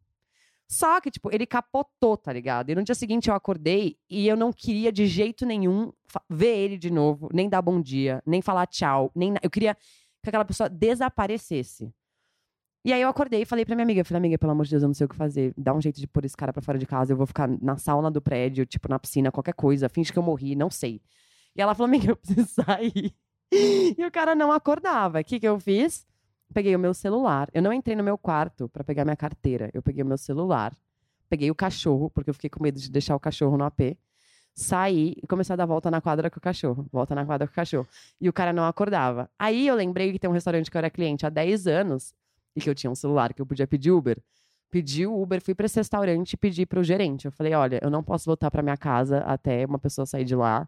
Só 0.69 1.01
que, 1.01 1.11
tipo, 1.11 1.33
ele 1.33 1.47
capotou, 1.47 2.17
tá 2.17 2.33
ligado? 2.33 2.71
E 2.71 2.75
no 2.75 2.83
dia 2.83 2.95
seguinte 2.95 3.29
eu 3.29 3.35
acordei 3.35 3.97
e 4.11 4.27
eu 4.27 4.37
não 4.37 4.53
queria 4.53 4.91
de 4.91 5.07
jeito 5.07 5.47
nenhum 5.47 5.93
ver 6.29 6.57
ele 6.57 6.77
de 6.77 6.91
novo, 6.91 7.29
nem 7.33 7.49
dar 7.49 7.63
bom 7.63 7.81
dia, 7.81 8.23
nem 8.27 8.43
falar 8.43 8.67
tchau, 8.67 9.13
nem 9.15 9.35
Eu 9.43 9.51
queria 9.51 9.77
que 10.23 10.29
aquela 10.29 10.45
pessoa 10.45 10.69
desaparecesse. 10.69 11.93
E 12.85 12.93
aí 12.93 13.01
eu 13.01 13.09
acordei 13.09 13.43
e 13.43 13.45
falei 13.45 13.65
pra 13.65 13.75
minha 13.75 13.85
amiga, 13.85 14.01
eu 14.01 14.05
falei, 14.05 14.19
amiga, 14.19 14.39
pelo 14.39 14.53
amor 14.53 14.65
de 14.65 14.71
Deus, 14.71 14.83
eu 14.83 14.89
não 14.89 14.95
sei 14.95 15.07
o 15.07 15.09
que 15.09 15.17
fazer. 15.17 15.53
Dá 15.57 15.75
um 15.75 15.81
jeito 15.81 16.01
de 16.01 16.07
pôr 16.07 16.25
esse 16.25 16.37
cara 16.37 16.53
pra 16.53 16.63
fora 16.63 16.79
de 16.79 16.87
casa, 16.87 17.13
eu 17.13 17.17
vou 17.17 17.27
ficar 17.27 17.49
na 17.61 17.77
sauna 17.77 18.11
do 18.11 18.21
prédio, 18.21 18.67
tipo, 18.67 18.89
na 18.89 18.99
piscina, 18.99 19.33
qualquer 19.33 19.55
coisa, 19.55 19.89
finge 19.89 20.13
que 20.13 20.19
eu 20.19 20.23
morri, 20.23 20.55
não 20.55 20.71
sei. 20.71 21.01
E 21.57 21.61
ela 21.61 21.75
falou, 21.75 21.89
amiga, 21.89 22.11
eu 22.13 22.17
preciso 22.17 22.47
sair. 22.63 23.13
E 23.53 24.05
o 24.05 24.11
cara 24.11 24.35
não 24.35 24.53
acordava. 24.53 25.21
O 25.21 25.25
que 25.25 25.41
que 25.41 25.49
eu 25.49 25.59
fiz? 25.59 26.07
Peguei 26.53 26.75
o 26.75 26.79
meu 26.79 26.95
celular. 26.95 27.49
Eu 27.53 27.63
não 27.63 27.73
entrei 27.73 27.97
no 27.97 28.05
meu 28.05 28.17
quarto 28.17 28.69
pra 28.69 28.85
pegar 28.85 29.05
minha 29.05 29.17
carteira. 29.17 29.71
Eu 29.75 29.83
peguei 29.83 30.03
o 30.03 30.07
meu 30.07 30.19
celular, 30.19 30.75
peguei 31.29 31.51
o 31.51 31.55
cachorro, 31.55 32.11
porque 32.11 32.31
eu 32.31 32.35
fiquei 32.35 32.51
com 32.51 32.63
medo 32.63 32.79
de 32.79 32.91
deixar 32.91 33.15
o 33.17 33.21
cachorro 33.21 33.57
no 33.57 33.65
AP. 33.65 33.97
Saí 34.55 35.15
e 35.23 35.27
comecei 35.27 35.53
a 35.53 35.57
dar 35.57 35.67
volta 35.67 35.91
na 35.91 36.01
quadra 36.01 36.31
com 36.31 36.39
o 36.39 36.41
cachorro. 36.41 36.87
Volta 36.91 37.15
na 37.15 37.27
quadra 37.27 37.47
com 37.47 37.53
o 37.53 37.57
cachorro. 37.57 37.87
E 38.21 38.29
o 38.29 38.33
cara 38.33 38.53
não 38.53 38.65
acordava. 38.65 39.31
Aí 39.39 39.67
eu 39.67 39.75
lembrei 39.75 40.13
que 40.13 40.19
tem 40.19 40.31
um 40.31 40.33
restaurante 40.33 40.71
que 40.71 40.77
eu 40.77 40.79
era 40.79 40.89
cliente 40.89 41.27
há 41.27 41.29
10 41.29 41.67
anos 41.67 42.15
e 42.55 42.61
que 42.61 42.71
eu 42.71 42.75
tinha 42.75 42.91
um 42.91 42.95
celular 42.95 43.35
que 43.35 43.43
eu 43.43 43.47
podia 43.47 43.67
pedir 43.67 43.91
Uber. 43.91 44.19
Pedi 44.71 45.07
o 45.07 45.21
Uber, 45.21 45.43
fui 45.43 45.55
pra 45.55 45.67
esse 45.67 45.79
restaurante 45.79 46.33
e 46.33 46.37
pedi 46.37 46.65
pro 46.65 46.83
gerente. 46.83 47.27
Eu 47.27 47.33
falei: 47.33 47.53
olha, 47.55 47.79
eu 47.83 47.91
não 47.91 48.03
posso 48.03 48.25
voltar 48.25 48.51
pra 48.51 48.63
minha 48.63 48.77
casa 48.77 49.19
até 49.19 49.67
uma 49.67 49.79
pessoa 49.79 50.07
sair 50.07 50.25
de 50.25 50.35
lá. 50.35 50.67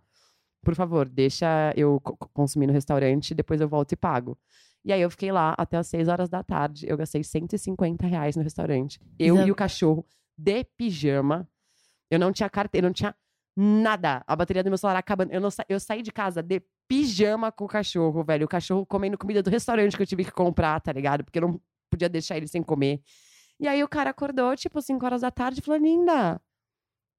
Por 0.64 0.74
favor, 0.74 1.09
deixa 1.09 1.72
eu 1.76 2.00
co- 2.00 2.16
co- 2.16 2.28
consumir 2.34 2.66
no 2.66 2.72
restaurante, 2.72 3.34
depois 3.34 3.61
eu 3.61 3.68
volto 3.68 3.92
e 3.92 3.96
pago. 3.96 4.36
E 4.84 4.92
aí 4.92 5.00
eu 5.00 5.11
fiquei 5.11 5.30
lá 5.32 5.54
até 5.59 5.76
as 5.76 5.86
6 5.86 6.09
horas 6.09 6.28
da 6.28 6.42
tarde. 6.42 6.86
Eu 6.88 6.96
gastei 6.96 7.22
150 7.22 8.06
reais 8.06 8.36
no 8.36 8.42
restaurante. 8.42 9.00
Eu 9.18 9.36
Isa- 9.36 9.46
e 9.46 9.50
o 9.50 9.54
cachorro 9.54 10.06
de 10.36 10.64
pijama. 10.76 11.48
Eu 12.11 12.18
não 12.18 12.32
tinha 12.32 12.48
carteira, 12.48 12.86
não 12.86 12.92
tinha 12.94 13.14
nada. 13.56 14.22
A 14.26 14.34
bateria 14.36 14.62
do 14.62 14.70
meu 14.70 14.78
celular 14.78 14.98
acabando. 14.98 15.32
Eu, 15.32 15.40
não 15.40 15.50
sa- 15.50 15.64
eu 15.68 15.78
saí 15.80 16.00
de 16.02 16.12
casa 16.12 16.42
de 16.42 16.62
pijama 16.88 17.52
com 17.52 17.64
o 17.64 17.68
cachorro, 17.68 18.24
velho. 18.24 18.46
O 18.46 18.48
cachorro 18.48 18.86
comendo 18.86 19.18
comida 19.18 19.42
do 19.42 19.50
restaurante 19.50 19.96
que 19.96 20.02
eu 20.02 20.06
tive 20.06 20.24
que 20.24 20.30
comprar, 20.32 20.80
tá 20.80 20.92
ligado? 20.92 21.22
Porque 21.24 21.38
eu 21.38 21.42
não 21.42 21.61
podia 21.90 22.09
deixar 22.09 22.36
ele 22.36 22.46
sem 22.48 22.62
comer. 22.62 23.02
E 23.61 23.66
aí 23.68 23.82
o 23.82 23.88
cara 23.88 24.11
acordou, 24.11 24.56
tipo, 24.56 24.80
5 24.80 25.04
horas 25.04 25.20
da 25.22 25.30
tarde 25.30 25.61
e 25.61 25.62
falou: 25.62 25.80
Linda, 25.80 26.40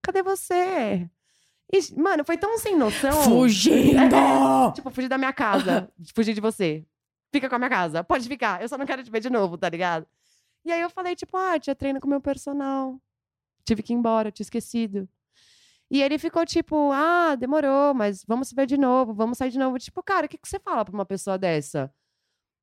cadê 0.01 0.23
você? 0.23 1.09
E, 1.71 1.99
mano, 1.99 2.23
foi 2.25 2.37
tão 2.37 2.57
sem 2.57 2.75
noção. 2.75 3.23
Fugindo! 3.23 3.99
Tipo, 4.73 4.89
fugir 4.89 5.07
da 5.07 5.17
minha 5.17 5.33
casa. 5.33 5.91
fugir 6.15 6.33
de 6.33 6.41
você. 6.41 6.85
Fica 7.31 7.47
com 7.47 7.55
a 7.55 7.59
minha 7.59 7.69
casa. 7.69 8.03
Pode 8.03 8.27
ficar. 8.27 8.61
Eu 8.61 8.67
só 8.67 8.77
não 8.77 8.85
quero 8.85 9.03
te 9.03 9.11
ver 9.11 9.19
de 9.19 9.29
novo, 9.29 9.57
tá 9.57 9.69
ligado? 9.69 10.07
E 10.65 10.71
aí 10.71 10.81
eu 10.81 10.89
falei, 10.89 11.15
tipo, 11.15 11.37
ah, 11.37 11.59
tinha 11.59 11.75
treino 11.75 11.99
com 11.99 12.07
o 12.07 12.09
meu 12.09 12.21
personal. 12.21 12.99
Tive 13.65 13.83
que 13.83 13.93
ir 13.93 13.95
embora, 13.95 14.31
tinha 14.31 14.43
esquecido. 14.43 15.07
E 15.91 16.01
ele 16.01 16.19
ficou 16.19 16.45
tipo, 16.45 16.91
ah, 16.91 17.35
demorou, 17.35 17.93
mas 17.93 18.23
vamos 18.27 18.49
se 18.49 18.55
ver 18.55 18.67
de 18.67 18.77
novo, 18.77 19.13
vamos 19.13 19.37
sair 19.37 19.49
de 19.49 19.57
novo. 19.57 19.77
Tipo, 19.79 20.03
cara, 20.03 20.25
o 20.25 20.29
que, 20.29 20.37
que 20.37 20.47
você 20.47 20.59
fala 20.59 20.85
pra 20.85 20.93
uma 20.93 21.05
pessoa 21.05 21.37
dessa? 21.37 21.91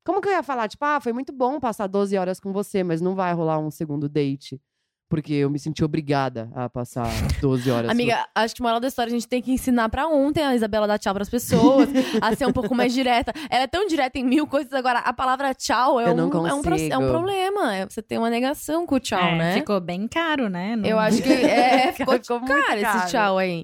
Como 0.05 0.21
que 0.21 0.29
eu 0.29 0.31
ia 0.33 0.43
falar? 0.43 0.69
Tipo, 0.69 0.85
ah, 0.85 1.01
foi 1.01 1.11
muito 1.11 1.33
bom 1.33 1.59
passar 1.59 1.87
12 1.87 2.17
horas 2.17 2.39
com 2.39 2.53
você, 2.53 2.83
mas 2.83 3.01
não 3.01 3.15
vai 3.15 3.33
rolar 3.33 3.59
um 3.59 3.69
segundo 3.69 4.07
date. 4.07 4.61
Porque 5.09 5.33
eu 5.33 5.49
me 5.49 5.57
senti 5.57 5.83
obrigada 5.85 6.49
a 6.53 6.69
passar 6.69 7.07
12 7.39 7.71
horas. 7.71 7.89
Amiga, 7.89 8.27
acho 8.35 8.53
que 8.55 8.61
moral 8.61 8.79
da 8.79 8.87
história 8.89 9.09
a 9.09 9.13
gente 9.13 9.27
tem 9.27 9.41
que 9.41 9.51
ensinar 9.51 9.87
pra 9.89 10.05
ontem 10.07 10.43
a 10.43 10.53
Isabela 10.53 10.85
dar 10.85 10.97
tchau 10.99 11.13
pras 11.13 11.29
pessoas, 11.29 11.87
a 12.21 12.35
ser 12.35 12.45
um 12.45 12.51
pouco 12.51 12.75
mais 12.75 12.93
direta. 12.93 13.31
Ela 13.49 13.63
é 13.63 13.67
tão 13.67 13.87
direta 13.87 14.19
em 14.19 14.23
mil 14.25 14.45
coisas, 14.45 14.71
agora 14.73 14.99
a 14.99 15.13
palavra 15.13 15.53
tchau 15.53 15.99
é, 15.99 16.09
Eu 16.09 16.13
um, 16.13 16.15
não 16.15 16.25
é, 16.47 16.53
um, 16.53 16.61
é 16.91 16.97
um 16.97 17.09
problema. 17.09 17.75
É- 17.75 17.85
Você 17.85 18.01
tem 18.01 18.17
uma 18.17 18.29
negação 18.29 18.85
com 18.85 18.95
o 18.95 18.99
tchau, 18.99 19.19
É, 19.19 19.37
né? 19.37 19.53
Ficou 19.53 19.79
bem 19.79 20.07
caro, 20.07 20.49
né? 20.49 20.75
Não- 20.75 20.85
Eu 20.85 20.99
acho 20.99 21.21
que 21.23 21.31
é, 21.31 21.91
ficou, 21.93 22.13
Ficou 22.15 22.39
muito 22.41 22.65
caro 22.65 22.79
esse 22.79 23.07
tchau 23.11 23.37
aí. 23.37 23.63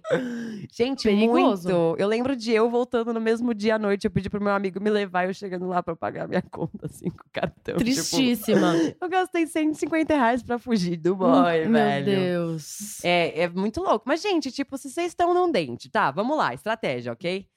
Gente, 0.71 1.03
Perigoso. 1.03 1.67
muito. 1.69 1.95
Eu 1.99 2.07
lembro 2.07 2.35
de 2.35 2.51
eu 2.51 2.69
voltando 2.69 3.13
no 3.13 3.19
mesmo 3.19 3.53
dia 3.53 3.75
à 3.75 3.79
noite. 3.79 4.05
Eu 4.05 4.11
pedi 4.11 4.29
pro 4.29 4.41
meu 4.41 4.53
amigo 4.53 4.79
me 4.81 4.89
levar 4.89 5.25
e 5.25 5.29
eu 5.29 5.33
chegando 5.33 5.67
lá 5.67 5.83
pra 5.83 5.95
pagar 5.95 6.27
minha 6.27 6.41
conta, 6.41 6.85
assim, 6.85 7.09
com 7.09 7.23
o 7.23 7.31
cartão. 7.31 7.75
tipo, 7.75 7.79
Tristíssima. 7.79 8.73
eu 9.01 9.09
gastei 9.09 9.45
150 9.45 10.13
reais 10.15 10.41
pra 10.41 10.57
fugir 10.57 10.97
do 10.97 11.15
Meu 11.41 11.71
velho. 11.71 12.05
Deus. 12.05 13.03
É, 13.03 13.41
é 13.43 13.49
muito 13.49 13.81
louco. 13.81 14.05
Mas, 14.07 14.21
gente, 14.21 14.51
tipo, 14.51 14.77
se 14.77 14.89
vocês 14.89 15.07
estão 15.07 15.33
num 15.33 15.51
date, 15.51 15.89
tá? 15.89 16.11
Vamos 16.11 16.37
lá, 16.37 16.53
estratégia, 16.53 17.11
ok? 17.11 17.47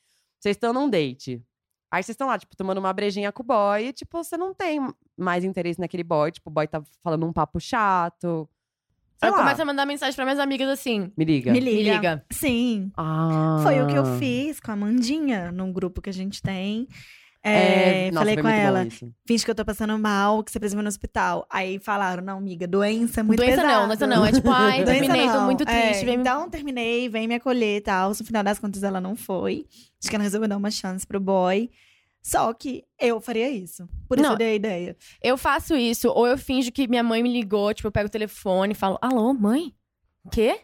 Vocês 0.40 0.56
estão 0.56 0.72
num 0.72 0.88
date. 0.88 1.42
Aí 1.90 2.02
vocês 2.02 2.14
estão 2.14 2.26
lá, 2.26 2.38
tipo, 2.38 2.56
tomando 2.56 2.78
uma 2.78 2.92
brejinha 2.92 3.30
com 3.32 3.42
o 3.42 3.46
boy 3.46 3.86
e, 3.86 3.92
tipo, 3.92 4.22
você 4.22 4.36
não 4.36 4.52
tem 4.52 4.80
mais 5.16 5.44
interesse 5.44 5.80
naquele 5.80 6.02
boy. 6.04 6.30
Tipo, 6.32 6.50
o 6.50 6.52
boy 6.52 6.66
tá 6.66 6.82
falando 7.02 7.26
um 7.26 7.32
papo 7.32 7.60
chato. 7.60 8.48
Sei 9.18 9.28
Eu 9.28 9.32
lá. 9.32 9.38
começo 9.38 9.62
a 9.62 9.64
mandar 9.64 9.86
mensagem 9.86 10.14
pra 10.14 10.24
minhas 10.24 10.38
amigas 10.38 10.68
assim. 10.68 11.10
Me 11.16 11.24
liga. 11.24 11.52
Me 11.52 11.60
liga. 11.60 11.76
Me 11.78 11.96
liga. 11.96 12.24
Sim. 12.30 12.90
Ah. 12.96 13.60
Foi 13.62 13.80
o 13.80 13.86
que 13.86 13.96
eu 13.96 14.04
fiz 14.18 14.60
com 14.60 14.72
a 14.72 14.76
Mandinha, 14.76 15.50
num 15.52 15.72
grupo 15.72 16.02
que 16.02 16.10
a 16.10 16.12
gente 16.12 16.42
tem. 16.42 16.86
É, 17.49 18.11
nossa, 18.11 18.26
falei 18.26 18.42
com 18.42 18.49
ela, 18.49 18.84
isso. 18.86 19.12
finge 19.26 19.44
que 19.44 19.51
eu 19.51 19.55
tô 19.55 19.64
passando 19.64 19.99
mal, 19.99 20.42
que 20.42 20.51
você 20.51 20.59
precisa 20.59 20.80
ir 20.80 20.82
no 20.82 20.88
hospital. 20.88 21.47
Aí 21.51 21.78
falaram, 21.78 22.22
não, 22.22 22.38
amiga, 22.38 22.66
doença 22.66 23.20
é 23.20 23.22
muito 23.22 23.38
doença 23.38 23.62
pesado. 23.62 23.80
não, 23.80 23.86
doença 23.88 24.07
não. 24.07 24.24
É 24.26 24.32
tipo, 24.32 24.51
ai, 24.51 24.82
Doença 24.84 25.01
terminei, 25.01 25.26
tô 25.28 25.32
não. 25.34 25.44
muito 25.47 25.62
É, 25.68 25.88
triste. 25.90 26.05
vem 26.05 26.16
me- 26.16 26.22
Então, 26.22 26.51
terminei, 26.51 27.09
vem 27.09 27.28
me 27.28 27.34
acolher 27.36 27.76
e 27.76 27.80
tal. 27.80 28.09
No 28.11 28.14
final 28.16 28.42
das 28.42 28.59
contas, 28.59 28.82
ela 28.82 29.01
não 29.01 29.14
foi. 29.14 29.66
Acho 30.01 30.11
que 30.11 30.16
ela 30.16 30.24
resolveu 30.24 30.49
dar 30.49 30.57
uma 30.57 30.70
chance 30.70 31.07
pro 31.07 31.20
boy. 31.20 31.70
Só 32.22 32.53
que 32.53 32.82
eu 33.01 33.20
faria 33.20 33.49
isso. 33.49 33.88
Por 34.09 34.18
isso 34.18 34.24
Não. 34.26 34.32
eu 34.34 34.38
dei 34.38 34.49
a 34.49 34.55
ideia. 34.55 34.97
Eu 35.22 35.38
faço 35.38 35.76
isso, 35.76 36.09
ou 36.09 36.26
eu 36.26 36.36
finjo 36.36 36.72
que 36.72 36.88
minha 36.88 37.03
mãe 37.05 37.22
me 37.22 37.32
ligou, 37.32 37.72
tipo, 37.72 37.86
eu 37.86 37.92
pego 37.92 38.09
o 38.09 38.11
telefone 38.11 38.72
e 38.72 38.74
falo, 38.74 38.99
alô, 39.01 39.32
mãe? 39.32 39.72
Quê? 40.32 40.59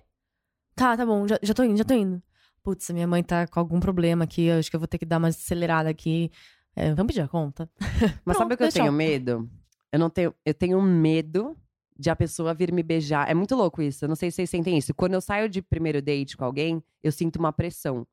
Tá, 0.74 0.96
tá 0.96 1.06
bom, 1.06 1.28
já, 1.28 1.38
já 1.40 1.54
tô 1.54 1.62
indo, 1.62 1.76
já 1.76 1.84
tô 1.84 1.94
indo. 1.94 2.20
Putz, 2.64 2.90
minha 2.90 3.06
mãe 3.06 3.22
tá 3.22 3.46
com 3.46 3.60
algum 3.60 3.78
problema 3.78 4.24
aqui, 4.24 4.44
eu 4.46 4.58
acho 4.58 4.70
que 4.70 4.74
eu 4.76 4.80
vou 4.80 4.86
ter 4.88 4.98
que 4.98 5.04
dar 5.04 5.18
uma 5.18 5.28
acelerada 5.28 5.88
aqui. 5.88 6.30
É, 6.74 6.94
vamos 6.94 7.12
pedir 7.12 7.22
a 7.22 7.28
conta? 7.28 7.68
Mas 8.24 8.36
sabe 8.36 8.48
Pronto, 8.48 8.52
o 8.54 8.56
que 8.56 8.64
eu 8.64 8.72
tenho 8.72 8.86
eu- 8.86 8.92
medo? 8.92 9.50
Eu 9.90 9.98
não 9.98 10.08
tenho. 10.08 10.34
Eu 10.44 10.54
tenho 10.54 10.80
medo 10.80 11.56
de 11.98 12.08
a 12.08 12.16
pessoa 12.16 12.54
vir 12.54 12.72
me 12.72 12.82
beijar. 12.82 13.28
É 13.30 13.34
muito 13.34 13.54
louco 13.54 13.82
isso. 13.82 14.04
Eu 14.04 14.08
não 14.08 14.16
sei 14.16 14.30
se 14.30 14.36
vocês 14.36 14.50
sentem 14.50 14.78
isso. 14.78 14.94
Quando 14.94 15.12
eu 15.14 15.20
saio 15.20 15.48
de 15.48 15.60
primeiro 15.60 16.00
date 16.00 16.36
com 16.36 16.44
alguém, 16.44 16.82
eu 17.02 17.12
sinto 17.12 17.36
uma 17.36 17.52
pressão. 17.52 18.06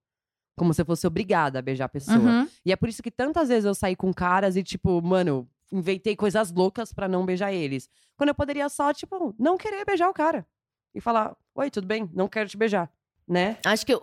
Como 0.57 0.74
se 0.74 0.82
eu 0.82 0.86
fosse 0.86 1.07
obrigada 1.07 1.60
a 1.60 1.62
beijar 1.62 1.86
a 1.86 1.89
pessoa. 1.89 2.18
Uhum. 2.18 2.47
E 2.66 2.72
é 2.74 2.76
por 2.76 2.89
isso 2.89 3.01
que 3.01 3.10
tantas 3.10 3.47
vezes 3.47 3.64
eu 3.64 3.74
saí 3.74 3.95
com 3.95 4.14
caras 4.14 4.57
e, 4.57 4.64
tipo, 4.64 5.01
mano, 5.01 5.49
inventei 5.72 6.18
coisas 6.18 6.51
loucas 6.51 6.91
pra 6.91 7.07
não 7.07 7.26
beijar 7.26 7.53
eles. 7.53 7.89
Quando 8.18 8.28
eu 8.30 8.36
poderia 8.36 8.68
só, 8.68 8.91
tipo, 8.93 9.34
não 9.39 9.57
querer 9.57 9.86
beijar 9.86 10.10
o 10.10 10.14
cara. 10.14 10.45
E 10.93 10.99
falar, 10.99 11.34
oi, 11.55 11.72
tudo 11.72 11.88
bem? 11.88 12.10
Não 12.14 12.28
quero 12.28 12.49
te 12.49 12.57
beijar. 12.57 12.91
Né? 13.26 13.57
Acho 13.66 13.86
que 13.86 13.93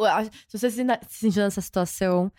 se 0.48 0.56
você 0.58 0.70
se 0.70 0.82
na- 0.84 0.98
se 1.06 1.18
sentir 1.18 1.40
nessa 1.40 1.60
situação 1.60 2.32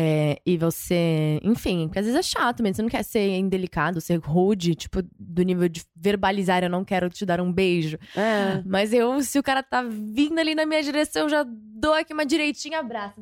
é, 0.00 0.40
e 0.46 0.56
você. 0.56 1.40
Enfim, 1.42 1.88
porque 1.88 1.98
às 1.98 2.04
vezes 2.06 2.18
é 2.20 2.22
chato 2.22 2.62
mesmo. 2.62 2.76
Você 2.76 2.82
não 2.82 2.88
quer 2.88 3.02
ser 3.02 3.36
indelicado, 3.36 4.00
ser 4.00 4.16
rude, 4.20 4.76
tipo, 4.76 5.00
do 5.18 5.42
nível 5.42 5.68
de 5.68 5.82
verbalizar, 5.96 6.62
eu 6.62 6.70
não 6.70 6.84
quero 6.84 7.08
te 7.10 7.26
dar 7.26 7.40
um 7.40 7.52
beijo. 7.52 7.98
É. 8.16 8.62
Mas 8.64 8.92
eu, 8.92 9.20
se 9.22 9.38
o 9.38 9.42
cara 9.42 9.60
tá 9.60 9.82
vindo 9.82 10.38
ali 10.38 10.54
na 10.54 10.64
minha 10.64 10.82
direção, 10.84 11.22
eu 11.22 11.28
já 11.28 11.44
dou 11.48 11.94
aqui 11.94 12.12
uma 12.14 12.24
direitinha, 12.24 12.78
abraço. 12.78 13.20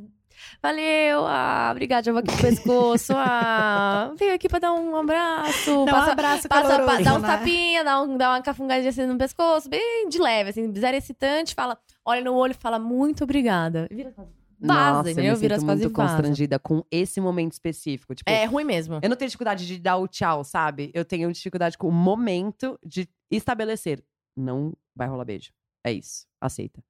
Valeu, 0.62 1.26
ah, 1.26 1.68
obrigada, 1.70 2.04
já 2.04 2.12
vou 2.12 2.18
aqui 2.20 2.30
pro 2.30 2.42
pescoço. 2.42 3.14
Ah, 3.16 4.12
veio 4.18 4.34
aqui 4.34 4.48
pra 4.48 4.58
dar 4.58 4.74
um 4.74 4.94
abraço. 4.96 5.70
Dá 5.70 5.80
um 5.80 5.86
passa- 5.86 6.12
abraço 6.12 6.48
Passa, 6.48 6.68
caloroso, 6.68 6.96
pa- 6.98 7.02
dá 7.02 7.16
uns 7.16 7.22
né? 7.22 7.28
tapinha, 7.28 7.84
dá, 7.84 8.02
um, 8.02 8.16
dá 8.18 8.30
uma 8.30 8.42
cafungadinha 8.42 8.90
assim 8.90 9.06
no 9.06 9.16
pescoço, 9.16 9.68
bem 9.70 10.08
de 10.10 10.18
leve, 10.18 10.50
assim, 10.50 10.72
zero 10.74 10.94
excitante, 10.96 11.54
fala, 11.54 11.78
olha 12.04 12.20
no 12.22 12.34
olho 12.34 12.50
e 12.50 12.54
fala, 12.54 12.78
muito 12.78 13.24
obrigada. 13.24 13.88
Vira 13.90 14.12
Vaza, 14.58 14.92
Nossa, 14.92 15.08
eu 15.08 15.12
entendeu? 15.12 15.34
me 15.34 15.40
Vira 15.40 15.56
as 15.56 15.62
muito 15.62 15.90
constrangida 15.90 16.58
com 16.58 16.84
esse 16.90 17.20
momento 17.20 17.52
específico. 17.52 18.14
Tipo, 18.14 18.30
É 18.30 18.44
ruim 18.44 18.64
mesmo. 18.64 18.98
Eu 19.02 19.08
não 19.08 19.16
tenho 19.16 19.28
dificuldade 19.28 19.66
de 19.66 19.78
dar 19.78 19.96
o 19.96 20.08
tchau, 20.08 20.42
sabe? 20.44 20.90
Eu 20.94 21.04
tenho 21.04 21.30
dificuldade 21.32 21.76
com 21.76 21.88
o 21.88 21.92
momento 21.92 22.78
de 22.84 23.08
estabelecer. 23.30 24.02
Não 24.36 24.72
vai 24.94 25.08
rolar 25.08 25.24
beijo. 25.24 25.52
É 25.84 25.92
isso. 25.92 26.26
Aceita. 26.40 26.82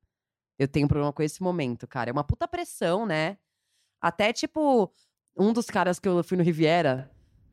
Eu 0.59 0.69
tenho 0.69 0.89
problema 0.89 1.12
com 1.12 1.23
esse 1.23 1.43
momento, 1.43 1.87
cara. 1.87 2.11
É 2.11 2.12
uma 2.12 2.25
puta 2.25 2.49
pressão, 2.49 3.05
né? 3.05 3.37
Até, 4.01 4.33
tipo, 4.33 4.91
um 5.37 5.53
dos 5.53 5.67
caras 5.67 5.99
que 5.99 6.09
eu 6.09 6.23
fui 6.25 6.37
no 6.37 6.43
Riviera, 6.43 7.11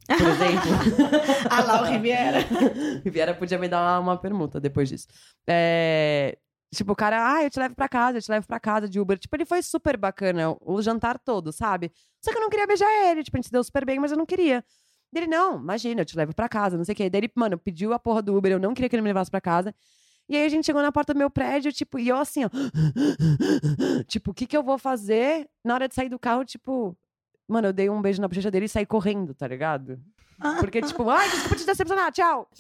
por 0.08 0.28
exemplo. 0.28 0.70
Ah 1.50 1.64
lá, 1.64 1.82
o 1.82 1.86
Riviera. 1.86 2.40
Riviera 3.04 3.34
podia 3.34 3.58
me 3.58 3.68
dar 3.68 3.82
uma, 3.82 4.00
uma 4.00 4.18
permuta 4.18 4.60
depois 4.60 4.88
disso. 4.90 5.08
É, 5.48 6.38
Tipo, 6.74 6.94
o 6.94 6.96
cara, 6.96 7.36
ah, 7.36 7.44
eu 7.44 7.50
te 7.50 7.60
levo 7.60 7.76
pra 7.76 7.88
casa, 7.88 8.18
eu 8.18 8.22
te 8.22 8.32
levo 8.32 8.48
pra 8.48 8.60
casa 8.60 8.90
de 8.90 9.00
Uber. 9.00 9.18
Tipo, 9.18 9.36
ele 9.36 9.46
foi 9.46 9.62
super 9.62 9.96
bacana 9.98 10.56
o, 10.62 10.82
jantar 10.82 11.20
todo, 11.20 11.52
sabe? 11.52 11.92
Só 12.20 12.32
que 12.32 12.38
eu 12.38 12.42
não 12.42 12.50
queria 12.50 12.66
beijar 12.66 12.90
ele. 13.10 13.24
Tipo, 13.24 13.38
a 13.38 13.40
gente 13.40 13.46
se 13.48 13.52
deu 13.52 13.64
super 13.64 13.86
bem, 13.86 14.00
mas 14.00 14.12
eu 14.12 14.18
não 14.18 14.26
queria. 14.26 14.64
Ele, 15.14 15.28
não, 15.28 15.60
imagina, 15.60 16.02
eu 16.02 16.06
te 16.06 16.18
levo 16.18 16.34
pra 16.34 16.50
casa, 16.50 16.76
não 16.78 16.84
sei 16.84 16.94
o 16.94 16.96
quê. 16.96 17.10
Daí 17.10 17.20
ele, 17.22 17.32
mano, 17.36 17.58
pediu 17.58 17.94
a 17.94 18.00
porra 18.00 18.22
do 18.22 18.36
Uber, 18.36 18.54
eu 18.54 18.60
não 18.60 18.74
queria 18.74 18.90
que 18.90 18.96
ele 18.96 19.04
me 19.04 19.10
levasse 19.10 19.30
pra 19.30 19.40
casa. 19.40 19.74
E 20.28 20.36
aí 20.36 20.46
a 20.46 20.50
gente 20.50 20.66
chegou 20.66 20.82
na 20.82 20.92
porta 20.92 21.14
do 21.14 21.18
meu 21.18 21.30
prédio, 21.30 21.72
tipo, 21.72 22.00
e 22.00 22.08
eu 22.10 22.18
assim, 22.18 22.46
ó. 22.46 22.50
tipo, 24.08 24.32
o 24.32 24.34
que 24.34 24.48
que 24.48 24.58
eu 24.58 24.64
vou 24.64 24.78
fazer 24.78 25.48
na 25.64 25.76
hora 25.76 25.88
de 25.88 25.96
sair 25.96 26.10
do 26.10 26.18
carro, 26.20 26.44
tipo. 26.46 26.98
Mano, 27.48 27.68
eu 27.68 27.74
dei 27.74 27.90
um 27.90 28.02
beijo 28.02 28.22
na 28.22 28.28
bochecha 28.28 28.50
dele 28.50 28.66
e 28.66 28.70
saí 28.70 28.86
correndo, 28.86 29.34
tá 29.36 29.46
ligado? 29.48 30.00
Porque, 30.60 30.82
tipo, 30.82 31.10
ai, 31.10 31.30
desculpa 31.30 31.56
te 31.56 31.66
decepcionar, 31.66 32.12
tchau. 32.12 32.48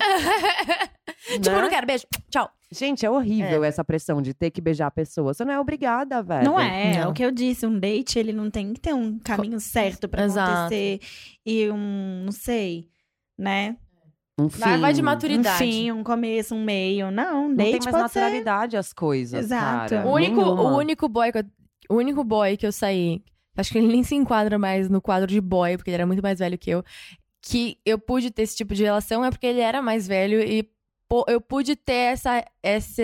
tipo, 1.28 1.49
Né? 1.49 1.57
eu 1.57 1.61
não 1.61 1.69
quero, 1.69 1.88
beijo, 1.88 2.05
tchau. 2.30 2.49
Gente, 2.71 3.05
é 3.05 3.09
horrível 3.09 3.63
essa 3.63 3.84
pressão 3.84 4.21
de 4.21 4.34
ter 4.34 4.49
que 4.49 4.59
beijar 4.59 4.88
a 4.88 4.91
pessoa. 4.91 5.34
Você 5.34 5.45
não 5.45 5.53
é 5.53 5.59
obrigada, 5.59 6.24
velho. 6.24 6.43
Não 6.45 6.59
é, 6.59 6.95
é 6.95 6.99
Não. 7.01 7.11
o 7.11 7.13
que 7.13 7.24
eu 7.24 7.32
disse, 7.32 7.65
um 7.67 7.78
date, 7.78 8.17
ele 8.17 8.34
não 8.34 8.49
tem 8.49 8.74
que 8.74 8.80
ter 8.80 8.93
um 8.93 9.19
caminho 9.19 9.59
certo 9.59 10.07
pra 10.07 10.24
Exato. 10.24 10.51
acontecer. 10.51 10.99
E 11.45 11.69
um, 11.69 12.24
não 12.26 12.32
sei, 12.32 12.88
né? 13.38 13.78
Um 14.39 14.47
Vai, 14.47 14.80
vai 14.80 14.91
de 14.93 14.97
fim. 15.01 15.03
maturidade. 15.05 15.55
Um 15.55 15.57
fim, 15.67 15.91
um 15.91 16.03
começo, 16.03 16.55
um 16.55 16.63
meio. 16.63 17.11
Não, 17.11 17.47
Não 17.49 17.55
date 17.55 17.71
tem 17.74 17.80
mais 17.84 17.95
pode 17.95 18.11
ser... 18.13 18.19
naturalidade 18.21 18.76
as 18.78 18.91
coisas, 18.91 19.45
Exato. 19.45 19.93
cara. 19.93 20.07
O 20.07 20.11
único, 20.13 20.41
Nenhuma. 20.41 20.61
o 20.63 20.78
único 20.78 21.07
boy 21.07 21.32
que 21.32 21.38
eu, 21.38 21.43
o 21.91 21.95
único 21.97 22.24
boy 22.24 22.57
que 22.57 22.65
eu 22.65 22.71
saí, 22.71 23.21
acho 23.55 23.71
que 23.71 23.78
ele 23.78 23.86
nem 23.89 24.01
se 24.01 24.15
enquadra 24.15 24.57
mais 24.57 24.89
no 24.89 24.99
quadro 24.99 25.28
de 25.28 25.39
boy, 25.39 25.78
porque 25.78 25.91
ele 25.91 25.95
era 25.97 26.07
muito 26.07 26.24
mais 26.24 26.39
velho 26.39 26.57
que 26.57 26.71
eu, 26.71 26.84
que 27.46 27.78
eu 27.86 28.00
pude 28.00 28.32
ter 28.32 28.44
esse 28.44 28.56
tipo 28.56 28.74
de 28.74 28.84
relação 28.84 29.24
é 29.26 29.30
porque 29.30 29.46
ele 29.46 29.60
era 29.60 29.82
mais 29.82 30.08
velho 30.08 30.41
e 30.41 30.68
eu 31.28 31.41
pude 31.41 31.76
ter 31.76 32.14
essa 32.14 32.44
essa 32.64 33.04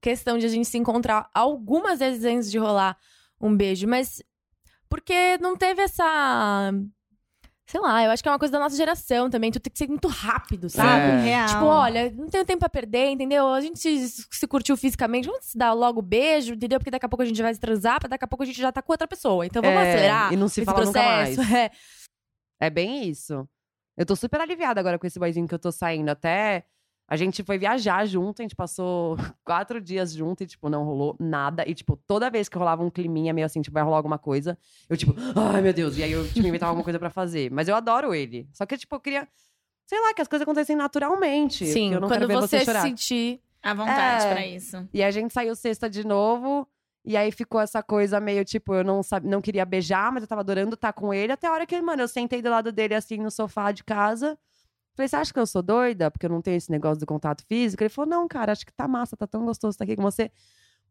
questão 0.00 0.38
de 0.38 0.46
a 0.46 0.48
gente 0.48 0.68
se 0.68 0.78
encontrar 0.78 1.28
algumas 1.34 1.98
vezes 1.98 2.24
antes 2.24 2.50
de 2.50 2.56
rolar 2.58 2.96
um 3.40 3.54
beijo, 3.54 3.86
mas 3.88 4.22
porque 4.88 5.36
não 5.38 5.56
teve 5.56 5.82
essa 5.82 6.72
Sei 7.66 7.80
lá, 7.80 8.02
eu 8.04 8.10
acho 8.10 8.20
que 8.20 8.28
é 8.28 8.32
uma 8.32 8.38
coisa 8.38 8.50
da 8.50 8.58
nossa 8.58 8.74
geração 8.74 9.30
também. 9.30 9.48
Tu 9.52 9.60
tem 9.60 9.70
que 9.70 9.78
ser 9.78 9.86
muito 9.86 10.08
rápido, 10.08 10.68
sabe? 10.68 11.04
É. 11.04 11.20
Real. 11.20 11.46
Tipo, 11.46 11.64
olha, 11.66 12.10
não 12.16 12.28
tenho 12.28 12.44
tempo 12.44 12.58
pra 12.58 12.68
perder, 12.68 13.10
entendeu? 13.10 13.46
A 13.46 13.60
gente 13.60 13.78
se, 13.78 14.08
se 14.28 14.46
curtiu 14.48 14.76
fisicamente, 14.76 15.28
vamos 15.28 15.44
se 15.44 15.56
dar 15.56 15.72
logo 15.72 16.02
beijo, 16.02 16.54
entendeu? 16.54 16.80
Porque 16.80 16.90
daqui 16.90 17.06
a 17.06 17.08
pouco 17.08 17.22
a 17.22 17.24
gente 17.24 17.40
vai 17.40 17.54
se 17.54 17.60
transar, 17.60 18.00
pra 18.00 18.08
daqui 18.08 18.24
a 18.24 18.26
pouco 18.26 18.42
a 18.42 18.46
gente 18.46 18.60
já 18.60 18.72
tá 18.72 18.82
com 18.82 18.92
outra 18.92 19.06
pessoa. 19.06 19.46
Então 19.46 19.62
vamos 19.62 19.78
É, 19.78 19.88
acelerar 19.92 20.32
e 20.32 20.36
não 20.36 20.48
se 20.48 20.62
esse 20.62 20.64
fala 20.64 20.84
nunca 20.84 21.00
processo. 21.00 21.36
mais. 21.38 21.50
É. 21.54 21.70
É 22.60 22.68
bem 22.70 23.08
isso. 23.08 23.48
Eu 23.96 24.06
tô 24.06 24.14
super 24.14 24.40
aliviada 24.40 24.78
agora 24.78 24.98
com 24.98 25.06
esse 25.06 25.18
boyzinho 25.18 25.48
que 25.48 25.54
eu 25.54 25.58
tô 25.58 25.72
saindo. 25.72 26.08
Até 26.10 26.64
a 27.08 27.16
gente 27.16 27.42
foi 27.42 27.58
viajar 27.58 28.06
junto, 28.06 28.40
a 28.40 28.44
gente 28.44 28.54
passou 28.54 29.16
quatro 29.44 29.80
dias 29.80 30.12
junto 30.12 30.42
e, 30.44 30.46
tipo, 30.46 30.68
não 30.68 30.84
rolou 30.84 31.16
nada. 31.18 31.64
E, 31.68 31.74
tipo, 31.74 31.96
toda 32.06 32.30
vez 32.30 32.48
que 32.48 32.56
rolava 32.56 32.84
um 32.84 32.90
climinha 32.90 33.32
meio 33.32 33.46
assim, 33.46 33.60
tipo, 33.60 33.74
vai 33.74 33.82
rolar 33.82 33.96
alguma 33.96 34.18
coisa, 34.18 34.56
eu, 34.88 34.96
tipo, 34.96 35.14
ai 35.54 35.60
meu 35.60 35.72
Deus. 35.72 35.96
E 35.98 36.02
aí 36.04 36.12
eu, 36.12 36.26
tipo, 36.28 36.46
inventava 36.46 36.70
alguma 36.70 36.84
coisa 36.84 36.98
pra 36.98 37.10
fazer. 37.10 37.50
Mas 37.50 37.66
eu 37.68 37.74
adoro 37.74 38.14
ele. 38.14 38.48
Só 38.52 38.64
que, 38.64 38.76
tipo, 38.78 38.94
eu 38.94 39.00
queria, 39.00 39.26
sei 39.86 40.00
lá, 40.00 40.14
que 40.14 40.22
as 40.22 40.28
coisas 40.28 40.42
acontecem 40.42 40.76
naturalmente. 40.76 41.66
Sim, 41.66 41.94
eu 41.94 42.00
não 42.00 42.08
quando 42.08 42.20
quero 42.20 42.28
ver 42.28 42.36
você 42.36 42.58
você 42.60 42.64
chorar. 42.64 42.82
sentir. 42.82 43.40
À 43.62 43.74
vontade 43.74 44.24
É. 44.26 44.32
pra 44.32 44.46
isso. 44.46 44.88
E 44.94 45.02
a 45.02 45.10
gente 45.10 45.34
saiu 45.34 45.54
sexta 45.54 45.90
de 45.90 46.06
novo. 46.06 46.66
E 47.04 47.16
aí 47.16 47.32
ficou 47.32 47.60
essa 47.60 47.82
coisa 47.82 48.20
meio 48.20 48.44
tipo, 48.44 48.74
eu 48.74 48.84
não, 48.84 49.02
sabe, 49.02 49.26
não 49.26 49.40
queria 49.40 49.64
beijar, 49.64 50.12
mas 50.12 50.22
eu 50.22 50.28
tava 50.28 50.42
adorando 50.42 50.74
estar 50.74 50.92
com 50.92 51.14
ele. 51.14 51.32
Até 51.32 51.46
a 51.46 51.52
hora 51.52 51.66
que, 51.66 51.80
mano, 51.80 52.02
eu 52.02 52.08
sentei 52.08 52.42
do 52.42 52.50
lado 52.50 52.70
dele 52.70 52.94
assim 52.94 53.16
no 53.16 53.30
sofá 53.30 53.72
de 53.72 53.82
casa. 53.82 54.38
Falei, 54.94 55.08
você 55.08 55.16
acha 55.16 55.32
que 55.32 55.38
eu 55.38 55.46
sou 55.46 55.62
doida? 55.62 56.10
Porque 56.10 56.26
eu 56.26 56.30
não 56.30 56.42
tenho 56.42 56.56
esse 56.56 56.70
negócio 56.70 57.00
do 57.00 57.06
contato 57.06 57.42
físico? 57.46 57.82
Ele 57.82 57.88
falou, 57.88 58.10
não, 58.10 58.28
cara, 58.28 58.52
acho 58.52 58.66
que 58.66 58.72
tá 58.72 58.86
massa, 58.86 59.16
tá 59.16 59.26
tão 59.26 59.44
gostoso 59.46 59.74
estar 59.74 59.84
aqui 59.84 59.96
com 59.96 60.02
você. 60.02 60.30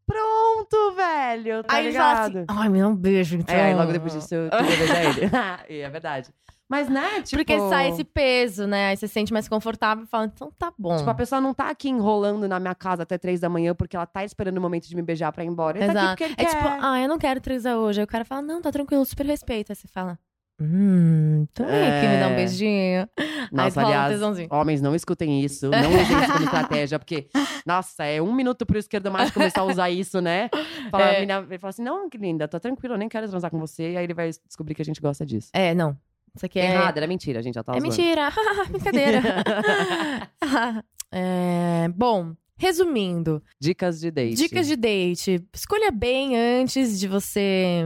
Pronto, 0.06 0.92
velho! 0.96 1.62
Tá 1.62 1.74
aí 1.76 1.86
ele 1.86 1.96
fala 1.96 2.26
ligado? 2.26 2.38
assim: 2.38 2.46
ai, 2.48 2.68
me 2.68 2.80
dá 2.80 2.88
um 2.88 2.96
beijo, 2.96 3.36
então. 3.36 3.54
É, 3.54 3.66
aí 3.66 3.74
logo 3.74 3.92
depois 3.92 4.12
disso 4.12 4.34
eu 4.34 4.50
queria 4.50 4.76
beijar 4.76 5.04
ele. 5.04 5.30
e 5.70 5.80
é 5.80 5.88
verdade. 5.88 6.30
Mas, 6.70 6.88
né, 6.88 7.20
tipo... 7.22 7.36
Porque 7.38 7.58
sai 7.68 7.88
esse 7.90 8.04
peso, 8.04 8.64
né? 8.66 8.86
Aí 8.90 8.96
você 8.96 9.08
se 9.08 9.12
sente 9.12 9.32
mais 9.32 9.48
confortável 9.48 10.04
e 10.04 10.06
fala, 10.06 10.26
então 10.26 10.52
tá 10.56 10.72
bom. 10.78 10.96
Tipo, 10.96 11.10
a 11.10 11.14
pessoa 11.14 11.40
não 11.40 11.52
tá 11.52 11.68
aqui 11.68 11.88
enrolando 11.88 12.46
na 12.46 12.60
minha 12.60 12.74
casa 12.76 13.02
até 13.02 13.18
três 13.18 13.40
da 13.40 13.48
manhã 13.48 13.74
porque 13.74 13.96
ela 13.96 14.06
tá 14.06 14.24
esperando 14.24 14.58
o 14.58 14.60
momento 14.60 14.88
de 14.88 14.94
me 14.94 15.02
beijar 15.02 15.32
pra 15.32 15.42
ir 15.42 15.48
embora. 15.48 15.78
Ele 15.78 15.86
tá 15.92 15.92
Exato. 15.92 16.22
ele 16.22 16.32
é 16.34 16.36
quer. 16.36 16.48
tipo, 16.48 16.62
ah, 16.80 17.00
eu 17.00 17.08
não 17.08 17.18
quero 17.18 17.40
transar 17.40 17.76
hoje. 17.76 17.98
Aí 18.00 18.04
o 18.04 18.06
cara 18.06 18.24
fala, 18.24 18.40
não, 18.42 18.62
tá 18.62 18.70
tranquilo, 18.70 19.04
super 19.04 19.26
respeito. 19.26 19.72
Aí 19.72 19.76
você 19.76 19.88
fala, 19.88 20.16
hum, 20.60 21.46
então 21.50 21.66
vem 21.66 21.88
aqui 21.90 22.06
me 22.06 22.20
dá 22.20 22.28
um 22.28 22.32
É. 22.32 22.36
beijinho. 22.36 23.08
Nossa, 23.50 23.80
um 23.82 23.86
aliás, 23.86 24.12
tesãozinho. 24.12 24.48
homens, 24.52 24.80
não 24.80 24.94
escutem 24.94 25.40
isso. 25.44 25.68
Não 25.74 25.90
usem 25.90 26.02
isso 26.22 26.32
como 26.32 26.44
estratégia, 26.44 26.98
porque, 27.00 27.28
nossa, 27.66 28.04
é 28.04 28.22
um 28.22 28.32
minuto 28.32 28.64
pro 28.64 28.78
esquerdo 28.78 29.10
macho 29.10 29.32
começar 29.32 29.62
a 29.62 29.64
usar 29.64 29.90
isso, 29.90 30.20
né? 30.20 30.48
Fala, 30.90 31.04
É. 31.04 31.14
menina, 31.20 31.44
ele 31.48 31.58
fala 31.58 31.70
assim: 31.70 31.82
não, 31.82 32.08
que 32.08 32.16
linda, 32.16 32.46
tá 32.46 32.60
tranquilo, 32.60 32.94
eu 32.94 32.98
nem 32.98 33.08
quero 33.08 33.28
transar 33.28 33.50
com 33.50 33.58
você. 33.58 33.92
E 33.92 33.96
aí 33.96 34.04
ele 34.04 34.14
vai 34.14 34.30
descobrir 34.46 34.74
que 34.76 34.82
a 34.82 34.84
gente 34.84 35.00
gosta 35.00 35.26
disso. 35.26 35.48
É, 35.52 35.74
não. 35.74 35.96
Isso 36.34 36.46
aqui 36.46 36.58
é. 36.58 36.72
Errado, 36.74 36.96
era 36.96 37.06
mentira, 37.06 37.38
a 37.40 37.42
gente 37.42 37.54
já 37.54 37.62
tá 37.64 37.72
É 37.72 37.80
zoando. 37.80 37.88
mentira. 37.96 38.30
Brincadeira. 38.70 39.22
É, 41.12 41.88
bom, 41.96 42.34
resumindo, 42.56 43.42
Dicas 43.58 43.98
de 43.98 44.12
date. 44.12 44.36
dicas 44.36 44.66
de 44.68 44.76
date. 44.76 45.44
Escolha 45.52 45.90
bem 45.90 46.36
antes 46.38 47.00
de 47.00 47.08
você. 47.08 47.82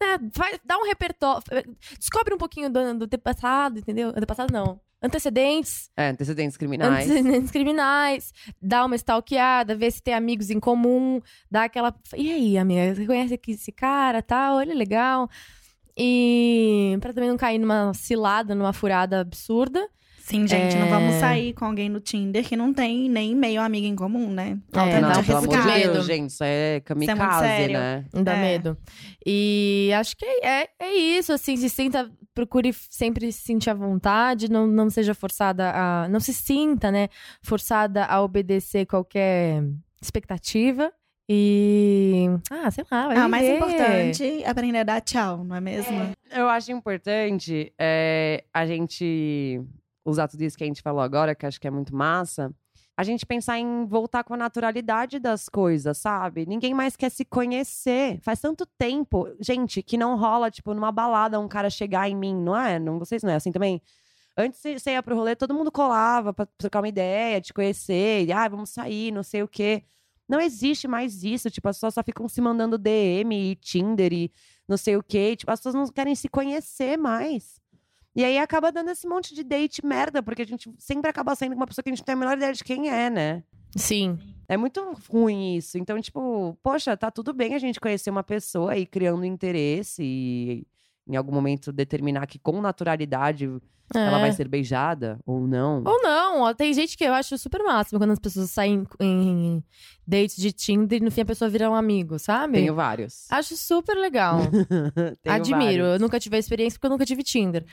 né, 0.00 0.18
vai, 0.34 0.58
dá 0.64 0.78
um 0.78 0.86
repertório. 0.86 1.42
Descobre 1.98 2.32
um 2.34 2.38
pouquinho 2.38 2.70
do, 2.70 3.06
do 3.06 3.18
passado, 3.18 3.78
entendeu? 3.80 4.12
Do 4.12 4.26
passado 4.26 4.50
não. 4.50 4.80
Antecedentes, 5.02 5.90
É, 5.94 6.08
antecedentes 6.08 6.56
criminais. 6.56 7.04
antecedentes 7.10 7.50
criminais. 7.50 8.32
Dá 8.62 8.82
uma 8.86 8.96
stalkeada, 8.96 9.76
vê 9.76 9.90
se 9.90 10.02
tem 10.02 10.14
amigos 10.14 10.48
em 10.48 10.58
comum. 10.58 11.20
Dá 11.50 11.64
aquela. 11.64 11.94
E 12.16 12.32
aí, 12.32 12.56
amiga, 12.56 12.94
você 12.94 13.04
conhece 13.06 13.34
aqui 13.34 13.52
esse 13.52 13.70
cara 13.70 14.22
tal? 14.22 14.58
Ele 14.62 14.72
é 14.72 14.74
legal. 14.74 15.28
E 15.96 16.96
pra 17.00 17.12
também 17.12 17.28
não 17.30 17.36
cair 17.36 17.58
numa 17.58 17.92
cilada, 17.94 18.54
numa 18.54 18.72
furada 18.72 19.20
absurda. 19.20 19.88
Sim, 20.18 20.44
gente, 20.44 20.76
não 20.76 20.86
É. 20.86 20.90
vamos 20.90 21.14
sair 21.20 21.52
com 21.52 21.64
alguém 21.64 21.88
no 21.88 22.00
Tinder 22.00 22.44
que 22.44 22.56
não 22.56 22.74
tem 22.74 23.08
nem 23.08 23.32
meio 23.32 23.60
amigo 23.62 23.86
em 23.86 23.94
comum, 23.94 24.28
né? 24.28 24.58
É, 24.72 25.00
não, 25.00 25.08
Não, 25.10 25.24
pelo 25.24 25.38
amor 25.38 25.56
de. 25.62 25.82
Deus, 25.84 26.04
gente, 26.04 26.30
isso 26.30 26.42
é 26.42 26.80
kamikaze, 26.80 27.20
muito 27.20 27.38
sério. 27.38 27.78
né? 27.78 28.04
Dá 28.12 28.32
É. 28.32 28.40
medo. 28.42 28.76
E 29.24 29.92
acho 29.94 30.16
que 30.16 30.26
é, 30.26 30.68
é 30.80 30.94
isso, 30.96 31.32
assim, 31.32 31.56
se 31.56 31.70
sinta, 31.70 32.10
procure 32.34 32.72
sempre 32.90 33.30
se 33.30 33.42
sentir 33.42 33.70
à 33.70 33.74
vontade, 33.74 34.50
não, 34.50 34.66
não 34.66 34.90
seja 34.90 35.14
forçada 35.14 35.70
a. 35.72 36.08
Não 36.08 36.18
se 36.18 36.34
sinta, 36.34 36.90
né, 36.90 37.08
forçada 37.40 38.04
a 38.04 38.20
obedecer 38.20 38.84
qualquer 38.84 39.62
expectativa. 40.02 40.92
E. 41.28 42.26
Ah, 42.50 42.70
sei 42.70 42.84
lá, 42.90 43.08
vai 43.08 43.16
Ah, 43.16 43.26
o 43.26 43.28
mais 43.28 43.48
importante 43.48 44.42
é 44.42 44.48
aprender 44.48 44.78
a 44.78 44.84
dar 44.84 45.00
tchau, 45.00 45.42
não 45.44 45.56
é 45.56 45.60
mesmo? 45.60 46.12
Eu 46.30 46.48
acho 46.48 46.70
importante 46.70 47.72
é, 47.78 48.44
a 48.54 48.64
gente 48.66 49.60
usar 50.04 50.28
tudo 50.28 50.42
isso 50.42 50.56
que 50.56 50.62
a 50.62 50.66
gente 50.66 50.82
falou 50.82 51.00
agora, 51.00 51.34
que 51.34 51.44
acho 51.44 51.60
que 51.60 51.66
é 51.66 51.70
muito 51.70 51.94
massa. 51.94 52.52
A 52.96 53.02
gente 53.02 53.26
pensar 53.26 53.58
em 53.58 53.84
voltar 53.86 54.24
com 54.24 54.32
a 54.34 54.36
naturalidade 54.38 55.18
das 55.18 55.48
coisas, 55.48 55.98
sabe? 55.98 56.46
Ninguém 56.46 56.72
mais 56.72 56.96
quer 56.96 57.10
se 57.10 57.24
conhecer. 57.24 58.18
Faz 58.22 58.40
tanto 58.40 58.64
tempo, 58.78 59.28
gente, 59.40 59.82
que 59.82 59.98
não 59.98 60.16
rola, 60.16 60.50
tipo, 60.50 60.72
numa 60.72 60.90
balada 60.92 61.38
um 61.38 61.48
cara 61.48 61.68
chegar 61.68 62.08
em 62.08 62.16
mim, 62.16 62.34
não 62.34 62.56
é? 62.56 62.78
Não, 62.78 62.98
vocês 62.98 63.22
não 63.22 63.30
é 63.32 63.34
assim 63.34 63.52
também? 63.52 63.82
Antes 64.38 64.60
você- 64.60 64.78
você 64.78 64.92
ia 64.92 65.02
pro 65.02 65.14
rolê, 65.16 65.34
todo 65.36 65.52
mundo 65.52 65.70
colava 65.72 66.32
pra 66.32 66.46
trocar 66.56 66.80
uma 66.80 66.88
ideia, 66.88 67.40
te 67.40 67.52
conhecer, 67.52 68.24
e, 68.24 68.32
ah, 68.32 68.48
vamos 68.48 68.70
sair, 68.70 69.10
não 69.12 69.22
sei 69.22 69.42
o 69.42 69.48
quê. 69.48 69.82
Não 70.28 70.40
existe 70.40 70.88
mais 70.88 71.22
isso, 71.22 71.50
tipo, 71.50 71.68
as 71.68 71.76
pessoas 71.76 71.94
só 71.94 72.02
ficam 72.02 72.28
se 72.28 72.40
mandando 72.40 72.76
DM 72.78 73.52
e 73.52 73.54
Tinder 73.56 74.12
e 74.12 74.32
não 74.66 74.76
sei 74.76 74.96
o 74.96 75.02
quê. 75.02 75.36
Tipo, 75.36 75.52
as 75.52 75.60
pessoas 75.60 75.74
não 75.74 75.86
querem 75.86 76.14
se 76.14 76.28
conhecer 76.28 76.96
mais. 76.96 77.60
E 78.14 78.24
aí 78.24 78.38
acaba 78.38 78.72
dando 78.72 78.90
esse 78.90 79.06
monte 79.06 79.34
de 79.34 79.44
date 79.44 79.84
merda, 79.84 80.22
porque 80.22 80.42
a 80.42 80.46
gente 80.46 80.72
sempre 80.78 81.10
acaba 81.10 81.34
saindo 81.34 81.52
com 81.52 81.60
uma 81.60 81.66
pessoa 81.66 81.82
que 81.82 81.90
a 81.90 81.92
gente 81.92 82.00
não 82.00 82.06
tem 82.06 82.14
a 82.14 82.16
menor 82.16 82.36
ideia 82.36 82.52
de 82.52 82.64
quem 82.64 82.88
é, 82.88 83.10
né? 83.10 83.44
Sim. 83.76 84.18
É 84.48 84.56
muito 84.56 84.80
ruim 85.10 85.56
isso. 85.56 85.76
Então, 85.76 86.00
tipo, 86.00 86.56
poxa, 86.62 86.96
tá 86.96 87.10
tudo 87.10 87.34
bem 87.34 87.54
a 87.54 87.58
gente 87.58 87.78
conhecer 87.78 88.10
uma 88.10 88.24
pessoa 88.24 88.76
e 88.76 88.86
criando 88.86 89.24
interesse 89.24 90.02
e 90.02 90.66
em 91.06 91.14
algum 91.14 91.32
momento 91.32 91.72
determinar 91.72 92.26
que 92.26 92.38
com 92.38 92.60
naturalidade 92.60 93.48
ela 93.94 94.18
É. 94.18 94.20
vai 94.20 94.32
ser 94.32 94.48
beijada 94.48 95.18
ou 95.26 95.46
não. 95.46 95.82
Ou 95.84 96.02
não, 96.02 96.40
ó, 96.42 96.52
tem 96.54 96.72
gente 96.74 96.96
que 96.96 97.04
eu 97.04 97.14
acho 97.14 97.36
super 97.38 97.62
máximo 97.62 97.98
quando 97.98 98.10
as 98.12 98.18
pessoas 98.18 98.50
saem 98.50 98.84
em 99.00 99.62
dates 100.06 100.36
de 100.36 100.52
Tinder 100.52 101.00
e 101.00 101.04
no 101.04 101.10
fim 101.10 101.20
a 101.22 101.24
pessoa 101.26 101.48
vira 101.48 101.70
um 101.70 101.74
amigo, 101.74 102.18
sabe? 102.18 102.54
Tenho 102.58 102.74
vários. 102.74 103.26
Acho 103.30 103.56
super 103.56 103.96
legal. 103.96 104.40
Tenho 105.22 105.36
Admiro. 105.36 105.82
Eu 105.82 105.84
vários. 105.84 106.00
nunca 106.00 106.18
tive 106.20 106.36
a 106.36 106.38
experiência 106.38 106.78
porque 106.78 106.86
eu 106.86 106.90
nunca 106.90 107.06
tive 107.06 107.22
Tinder. 107.22 107.64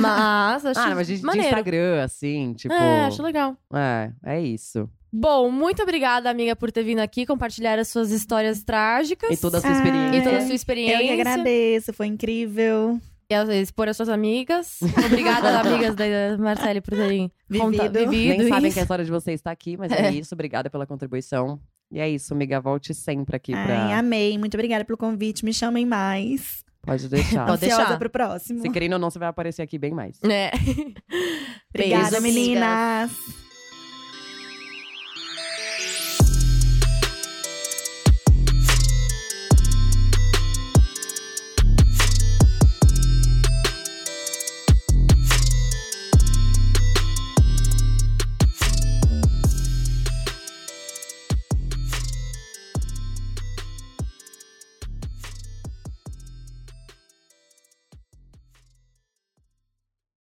Mas 0.00 0.64
acho 0.66 0.80
Ah, 0.80 0.94
mas 0.94 1.06
de, 1.06 1.18
de 1.18 1.22
maneiro. 1.24 1.48
Instagram, 1.48 2.02
assim, 2.02 2.52
tipo. 2.54 2.74
É, 2.74 3.06
acho 3.06 3.22
legal. 3.22 3.56
É, 3.72 4.10
é 4.24 4.40
isso. 4.40 4.88
Bom, 5.12 5.50
muito 5.50 5.82
obrigada, 5.82 6.30
amiga, 6.30 6.54
por 6.54 6.70
ter 6.70 6.84
vindo 6.84 7.00
aqui 7.00 7.26
compartilhar 7.26 7.76
as 7.80 7.88
suas 7.88 8.12
histórias 8.12 8.62
trágicas. 8.62 9.28
E 9.30 9.36
toda 9.40 9.58
a 9.58 9.60
sua 9.60 9.70
Ah, 9.70 9.72
experiência. 9.72 10.16
E 10.18 10.22
toda 10.22 10.36
a 10.36 10.38
É. 10.38 10.42
sua 10.42 10.50
Eu 10.50 10.54
experiência. 10.54 10.98
que 11.16 11.20
agradeço, 11.20 11.92
foi 11.92 12.06
incrível. 12.06 13.00
E 13.30 13.34
às 13.34 13.46
vezes 13.46 13.62
expor 13.68 13.88
as 13.88 13.96
suas 13.96 14.08
amigas. 14.08 14.78
Obrigada, 15.06 15.60
amigas 15.60 15.94
da 15.94 16.04
Marcele, 16.36 16.80
por 16.80 16.94
terem 16.96 17.30
conta- 17.48 17.88
Vivido. 17.88 18.10
vivido 18.10 18.38
Nem 18.38 18.48
sabem 18.48 18.66
isso. 18.68 18.74
que 18.74 18.80
a 18.80 18.82
história 18.82 19.04
de 19.04 19.10
vocês 19.10 19.38
está 19.38 19.52
aqui, 19.52 19.76
mas 19.76 19.92
é. 19.92 20.08
É. 20.08 20.10
isso. 20.12 20.34
Obrigada 20.34 20.68
pela 20.68 20.84
contribuição. 20.84 21.60
E 21.92 22.00
é 22.00 22.08
isso, 22.08 22.34
amiga. 22.34 22.60
Volte 22.60 22.92
sempre 22.92 23.36
aqui 23.36 23.54
Ai, 23.54 23.64
pra. 23.66 23.98
amei. 23.98 24.36
Muito 24.36 24.54
obrigada 24.54 24.84
pelo 24.84 24.98
convite. 24.98 25.44
Me 25.44 25.54
chamem 25.54 25.86
mais. 25.86 26.64
Pode 26.82 27.08
deixar. 27.08 27.46
Pode 27.46 27.60
deixar. 27.60 27.98
pro 27.98 28.10
próximo. 28.10 28.62
Se 28.62 28.70
querendo 28.70 28.94
ou 28.94 28.98
não, 28.98 29.10
você 29.10 29.18
vai 29.18 29.28
aparecer 29.28 29.62
aqui 29.62 29.78
bem 29.78 29.92
mais. 29.92 30.18
É. 30.24 30.50
Obrigada, 31.72 32.20
Beijo, 32.20 32.22
meninas. 32.22 33.10